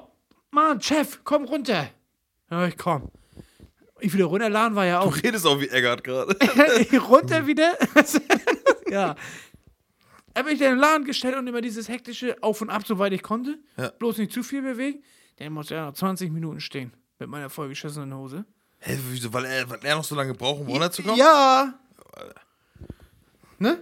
[0.51, 1.91] Mann, Chef, komm runter.
[2.51, 3.11] Ja, ich komm.
[4.01, 5.17] Ich wieder runterladen war ja Du auch.
[5.17, 6.37] redest auch wie Eggert gerade.
[7.09, 7.77] runter wieder.
[8.91, 9.17] ja.
[10.37, 13.23] Habe ich dann im Laden gestellt und immer dieses hektische Auf und Ab, soweit ich
[13.23, 13.59] konnte.
[13.79, 13.89] Ja.
[13.91, 15.03] Bloß nicht zu viel bewegen.
[15.39, 18.45] Der muss ja noch 20 Minuten stehen mit meiner vollgeschissenen Hose.
[18.81, 19.33] Hä, wieso?
[19.33, 21.19] Weil er, weil er noch so lange braucht, um runterzukommen?
[21.19, 21.73] Ja.
[23.59, 23.79] Ne?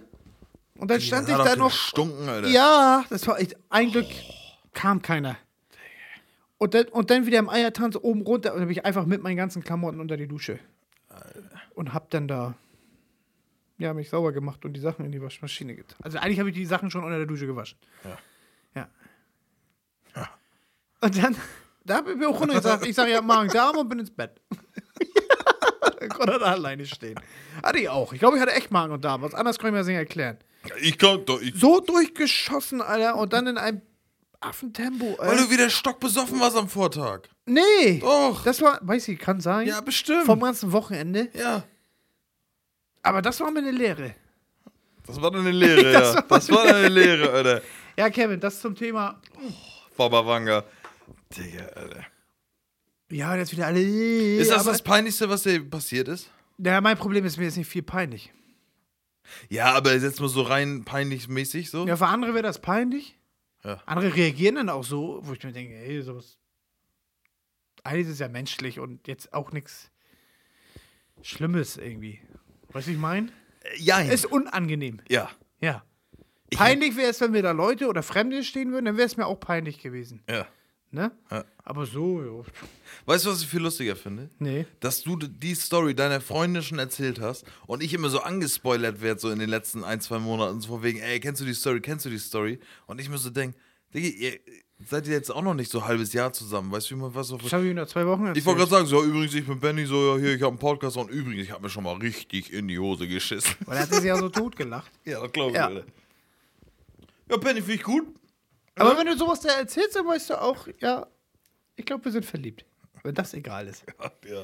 [0.77, 1.69] Und dann Die stand ich da noch.
[1.71, 2.47] gestunken, Alter.
[2.47, 3.55] Ja, das war echt.
[3.69, 4.07] Ein Glück
[4.73, 5.37] kam keiner.
[6.65, 9.21] Und dann, und dann wieder im Eiertanz oben runter und dann bin ich einfach mit
[9.21, 10.57] meinen ganzen Klamotten unter die Dusche.
[11.75, 12.55] Und hab dann da.
[13.77, 15.99] Ja, mich sauber gemacht und die Sachen in die Waschmaschine getan.
[16.01, 17.77] Also eigentlich habe ich die Sachen schon unter der Dusche gewaschen.
[18.73, 18.87] Ja.
[20.15, 20.29] Ja.
[21.01, 21.35] Und dann,
[21.83, 24.41] da habe ich mir auch runtergesagt, ich sage ja Magen-Darm und bin ins Bett.
[25.99, 27.19] dann konnte er da alleine stehen.
[27.61, 28.11] Hatte ich auch.
[28.11, 29.21] Ich glaube, ich hatte echt Magen und Darm.
[29.21, 30.39] Was anderes kann ich mir das nicht erklären.
[30.81, 31.39] Ich kann doch.
[31.53, 33.83] So durchgeschossen, Alter, und dann in einem
[34.45, 35.43] Affentempo, weil Alter.
[35.43, 37.21] du wieder stockbesoffen warst am Vortag.
[37.45, 37.99] Nee!
[37.99, 38.43] Doch.
[38.43, 39.67] Das war, weiß ich, kann sein.
[39.67, 40.25] Ja, bestimmt.
[40.25, 41.29] Vom ganzen Wochenende.
[41.33, 41.63] ja.
[43.03, 44.15] Aber das war mir eine Lehre.
[45.05, 46.15] Das war eine Lehre, Das ja.
[46.15, 47.61] war Das war eine Lehre, Alter.
[47.97, 49.21] Ja, Kevin, das zum Thema.
[49.95, 50.63] Baba Wanga.
[51.37, 52.03] Digga, Alter.
[53.11, 53.79] Ja, jetzt wieder alle.
[53.81, 56.29] Ist das das Peinlichste, was dir passiert ist?
[56.57, 58.33] Ja, mein Problem ist, mir ist nicht viel peinlich.
[59.49, 61.85] Ja, aber jetzt mal so rein peinlich mäßig so.
[61.87, 63.15] Ja, für andere wäre das peinlich.
[63.65, 63.81] Ja.
[63.85, 66.37] Andere reagieren dann auch so, wo ich mir denke, ey, sowas.
[67.83, 69.91] Eigentlich ist ja menschlich und jetzt auch nichts
[71.21, 72.19] Schlimmes irgendwie.
[72.69, 73.29] Weißt du, ich meine?
[73.77, 75.01] Ja, Ist unangenehm.
[75.09, 75.29] ja.
[75.61, 75.83] Ja.
[76.53, 79.25] Peinlich wäre es, wenn wir da Leute oder Fremde stehen würden, dann wäre es mir
[79.25, 80.23] auch peinlich gewesen.
[80.29, 80.47] Ja.
[80.95, 81.11] Ne?
[81.29, 81.43] Ja.
[81.63, 82.45] Aber so, jo.
[83.05, 84.29] Weißt du, was ich viel lustiger finde?
[84.39, 84.65] Nee.
[84.79, 89.19] Dass du die Story deiner Freundin schon erzählt hast und ich immer so angespoilert werde,
[89.19, 91.81] so in den letzten ein, zwei Monaten, so von wegen, ey, kennst du die Story,
[91.81, 92.59] kennst du die Story?
[92.87, 93.57] Und ich mir so denke,
[93.93, 94.39] Digga, ihr
[94.89, 97.13] seid ihr jetzt auch noch nicht so ein halbes Jahr zusammen, weißt du, wie man
[97.13, 97.41] was auf.
[97.41, 98.37] Das habe ich nach zwei Wochen erzählt.
[98.37, 100.49] Ich wollte gerade sagen, so, ja, übrigens, ich bin Benny, so, ja, hier, ich habe
[100.51, 103.53] einen Podcast und übrigens, ich habe mir schon mal richtig in die Hose geschissen.
[103.65, 104.91] Weil er hat sich ja so totgelacht.
[105.03, 105.67] ja, das glaube ich, Ja.
[105.67, 105.83] Alter.
[107.29, 108.05] Ja, Benny, finde ich gut.
[108.75, 111.07] Aber wenn du sowas da erzählst, dann weißt du auch, ja,
[111.75, 112.65] ich glaube, wir sind verliebt.
[113.03, 113.83] Wenn das egal ist.
[114.27, 114.43] Ja.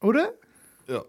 [0.00, 0.32] Oder?
[0.88, 1.04] ja.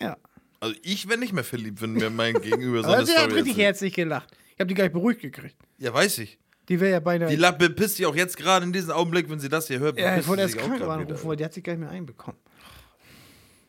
[0.00, 0.16] Ja.
[0.60, 3.20] Also ich wäre nicht mehr verliebt, wenn mir mein Gegenüber so Aber eine sie hat
[3.24, 3.66] Story richtig erzählt.
[3.66, 4.36] herzlich gelacht.
[4.54, 5.56] Ich habe die gleich beruhigt gekriegt.
[5.78, 6.38] Ja, weiß ich.
[6.68, 7.28] Die wäre ja beinahe.
[7.28, 9.98] Die Lappe pisst sich auch jetzt gerade in diesem Augenblick, wenn sie das hier hört.
[9.98, 11.28] ja, ich wollte sie erst sich auch krank grad anrufen, wieder.
[11.28, 12.38] weil die hat sich gar nicht mehr einbekommen.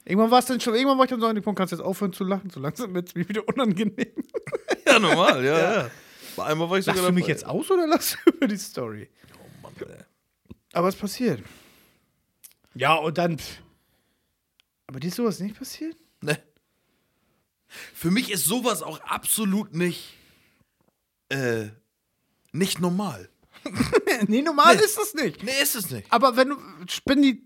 [0.06, 1.78] Irgendwann war es dann schon, irgendwann war ich dann so an dem Punkt, kannst du
[1.78, 3.96] jetzt aufhören zu lachen, so langsam wird es mir wieder unangenehm.
[4.88, 5.82] Ja, normal, ja, ja.
[5.84, 5.90] Bei
[6.38, 7.32] einmal war ich sogar Lachst du mich dabei.
[7.34, 9.10] jetzt aus oder lachst du über die Story?
[9.36, 10.06] Oh Mann, Alter.
[10.74, 11.44] Aber es passiert.
[12.74, 13.38] Ja, und dann.
[13.38, 13.62] pff.
[14.88, 15.96] Aber dir ist sowas nicht passiert?
[16.22, 16.42] Ne.
[17.68, 20.18] Für mich ist sowas auch absolut nicht,
[21.30, 21.70] äh,
[22.52, 23.30] nicht normal.
[24.28, 25.44] nee, normal ist das nicht.
[25.44, 26.12] Nee, ist es nicht.
[26.12, 26.58] Aber wenn du.
[27.06, 27.44] Bin die.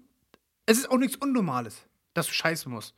[0.66, 1.76] Es ist auch nichts Unnormales,
[2.16, 2.96] dass du scheißen musst.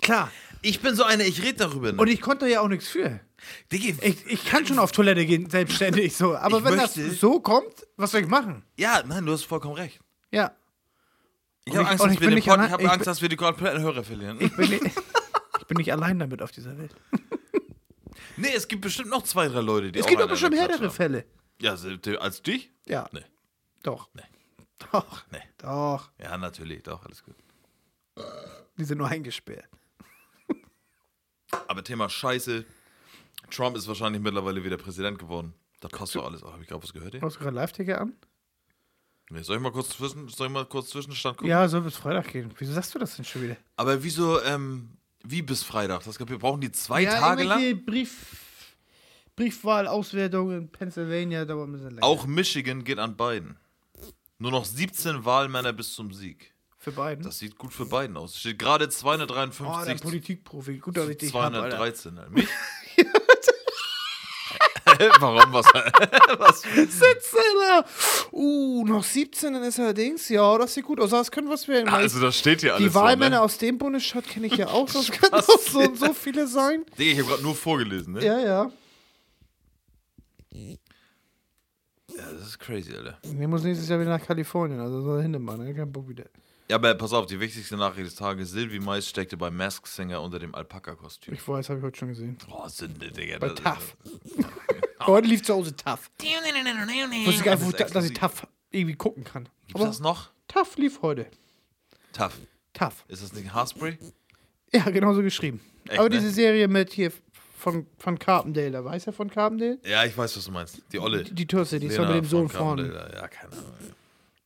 [0.00, 0.30] Klar.
[0.62, 2.00] Ich bin so eine, ich rede darüber nicht.
[2.00, 3.20] Und ich konnte ja auch nichts für.
[3.70, 6.36] Diggi, Ich, ich kann schon auf Toilette gehen, selbstständig so.
[6.36, 8.64] Aber wenn möchte- das so kommt, was soll ich machen?
[8.76, 10.00] ja, nein, du hast vollkommen recht.
[10.30, 10.52] Ja.
[11.66, 13.36] Ich habe Angst, dass ich wir, Pod, allein- ich hab Angst bin- dass wir die
[13.36, 14.38] kompletten Hörer verlieren.
[14.40, 14.84] Ich bin, nicht,
[15.60, 16.94] ich bin nicht allein damit auf dieser Welt.
[18.36, 20.90] nee, es gibt bestimmt noch zwei, drei Leute, die Es gibt der Klatsch härtere.
[20.90, 21.24] Fälle.
[21.60, 21.76] Ja,
[22.20, 22.70] als dich?
[22.86, 23.08] Ja.
[23.12, 23.24] Nee.
[23.82, 24.08] Doch.
[24.14, 24.22] Nee.
[24.92, 25.24] Doch.
[25.30, 25.42] Nee.
[25.58, 26.10] Doch.
[26.20, 27.34] Ja, natürlich, doch, alles gut.
[28.78, 29.68] Die sind nur eingesperrt.
[31.68, 32.64] Aber Thema Scheiße.
[33.50, 35.54] Trump ist wahrscheinlich mittlerweile wieder Präsident geworden.
[35.80, 36.42] Das passt doch alles.
[36.42, 37.12] Habe ich gerade was gehört?
[37.12, 37.20] Hier?
[37.22, 38.14] Hast du gerade Live-Ticker an?
[39.30, 41.50] Nee, soll ich mal kurz zwischen, soll ich mal kurz Zwischenstand gucken?
[41.50, 42.52] Ja, soll bis Freitag gehen.
[42.58, 43.56] Wieso sagst du das denn schon wieder?
[43.76, 44.90] Aber wieso, ähm,
[45.22, 46.04] wie bis Freitag?
[46.04, 47.84] Das, wir brauchen die zwei Tage lang?
[47.84, 48.74] Brief,
[49.36, 52.04] Briefwahlauswertung in Pennsylvania dauert ein bisschen länger.
[52.04, 53.56] Auch Michigan geht an Biden.
[54.38, 56.53] Nur noch 17 Wahlmänner bis zum Sieg.
[56.84, 57.24] Für beiden.
[57.24, 58.38] Das sieht gut für Biden aus.
[58.38, 60.78] Steht gerade oh, der 253 Politikprofi.
[60.78, 61.76] Gut, dass ich dich hab, Alter.
[61.76, 62.20] 213.
[62.30, 62.46] Mich?
[65.18, 65.52] Warum?
[65.52, 65.66] Was?
[66.38, 66.62] was?
[66.62, 67.00] 17
[67.66, 67.84] er
[68.30, 70.28] Uh, noch 17, dann ist er Dings.
[70.28, 71.10] Ja, das sieht gut aus.
[71.10, 71.88] Das können was werden.
[71.88, 73.44] Also, das steht hier alles die Wahlmänner so, ne?
[73.44, 74.90] aus dem Bundesstaat kenne ich ja auch.
[74.90, 76.84] Das können auch so, so viele sein.
[76.98, 78.24] Digga, ich habe gerade nur vorgelesen, ne?
[78.24, 78.70] Ja, ja.
[80.52, 80.74] Ja,
[82.32, 83.18] das ist crazy, Alter.
[83.22, 84.80] Ich muss nächstes Jahr wieder nach Kalifornien.
[84.80, 85.64] Also soll er hinmachen.
[85.64, 85.74] Ne?
[85.74, 86.24] Kein Bock wieder.
[86.74, 88.50] Ja, aber pass auf, die wichtigste Nachricht des Tages.
[88.50, 91.32] Sylvie Mais steckte beim Mask Singer unter dem Alpaka-Kostüm.
[91.32, 92.36] Ich weiß, habe ich heute schon gesehen.
[92.48, 93.38] Boah, Sünde, Digga.
[93.38, 93.96] Bei ist- TAF.
[95.06, 96.10] Heute lief zu Hause TAF.
[96.20, 98.18] Ich wusste gar nicht, ist dass ich exklusiv.
[98.18, 99.48] TAF irgendwie gucken kann.
[99.68, 100.30] Gibt's das noch?
[100.48, 101.28] TAF lief heute.
[102.12, 102.36] Tough.
[102.72, 103.04] TAF.
[103.06, 103.96] Ist das nicht Haarspray?
[104.72, 105.60] Ja, genauso geschrieben.
[105.88, 106.16] Echt, Aber ne?
[106.16, 107.12] diese Serie mit hier
[107.56, 109.78] von, von Carpendale, da weiß er von Carpendale?
[109.84, 110.82] Ja, ich weiß, was du meinst.
[110.90, 111.22] Die Olle.
[111.22, 113.10] Die die ist doch Lena mit dem Sohn vorne.
[113.14, 113.74] Ja, keine Ahnung.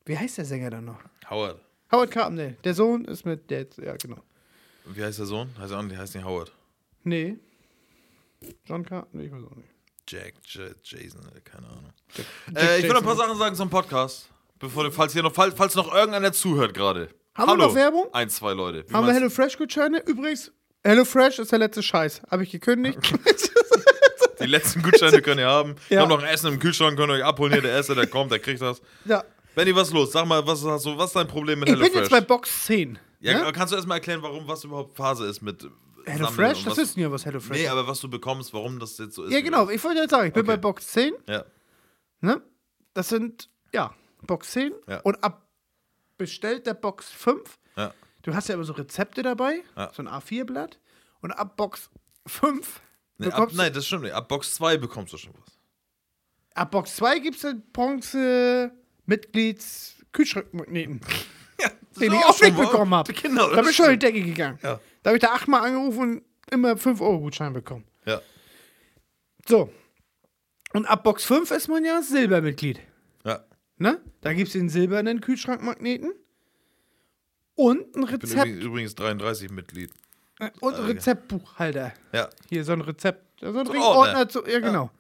[0.05, 0.99] Wie heißt der Sänger dann noch?
[1.31, 1.59] Howard.
[1.93, 2.57] Howard Carpendale.
[2.65, 4.19] Der Sohn ist mit Dad, ja genau.
[4.87, 5.49] Wie heißt der Sohn?
[5.59, 6.53] Heißt er auch nicht, heißt nicht Howard.
[7.05, 7.37] Nee.
[8.67, 9.69] John Carpendale, ich weiß auch nicht.
[10.09, 11.93] Jack, J Jason, äh, keine Ahnung.
[12.15, 12.27] Jack
[12.57, 13.17] Äh, ich will noch ein paar.
[13.17, 14.29] Sachen sagen zum Podcast.
[14.59, 17.09] Bevor falls hier noch, falls, falls noch irgendeiner zuhört gerade.
[17.35, 17.67] Haben wir Hallo.
[17.69, 18.07] noch Werbung?
[18.13, 18.85] Ein, zwei Leute.
[18.89, 20.03] Wie Haben wir HelloFresh-Gutscheine?
[20.07, 20.51] Übrigens,
[20.85, 22.23] HelloFresh ist der letzte Scheiß.
[22.31, 22.99] Habe ich gekündigt.
[24.41, 25.75] Die letzten Gutscheine könnt ihr haben.
[25.89, 26.03] Wir Ja.
[26.03, 27.53] haben noch ein Essen im Kühlschrank, könnt ihr euch abholen.
[27.53, 28.81] Hier, der Erste, der kommt, der kriegt das.
[29.05, 29.25] ja.
[29.59, 30.13] Benny, was ist los?
[30.13, 32.01] Sag mal, was, hast du, was ist dein Problem mit Ich bin HelloFresh?
[32.03, 32.97] jetzt bei Box 10.
[33.19, 33.53] ja, ne?
[33.53, 35.69] kannst du erstmal erklären, warum was überhaupt Phase ist mit
[36.07, 36.63] HelloFresh?
[36.65, 37.71] Das ist ja was HelloFresh Nee, ist.
[37.71, 39.33] aber was du bekommst, warum das jetzt so ist.
[39.33, 39.69] Ja, genau.
[39.69, 40.53] Ich wollte jetzt sagen, ich bin Okay.
[40.53, 41.13] bei Box 10.
[41.29, 41.45] Ja.
[42.21, 42.41] Ne?
[42.95, 43.93] Das sind, ja,
[44.23, 45.01] Box 10 Ja.
[45.01, 45.49] und ab
[46.19, 47.93] bestellter Box 5, Ja.
[48.23, 49.91] du hast ja immer so Rezepte dabei, Ja.
[49.93, 50.79] so ein A4-Blatt
[51.21, 51.91] und ab Box
[52.29, 52.81] 5
[53.21, 54.15] Nee, ab, nein, das stimmt nicht.
[54.15, 55.59] Ab Box 2 bekommst du schon was.
[56.55, 58.71] ab Box 2 gibt es eine Bronze
[59.09, 61.01] Mitglieds Kühlschrankmagneten,
[62.01, 63.13] den ich auch nicht bekommen habe.
[63.13, 64.59] Genau, Da bin ich schon in die Decke gegangen.
[64.63, 64.81] Ja.
[65.03, 67.85] Da habe ich da achtmal angerufen und immer 5 Euro Gutschein bekommen.
[68.07, 68.21] Ja.
[69.47, 69.73] So.
[70.75, 72.81] Und ab Box 5 ist man ja Silbermitglied.
[73.25, 73.45] ja.
[73.81, 74.01] Ne?
[74.23, 76.13] Da gibt es den silbernen Kühlschrankmagneten
[77.55, 79.91] und ein Ich bin Rezept übrigens, übrigens 33 Mitglied.
[80.41, 81.93] äh, und ein Rezeptbuchhalter.
[82.13, 82.29] Ja.
[82.49, 83.85] Hier so ein Rezept, so ein So Ordner.
[83.87, 84.29] Ordner.
[84.29, 84.91] zu, ja, genau.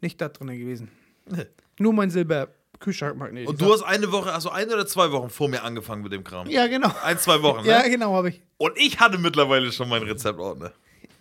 [0.00, 0.90] Nicht da drin gewesen.
[1.26, 1.46] Nee.
[1.78, 2.48] Nur mein Silber
[2.80, 3.46] Kühlschrankmagnet.
[3.46, 6.24] Und du hast eine Woche, also eine oder zwei Wochen vor mir angefangen mit dem
[6.24, 6.48] Kram.
[6.48, 6.90] ja, genau.
[7.04, 7.70] Ein, zwei Wochen, ne?
[7.70, 8.42] Ja, genau, habe ich.
[8.56, 10.72] Und ich hatte mittlerweile schon meinen Rezeptordner.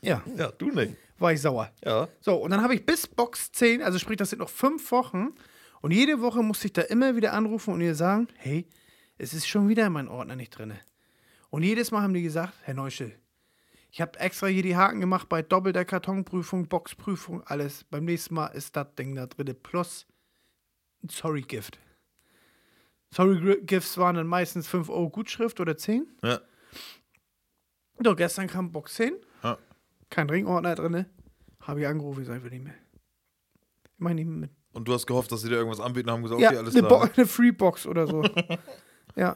[0.01, 0.95] Ja, Ja, du nicht.
[1.20, 1.70] war ich sauer.
[1.86, 2.07] Ja.
[2.22, 5.30] So, und dann habe ich bis Box 10, also sprich, das sind noch fünf Wochen.
[5.82, 8.66] Und jede Woche musste ich da immer wieder anrufen und ihr sagen, hey,
[9.18, 10.74] es ist schon wieder mein Ordner nicht drin.
[11.49, 13.14] Und jedes Mal haben die gesagt, Herr Neuschel,
[13.91, 17.84] ich habe extra hier die Haken gemacht bei doppelter Kartonprüfung, Boxprüfung, alles.
[17.86, 20.05] Beim nächsten Mal ist das Ding da drin plus
[21.04, 21.80] ein Sorry-Gift.
[23.12, 26.08] Sorry-Gifts waren dann meistens 5 Euro Gutschrift oder 10.
[26.24, 26.41] Ja.
[28.04, 29.58] So, gestern kam Box 10, ja.
[30.10, 31.06] kein Ringordner drin.
[31.62, 32.76] Habe ich angerufen, ich sage, will nicht mehr.
[33.84, 34.52] Ich meine nicht mehr mit.
[34.72, 36.88] Und du hast gehofft, dass sie dir irgendwas anbieten, haben gesagt, Ja, okay, alles eine,
[36.88, 37.08] klar.
[37.08, 38.24] Bo eine Freebox oder so.
[39.16, 39.36] ja.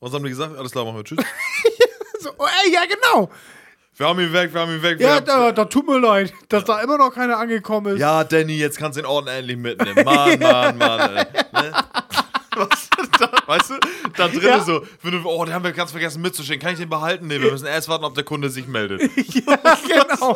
[0.00, 0.56] Was haben die gesagt?
[0.56, 1.04] Alles klar, machen wir.
[1.04, 1.24] Tschüss.
[2.22, 3.30] So, oh, ey, ja, genau.
[4.00, 4.98] Wir haben ihn weg, wir haben ihn weg.
[4.98, 8.00] Ja, da, da tut mir leid, dass da immer noch keiner angekommen ist.
[8.00, 10.02] ja, Danny, jetzt kannst du den Ordner endlich mitnehmen.
[10.04, 11.16] Mann, Mann, Mann.
[11.16, 11.26] Ey.
[11.52, 11.72] Ne?
[12.56, 12.88] Was?
[13.18, 13.74] Da, weißt du,
[14.16, 14.60] da drin Ja.
[14.60, 16.62] so, wenn du, oh, den haben wir ganz vergessen mitzuschicken.
[16.62, 17.26] Kann ich den behalten?
[17.26, 19.02] Nee, wir müssen erst warten, ob der Kunde sich meldet.
[19.46, 20.34] ja genau.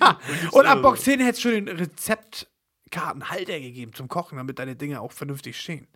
[0.52, 5.00] Und ab Box 10 hätte es schon den Rezeptkartenhalter gegeben zum Kochen, damit deine Dinge
[5.00, 5.88] auch vernünftig stehen.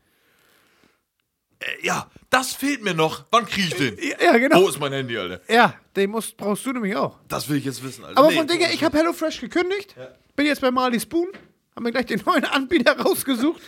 [1.63, 3.25] Äh, ja, das fehlt mir noch.
[3.31, 3.99] Wann kriege ich den?
[4.23, 4.63] Ja, genau.
[4.63, 5.41] Wo ist mein Handy, Alter?
[5.49, 7.19] Ja, den musst, brauchst du nämlich auch.
[7.29, 8.19] Das will ich jetzt wissen, Alter.
[8.19, 9.95] Aber Nee, von Dinge, ich habe HelloFresh gekündigt.
[10.37, 11.29] Bin jetzt bei Marley Spoon.
[11.75, 13.61] Haben mir gleich den neuen Anbieter rausgesucht.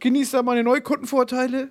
[0.00, 1.70] Genieße da meine Neukundenvorteile.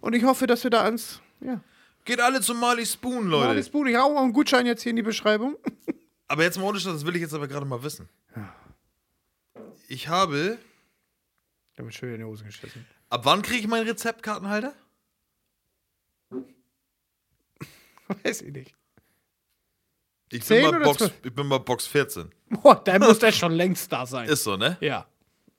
[0.00, 1.20] Und ich hoffe, dass wir da ans.
[1.40, 1.60] Ja.
[2.04, 3.46] Geht alle zu Marley Spoon, Leute.
[3.46, 3.86] Marley Spoon.
[3.88, 5.56] Ich hau auch einen Gutschein jetzt hier in die Beschreibung.
[6.28, 8.08] Aber jetzt mal das will ich jetzt aber gerade mal wissen.
[9.86, 10.58] Ich habe.
[11.76, 12.84] Da wird schön in die Hose geschissen.
[13.10, 14.74] Ab wann kriege ich meinen Rezeptkartenhalter?
[18.24, 18.74] Weiß ich nicht.
[20.32, 22.30] Ich bin, oder Box, ich bin bei Box 14.
[22.50, 24.28] Boah, da muss der schon längst da sein.
[24.28, 24.76] Ist so, ne?
[24.80, 25.06] ja.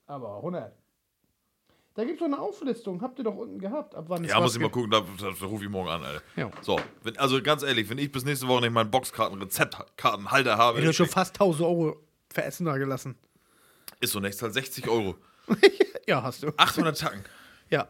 [0.08, 0.74] Aber 100.
[1.96, 3.02] Da gibt es doch eine Auflistung.
[3.02, 3.96] Habt ihr doch unten gehabt.
[3.96, 6.22] Ab wann Ja, muss ich mal gucken, da, da, da rufe ich morgen an, Alter.
[6.36, 6.52] Ja.
[6.62, 10.88] So, wenn, also ganz ehrlich, wenn ich bis nächste Woche nicht meinen Boxkarten-Rezeptkartenhalter habe, Du
[10.88, 12.00] hast schon fast 1000 Euro
[12.32, 13.16] für Essen da gelassen.
[14.00, 15.16] ist so nächstes halt 60 Euro.
[16.08, 16.50] ja, hast du.
[16.56, 17.24] 800 Tacken.
[17.70, 17.88] Ja.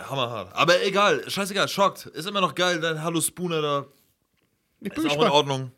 [0.00, 0.54] Hammerhart.
[0.54, 2.06] Aber egal, scheißegal, schockt.
[2.06, 3.86] Ist immer noch geil, dein Hallo Spooner da.
[4.80, 5.30] Ich Ist bin auch in.
[5.30, 5.72] Ordnung.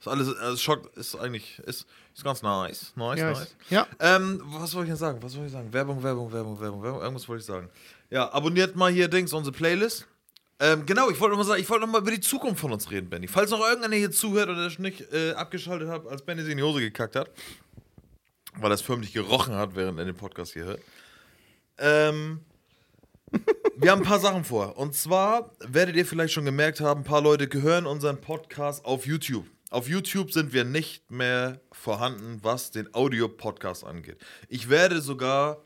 [0.00, 2.92] Ist alles, also schockt, ist eigentlich, ist, ist ganz nice.
[2.94, 3.40] Nice, nice.
[3.40, 3.86] ist- ja.
[4.00, 5.22] Ähm, was wollte ich denn sagen?
[5.22, 5.72] Was wollte ich sagen?
[5.72, 7.00] Werbung, Werbung, Werbung, Werbung, Werbung.
[7.00, 7.70] Irgendwas wollte ich sagen.
[8.10, 10.06] Ja, abonniert mal hier Dings, unsere Playlist.
[10.60, 13.08] Ähm, genau, ich wollte noch mal sagen, ich wollte über die Zukunft von uns reden,
[13.08, 13.26] Benny.
[13.26, 16.58] Falls noch irgendeiner hier zuhört oder das nicht äh, abgeschaltet hat, als Benny sich in
[16.58, 17.30] die Hose gekackt hat,
[18.56, 20.80] weil das förmlich gerochen hat, während er den Podcast hier hört.
[21.78, 22.40] Ähm,
[23.76, 24.76] wir haben ein paar Sachen vor.
[24.76, 29.06] Und zwar werdet ihr vielleicht schon gemerkt haben, ein paar Leute gehören unseren Podcast auf
[29.06, 29.46] YouTube.
[29.70, 34.18] Auf YouTube sind wir nicht mehr vorhanden, was den Audio-Podcast angeht.
[34.48, 35.58] Ich werde sogar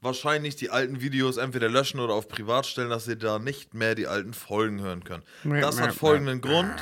[0.00, 3.94] wahrscheinlich die alten Videos entweder löschen oder auf privat stellen, dass ihr da nicht mehr
[3.94, 5.24] die alten Folgen hören könnt.
[5.44, 6.74] Das hat folgenden Grund,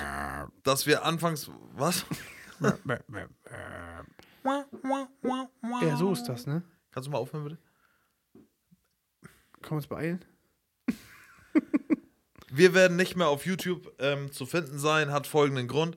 [0.62, 1.50] dass wir anfangs.
[1.74, 2.04] Was?
[5.82, 6.62] Ja, so ist das, ne?
[6.90, 7.58] Kannst du mal aufhören, bitte?
[9.62, 10.24] Können wir uns beeilen?
[12.52, 15.96] Wir werden nicht mehr auf YouTube ähm, zu finden sein, hat folgenden Grund.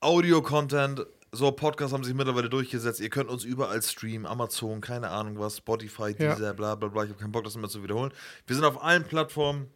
[0.00, 2.98] Audio-Content, so Podcasts haben sich mittlerweile durchgesetzt.
[3.00, 6.34] Ihr könnt uns überall streamen, Amazon, keine Ahnung was, Spotify, Ja.
[6.34, 7.04] dieser, bla bla bla.
[7.04, 8.12] Ich habe keinen Bock, das immer zu wiederholen.
[8.46, 9.68] Wir sind auf allen Plattformen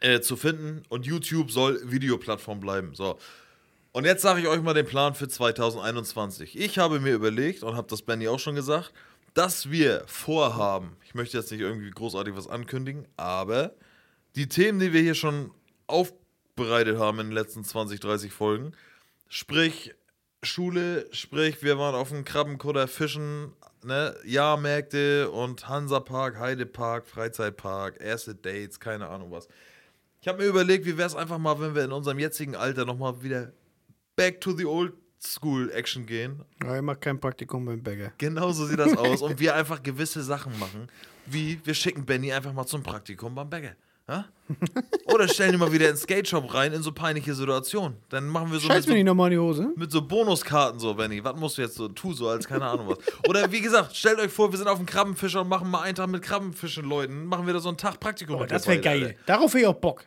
[0.00, 2.94] äh, zu finden und YouTube soll Videoplattform bleiben.
[2.94, 3.18] So.
[3.92, 6.58] Und jetzt sage ich euch mal den Plan für 2021.
[6.58, 8.92] Ich habe mir überlegt und habe das Benny auch schon gesagt,
[9.34, 13.74] dass wir vorhaben, ich möchte jetzt nicht irgendwie großartig was ankündigen, aber
[14.36, 15.50] die Themen, die wir hier schon
[15.86, 18.72] aufbereitet haben in den letzten 20, 30 Folgen,
[19.28, 19.94] sprich
[20.42, 23.52] Schule, sprich wir waren auf dem Krabbenkutter fischen,
[23.82, 29.48] ne, Jahrmärkte und Hansapark, Heidepark, Freizeitpark, erste Dates, keine Ahnung was.
[30.20, 32.84] Ich habe mir überlegt, wie wäre es einfach mal, wenn wir in unserem jetzigen Alter
[32.84, 33.52] nochmal wieder
[34.16, 34.92] back to the old
[35.24, 36.42] School Action gehen.
[36.62, 38.12] Ja, ich mach kein Praktikum beim Bäcker.
[38.18, 39.22] Genau so sieht das aus.
[39.22, 40.88] Und wir einfach gewisse Sachen machen,
[41.26, 43.72] wie wir schicken Benny einfach mal zum Praktikum beim Bäcker.
[44.06, 44.26] Ja?
[45.14, 47.96] Oder stellen ihn mal wieder ins Skate Shop rein in so peinliche Situationen.
[48.10, 49.72] Dann machen wir so Scheiß mir nicht nochmal in die Hose.
[49.76, 51.24] mit so Bonuskarten so, Benny.
[51.24, 51.88] Was musst du jetzt so?
[51.88, 52.98] Tu so, als keine Ahnung was.
[53.26, 55.94] Oder wie gesagt, stellt euch vor, wir sind auf dem Krabbenfischer und machen mal einen
[55.94, 57.24] Tag mit Krabbenfischen Leuten.
[57.24, 58.36] Machen wir da so einen Tag Praktikum.
[58.40, 59.04] Oh, das wäre geil.
[59.04, 59.18] Alter.
[59.24, 60.04] Darauf hätte ich auch Bock.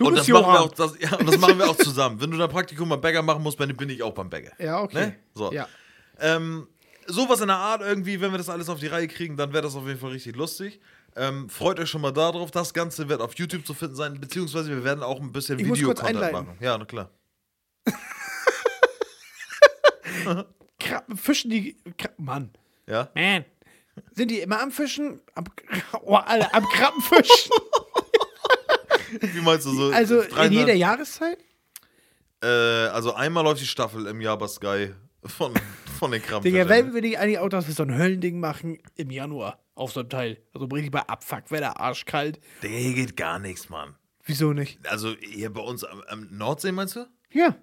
[0.00, 2.18] Du Und bist das, machen wir auch, das, ja, und das machen wir auch zusammen.
[2.18, 4.52] Wenn du dein Praktikum beim Bäcker machen musst, Benny, bin ich auch beim Bäcker.
[4.58, 5.08] Ja, okay.
[5.08, 5.16] Ne?
[5.34, 5.52] So.
[5.52, 5.68] Ja.
[6.18, 6.68] Ähm,
[7.06, 9.62] sowas in der Art irgendwie, wenn wir das alles auf die Reihe kriegen, dann wäre
[9.62, 10.80] das auf jeden Fall richtig lustig.
[11.16, 12.50] Ähm, freut euch schon mal darauf.
[12.50, 16.32] Das Ganze wird auf YouTube zu finden sein, beziehungsweise wir werden auch ein bisschen Videocontent
[16.32, 16.56] machen.
[16.60, 17.10] Ja, na klar.
[21.14, 21.76] Fischen, die.
[22.16, 22.52] Mann.
[22.86, 23.10] Ja?
[23.14, 23.44] Man.
[24.12, 25.20] Sind die immer am Fischen?
[25.34, 25.44] Am,
[26.02, 27.52] oh, alle, am Krabbenfischen?
[29.20, 29.90] Wie meinst du so?
[29.92, 31.38] also in 300 jeder Jahreszeit?
[32.42, 34.90] Äh, also einmal läuft die Staffel im Jahr bei Sky
[35.24, 35.52] von,
[35.98, 36.50] von den Krampen.
[36.50, 39.92] Digga, wenn wir nicht eigentlich auch das für so ein Höllending machen im Januar auf
[39.92, 40.38] so ein Teil.
[40.54, 42.40] Also richtig bei Abfuck, Wetter arschkalt.
[42.62, 43.94] Digga, hier geht gar nichts, Mann.
[44.24, 44.78] Wieso nicht?
[44.88, 47.06] Also hier bei uns am, am Nordsee, meinst du?
[47.32, 47.56] Ja.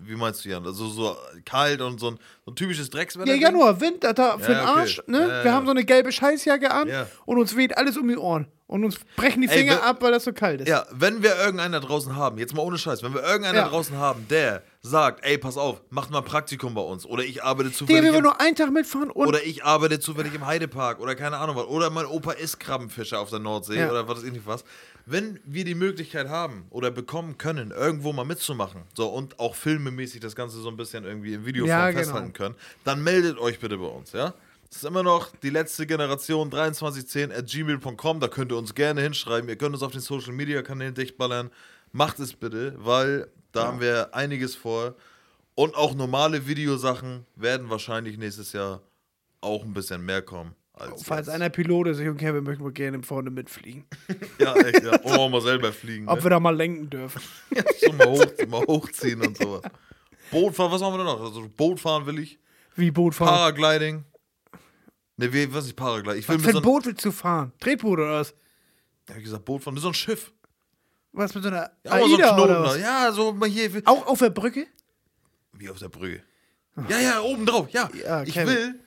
[0.00, 0.64] Wie meinst du, Jan?
[0.64, 3.34] Also so kalt und so ein, so ein typisches Dreckswetter?
[3.34, 4.80] Ja, Januar, Winter, da für Ja, den okay.
[4.80, 5.20] Arsch, ne?
[5.20, 5.52] Ja, Wir ja.
[5.52, 6.88] haben so eine gelbe Scheißjacke an
[7.26, 8.46] und uns weht alles um die Ohren.
[8.68, 10.68] Und uns brechen die Ey, Finger wenn- ab, weil das so kalt ist.
[10.68, 13.62] Ja, wenn wir irgendeinen da draußen haben, jetzt mal ohne Scheiß, wenn wir irgendeinen Ja.
[13.64, 17.24] da draußen haben, der sagt, ey, pass auf, macht mal ein Praktikum bei uns oder
[17.24, 20.44] ich arbeite zufällig wollen im, nur einen Tag mitfahren und oder ich arbeite zufällig im
[20.46, 23.90] Heidepark oder keine Ahnung was oder mein Opa ist Krabbenfischer auf der Nordsee Ja.
[23.90, 24.64] oder was nicht was.
[25.06, 30.20] Wenn wir die Möglichkeit haben oder bekommen können, irgendwo mal mitzumachen, so und auch filmemäßig
[30.20, 32.00] das Ganze so ein bisschen irgendwie im Videoform Ja, genau.
[32.02, 32.54] festhalten können,
[32.84, 34.34] dann meldet euch bitte bei uns, ja?
[34.70, 38.20] Es ist immer noch die letzte Generation 2310 at gmail.com.
[38.20, 39.48] Da könnt ihr uns gerne hinschreiben.
[39.48, 41.50] Ihr könnt uns auf den Social Media Kanälen dichtballern.
[41.92, 44.94] Macht es bitte, weil da haben wir einiges vor.
[45.54, 48.82] Und auch normale Videosachen werden wahrscheinlich nächstes Jahr
[49.40, 50.54] auch ein bisschen mehr kommen.
[50.74, 51.34] Als falls jetzt.
[51.34, 53.84] einer Pilot ist, ich und Kevin möchten wir gerne vorne mitfliegen.
[54.38, 54.96] Ja, echt, ja.
[55.00, 56.06] Und auch mal selber fliegen.
[56.08, 56.24] Ob Ne?
[56.24, 57.20] wir da mal lenken dürfen.
[57.80, 59.62] so mal, hoch, mal hochziehen und sowas.
[60.30, 61.20] Bootfahren, was haben wir denn noch?
[61.20, 62.38] Also Bootfahren will ich.
[62.76, 63.28] Wie Boot fahren.
[63.54, 64.04] Paragliding.
[65.18, 66.20] Ne, wie, was ist Paragliding?
[66.20, 67.52] Ich will Was mit für so ein einem, Boot willst du fahren?
[67.60, 68.34] Tretboot oder was?
[69.08, 69.74] ja, wie gesagt, Bootfahren.
[69.74, 70.32] Das ist so ein Schiff.
[71.12, 72.42] Was mit so einer Ja, aber so ein AIDA Knoten.
[72.50, 72.64] oder da.
[72.64, 72.78] was?
[72.80, 73.70] Ja, so mal hier.
[73.84, 74.66] Auch auf der Brücke?
[75.52, 76.22] Wie auf der Brücke.
[76.88, 77.90] Ja, ja, oben drauf, ja.
[78.04, 78.78] Ja, ich will,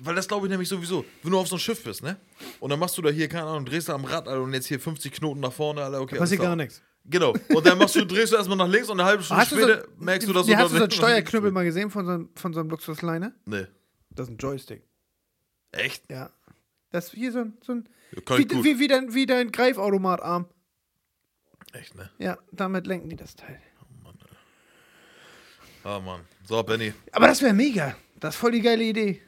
[0.00, 2.16] weil das glaube ich nämlich sowieso, wenn du auf so einem Schiff bist, ne?
[2.58, 4.66] Und dann machst du da hier, keine Ahnung, drehst du am Rad, Alter, und jetzt
[4.66, 6.16] hier 50 Knoten nach vorne, Alter, okay.
[6.16, 6.82] alles Passiert gar nichts.
[7.04, 7.34] Genau.
[7.54, 9.56] Und dann machst du, drehst du erstmal nach links und eine halbe Stunde Hast du
[9.56, 12.10] so, später merkst du, dass du hast du so einen Steuerknüppel mal gesehen von so,
[12.10, 13.32] einem- von so einem Luxusliner?
[13.44, 13.66] Nee.
[14.10, 14.82] Das ist ein Joystick.
[15.72, 16.10] Echt?
[16.10, 16.30] Ja.
[16.90, 20.46] Das ist hier so ein, so ein Ja, wie, wie, wie, dein, wie dein Greifautomatarm.
[21.72, 22.10] Echt, ne?
[22.18, 23.60] Ja, damit lenken die das Teil.
[25.84, 26.22] Ah, Mann.
[26.44, 27.96] So, Benny, Aber das wäre mega.
[28.18, 29.22] Das ist voll die geile Idee.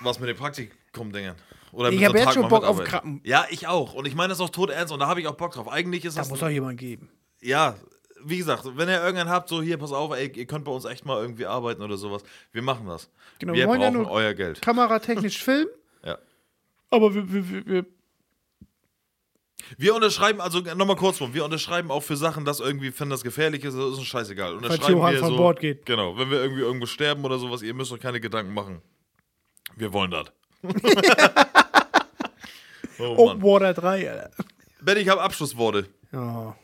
[0.00, 1.34] was mit dem Praktikum-Dingen?
[1.72, 2.82] Oder Ich mit hab so jetzt schon Bock auf?
[2.84, 3.20] Krabben.
[3.24, 3.94] Ja, ich auch.
[3.94, 5.68] Und ich meine das auch tot ernst und da habe ich auch Bock drauf.
[5.68, 6.30] Eigentlich ist Da das.
[6.30, 7.08] muss doch jemand geben.
[7.40, 7.76] ja,
[8.24, 10.84] wie gesagt, wenn ihr irgendeinen habt, so hier, pass auf, ey, ihr könnt bei uns
[10.84, 12.22] echt mal irgendwie arbeiten oder sowas.
[12.52, 13.08] Wir machen das.
[13.38, 14.60] Genau, wir wollen ja brauchen nur- euer Geld.
[14.62, 15.68] Kameratechnisch filmen,
[16.04, 16.18] Ja.
[16.90, 17.86] aber wir, wir, wir, wir
[19.78, 23.22] Wir unterschreiben, also nochmal kurz rum, wir unterschreiben auch für Sachen, dass irgendwie, wenn das
[23.22, 24.54] gefährlich ist, ist uns scheißegal.
[24.54, 25.86] Unterschreiben Johann wir von so, Bord geht.
[25.86, 28.82] Genau, wenn wir irgendwie irgendwo sterben oder sowas, ihr müsst euch keine Gedanken machen.
[29.76, 30.26] Wir wollen das.
[32.98, 33.42] oh Oh, Mann.
[33.42, 34.30] Water 3, Alter.
[34.80, 35.86] Ben, ich habe Abschlussworte.
[36.12, 36.54] Ja.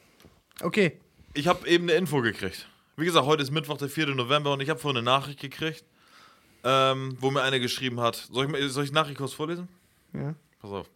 [0.63, 0.99] Okay.
[1.33, 2.69] Ich habe eben eine Info gekriegt.
[2.97, 4.15] Wie gesagt, heute ist Mittwoch, der 4.
[4.15, 5.85] November und ich habe vorhin eine Nachricht gekriegt,
[6.65, 8.17] ähm, wo mir eine geschrieben hat.
[8.17, 9.69] Soll ich, mal, soll ich die Nachricht kurz vorlesen?
[10.13, 10.35] Ja.
[10.59, 10.91] Pass auf.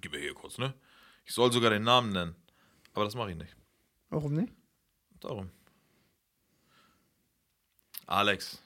[0.00, 0.74] Gib mir hier kurz, ne?
[1.24, 2.34] Ich soll sogar den Namen nennen.
[2.92, 3.54] Aber das mache ich nicht.
[4.08, 4.52] Warum nicht?
[5.20, 5.50] Darum.
[8.06, 8.60] Alex.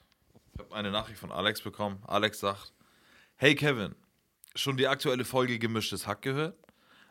[0.54, 2.02] Ich habe eine Nachricht von Alex bekommen.
[2.06, 2.72] Alex sagt:
[3.36, 3.94] Hey Kevin,
[4.54, 6.56] schon die aktuelle Folge Gemischtes Hack gehört?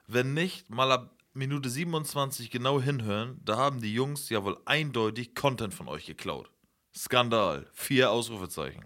[0.07, 5.34] Wenn nicht, mal ab Minute 27 genau hinhören, da haben die Jungs ja wohl eindeutig
[5.34, 6.51] Content von euch geklaut.
[6.95, 7.65] Skandal.
[7.73, 8.85] Vier Ausrufezeichen.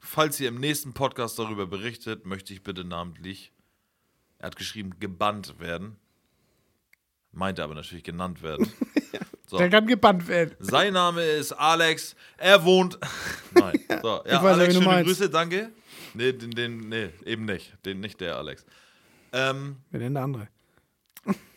[0.00, 3.52] Falls ihr im nächsten Podcast darüber berichtet, möchte ich bitte namentlich,
[4.38, 5.96] er hat geschrieben, gebannt werden.
[7.30, 8.70] Meinte aber natürlich genannt werden.
[9.46, 9.58] So.
[9.58, 10.56] Der kann gebannt werden.
[10.58, 12.16] Sein Name ist Alex.
[12.38, 12.98] Er wohnt.
[13.52, 13.78] Nein.
[14.00, 14.22] So.
[14.24, 15.06] Ja, Ich weiß, Alex, schöne meinst.
[15.06, 15.70] Grüße, danke.
[16.14, 17.74] Nee, den, den, nee, eben nicht.
[17.84, 18.64] Den, nicht der Alex.
[19.32, 20.48] Ähm, Wer denn der andere?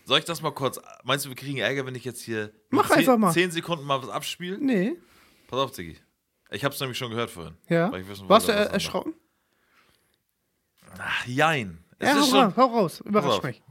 [0.08, 0.80] Soll ich das mal kurz.
[1.04, 3.32] Meinst du, wir kriegen Ärger, wenn ich jetzt hier Mach zehn, einfach mal.
[3.34, 4.58] zehn Sekunden mal was abspiele?
[4.58, 4.96] Nee.
[5.48, 5.98] Pass auf, Ziggy.
[6.50, 7.56] Ich hab's nämlich schon gehört vorhin.
[7.70, 7.92] Ja.
[7.92, 9.14] Wissen Warst du er erschrocken?
[10.98, 11.84] Ach, jein.
[12.00, 13.02] Es Ja, hau schon, raus, hau raus.
[13.02, 13.62] Überrasch mich.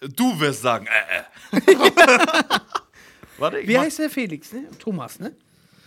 [0.00, 1.60] du wirst sagen, äh, äh.
[3.38, 4.68] Warte, ich Wie mach- heißt der Felix, ne?
[4.78, 5.34] Thomas, ne?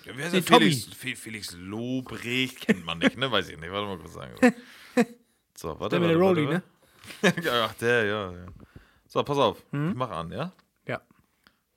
[0.06, 0.72] Ja, wer ist Nee, der Tommy.
[0.72, 3.32] Felix, Fe- Felix Lobrecht kennt man nicht, ne?
[3.32, 3.72] Weiß ich nicht.
[3.72, 4.34] Warte mal kurz sagen.
[5.58, 6.64] So, warte, Der mit warte, der Rolli, ne?
[7.64, 8.46] ach, der, ja, ja.
[9.12, 9.62] So, pass auf.
[9.72, 9.90] Hm?
[9.90, 10.54] Ich mach an, ja?
[10.88, 11.02] Ja.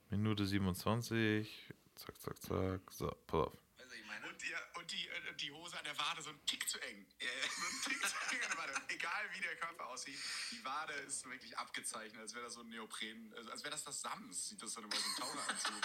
[0.08, 1.74] Minute 27.
[1.96, 2.80] Zack, zack, zack.
[2.92, 3.58] So, pass auf.
[3.76, 6.68] Ich meine, Und, die, und die, äh, die Hose an der Wade so ein Tick
[6.68, 7.04] zu eng.
[7.18, 7.26] So
[7.66, 8.72] ein Tick zu eng an der Wade.
[8.86, 10.16] Egal wie der Körper aussieht,
[10.52, 13.82] die Wade ist wirklich abgezeichnet, als wäre das so ein Neopren, also als wäre das
[13.82, 15.82] das Sams, sieht das dann immer so ein Taucheranzug.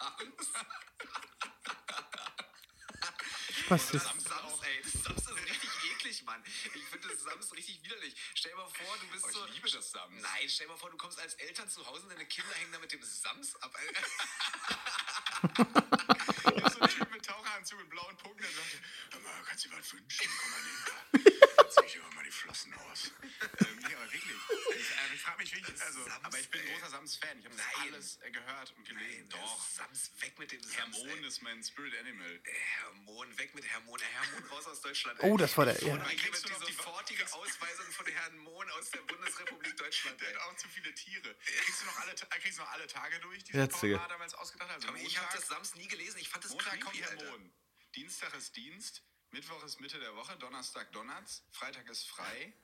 [0.00, 0.52] Sams.
[3.68, 4.04] Was ist?
[4.04, 5.55] Sams, Sams, ey, das Sams ist
[6.26, 6.42] Mann.
[6.46, 8.14] Ich finde das Sams richtig widerlich.
[8.34, 9.46] Stell dir mal vor, du bist Oh, ich so.
[9.46, 10.22] liebe das Sams.
[10.22, 12.72] Nein, stell dir mal vor, du kommst als Eltern zu Hause und deine Kinder hängen
[12.72, 13.74] da mit dem Sams ab.
[16.56, 18.78] Ich hab so einen Typ mit Taucheranzug und blauen Punkten, der sagte,
[19.12, 20.30] hör mal, kannst du dir was wünschen?
[20.40, 21.55] Komm mal näher.
[21.66, 23.10] Dann zieh ich dir mal die Flossen aus.
[23.66, 24.36] ähm, nee, aber wirklich.
[24.76, 26.72] Ich, äh, ich frage mich wirklich, also, aber ich bin ein ey.
[26.74, 27.38] großer Sams-Fan.
[27.40, 27.66] Ich habe Nein.
[27.92, 29.28] alles äh, gehört und gelesen.
[29.30, 29.38] Doch.
[29.40, 29.68] Doch.
[29.68, 30.76] Sams, weg mit dem Sams.
[30.76, 31.26] Hermon ey.
[31.26, 32.30] ist mein Spirit Animal.
[32.44, 34.00] Äh, Hermon, weg mit Hermon.
[34.00, 35.18] Hermon raus aus Deutschland.
[35.22, 35.92] Oh, das war der- ja.
[35.94, 40.20] Und dann Kriegst du noch die sofortige Ausweisung von Herrn Mohn aus der Bundesrepublik Deutschland.
[40.20, 40.34] Der Ey.
[40.34, 41.34] hat auch zu viele Tiere.
[41.44, 43.52] Kriegst du noch alle, Ta- kriegst du noch alle Tage durch, die.
[43.56, 44.76] Mar damals ausgedacht hat?
[44.84, 46.18] Also ich habe das Sams nie gelesen.
[46.18, 47.30] Ich fand das Montag creepy, kommt Alter.
[47.30, 47.52] Mond.
[47.94, 49.02] Dienstag ist Dienst,
[49.32, 52.54] Mittwoch ist Mitte der Woche, Donnerstag Donnerts, Freitag ist frei.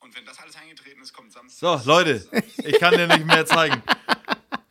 [0.00, 1.80] Und wenn das alles eingetreten ist, kommt Samstag.
[1.80, 2.26] So, Leute,
[2.64, 3.82] ich kann dir nicht mehr zeigen.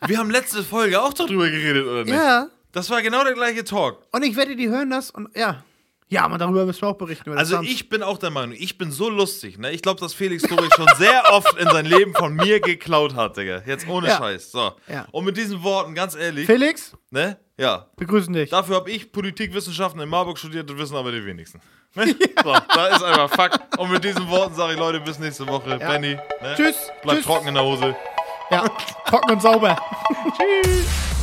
[0.08, 2.14] Wir haben letzte Folge auch darüber geredet, oder nicht?
[2.14, 2.50] Ja.
[2.72, 4.06] Das war genau der gleiche Talk.
[4.12, 5.64] Und ich wette, die hören das und ja.
[6.12, 7.38] Ja, aber darüber müssen wir auch berichten.
[7.38, 9.72] Also ich bin auch der Meinung, ich bin so lustig, ne?
[9.72, 13.38] Ich glaube, dass Felix Lobrecht schon sehr oft in sein Leben von mir geklaut hat,
[13.38, 13.62] Digga.
[13.68, 14.18] Jetzt ohne Ja.
[14.18, 14.52] Scheiß.
[14.52, 14.72] So.
[14.88, 15.06] Ja.
[15.12, 17.38] Und mit diesen Worten, ganz ehrlich, Felix, ne?
[17.58, 17.86] Ja.
[17.96, 18.50] begrüßen dich.
[18.50, 21.62] Dafür habe ich Politikwissenschaften in Marburg studiert, das wissen aber die wenigsten.
[21.94, 22.16] Ne?
[22.44, 23.78] So, da ist einfach Fakt.
[23.78, 25.78] Und mit diesen Worten sage ich, Leute, bis nächste Woche.
[25.78, 26.54] Benny, ne?
[26.56, 26.76] Tschüss.
[27.04, 27.26] Bleibt Tschüss.
[27.28, 27.96] trocken in der Hose.
[28.50, 28.66] Ja,
[29.08, 29.78] trocken und sauber.
[30.64, 31.19] Tschüss.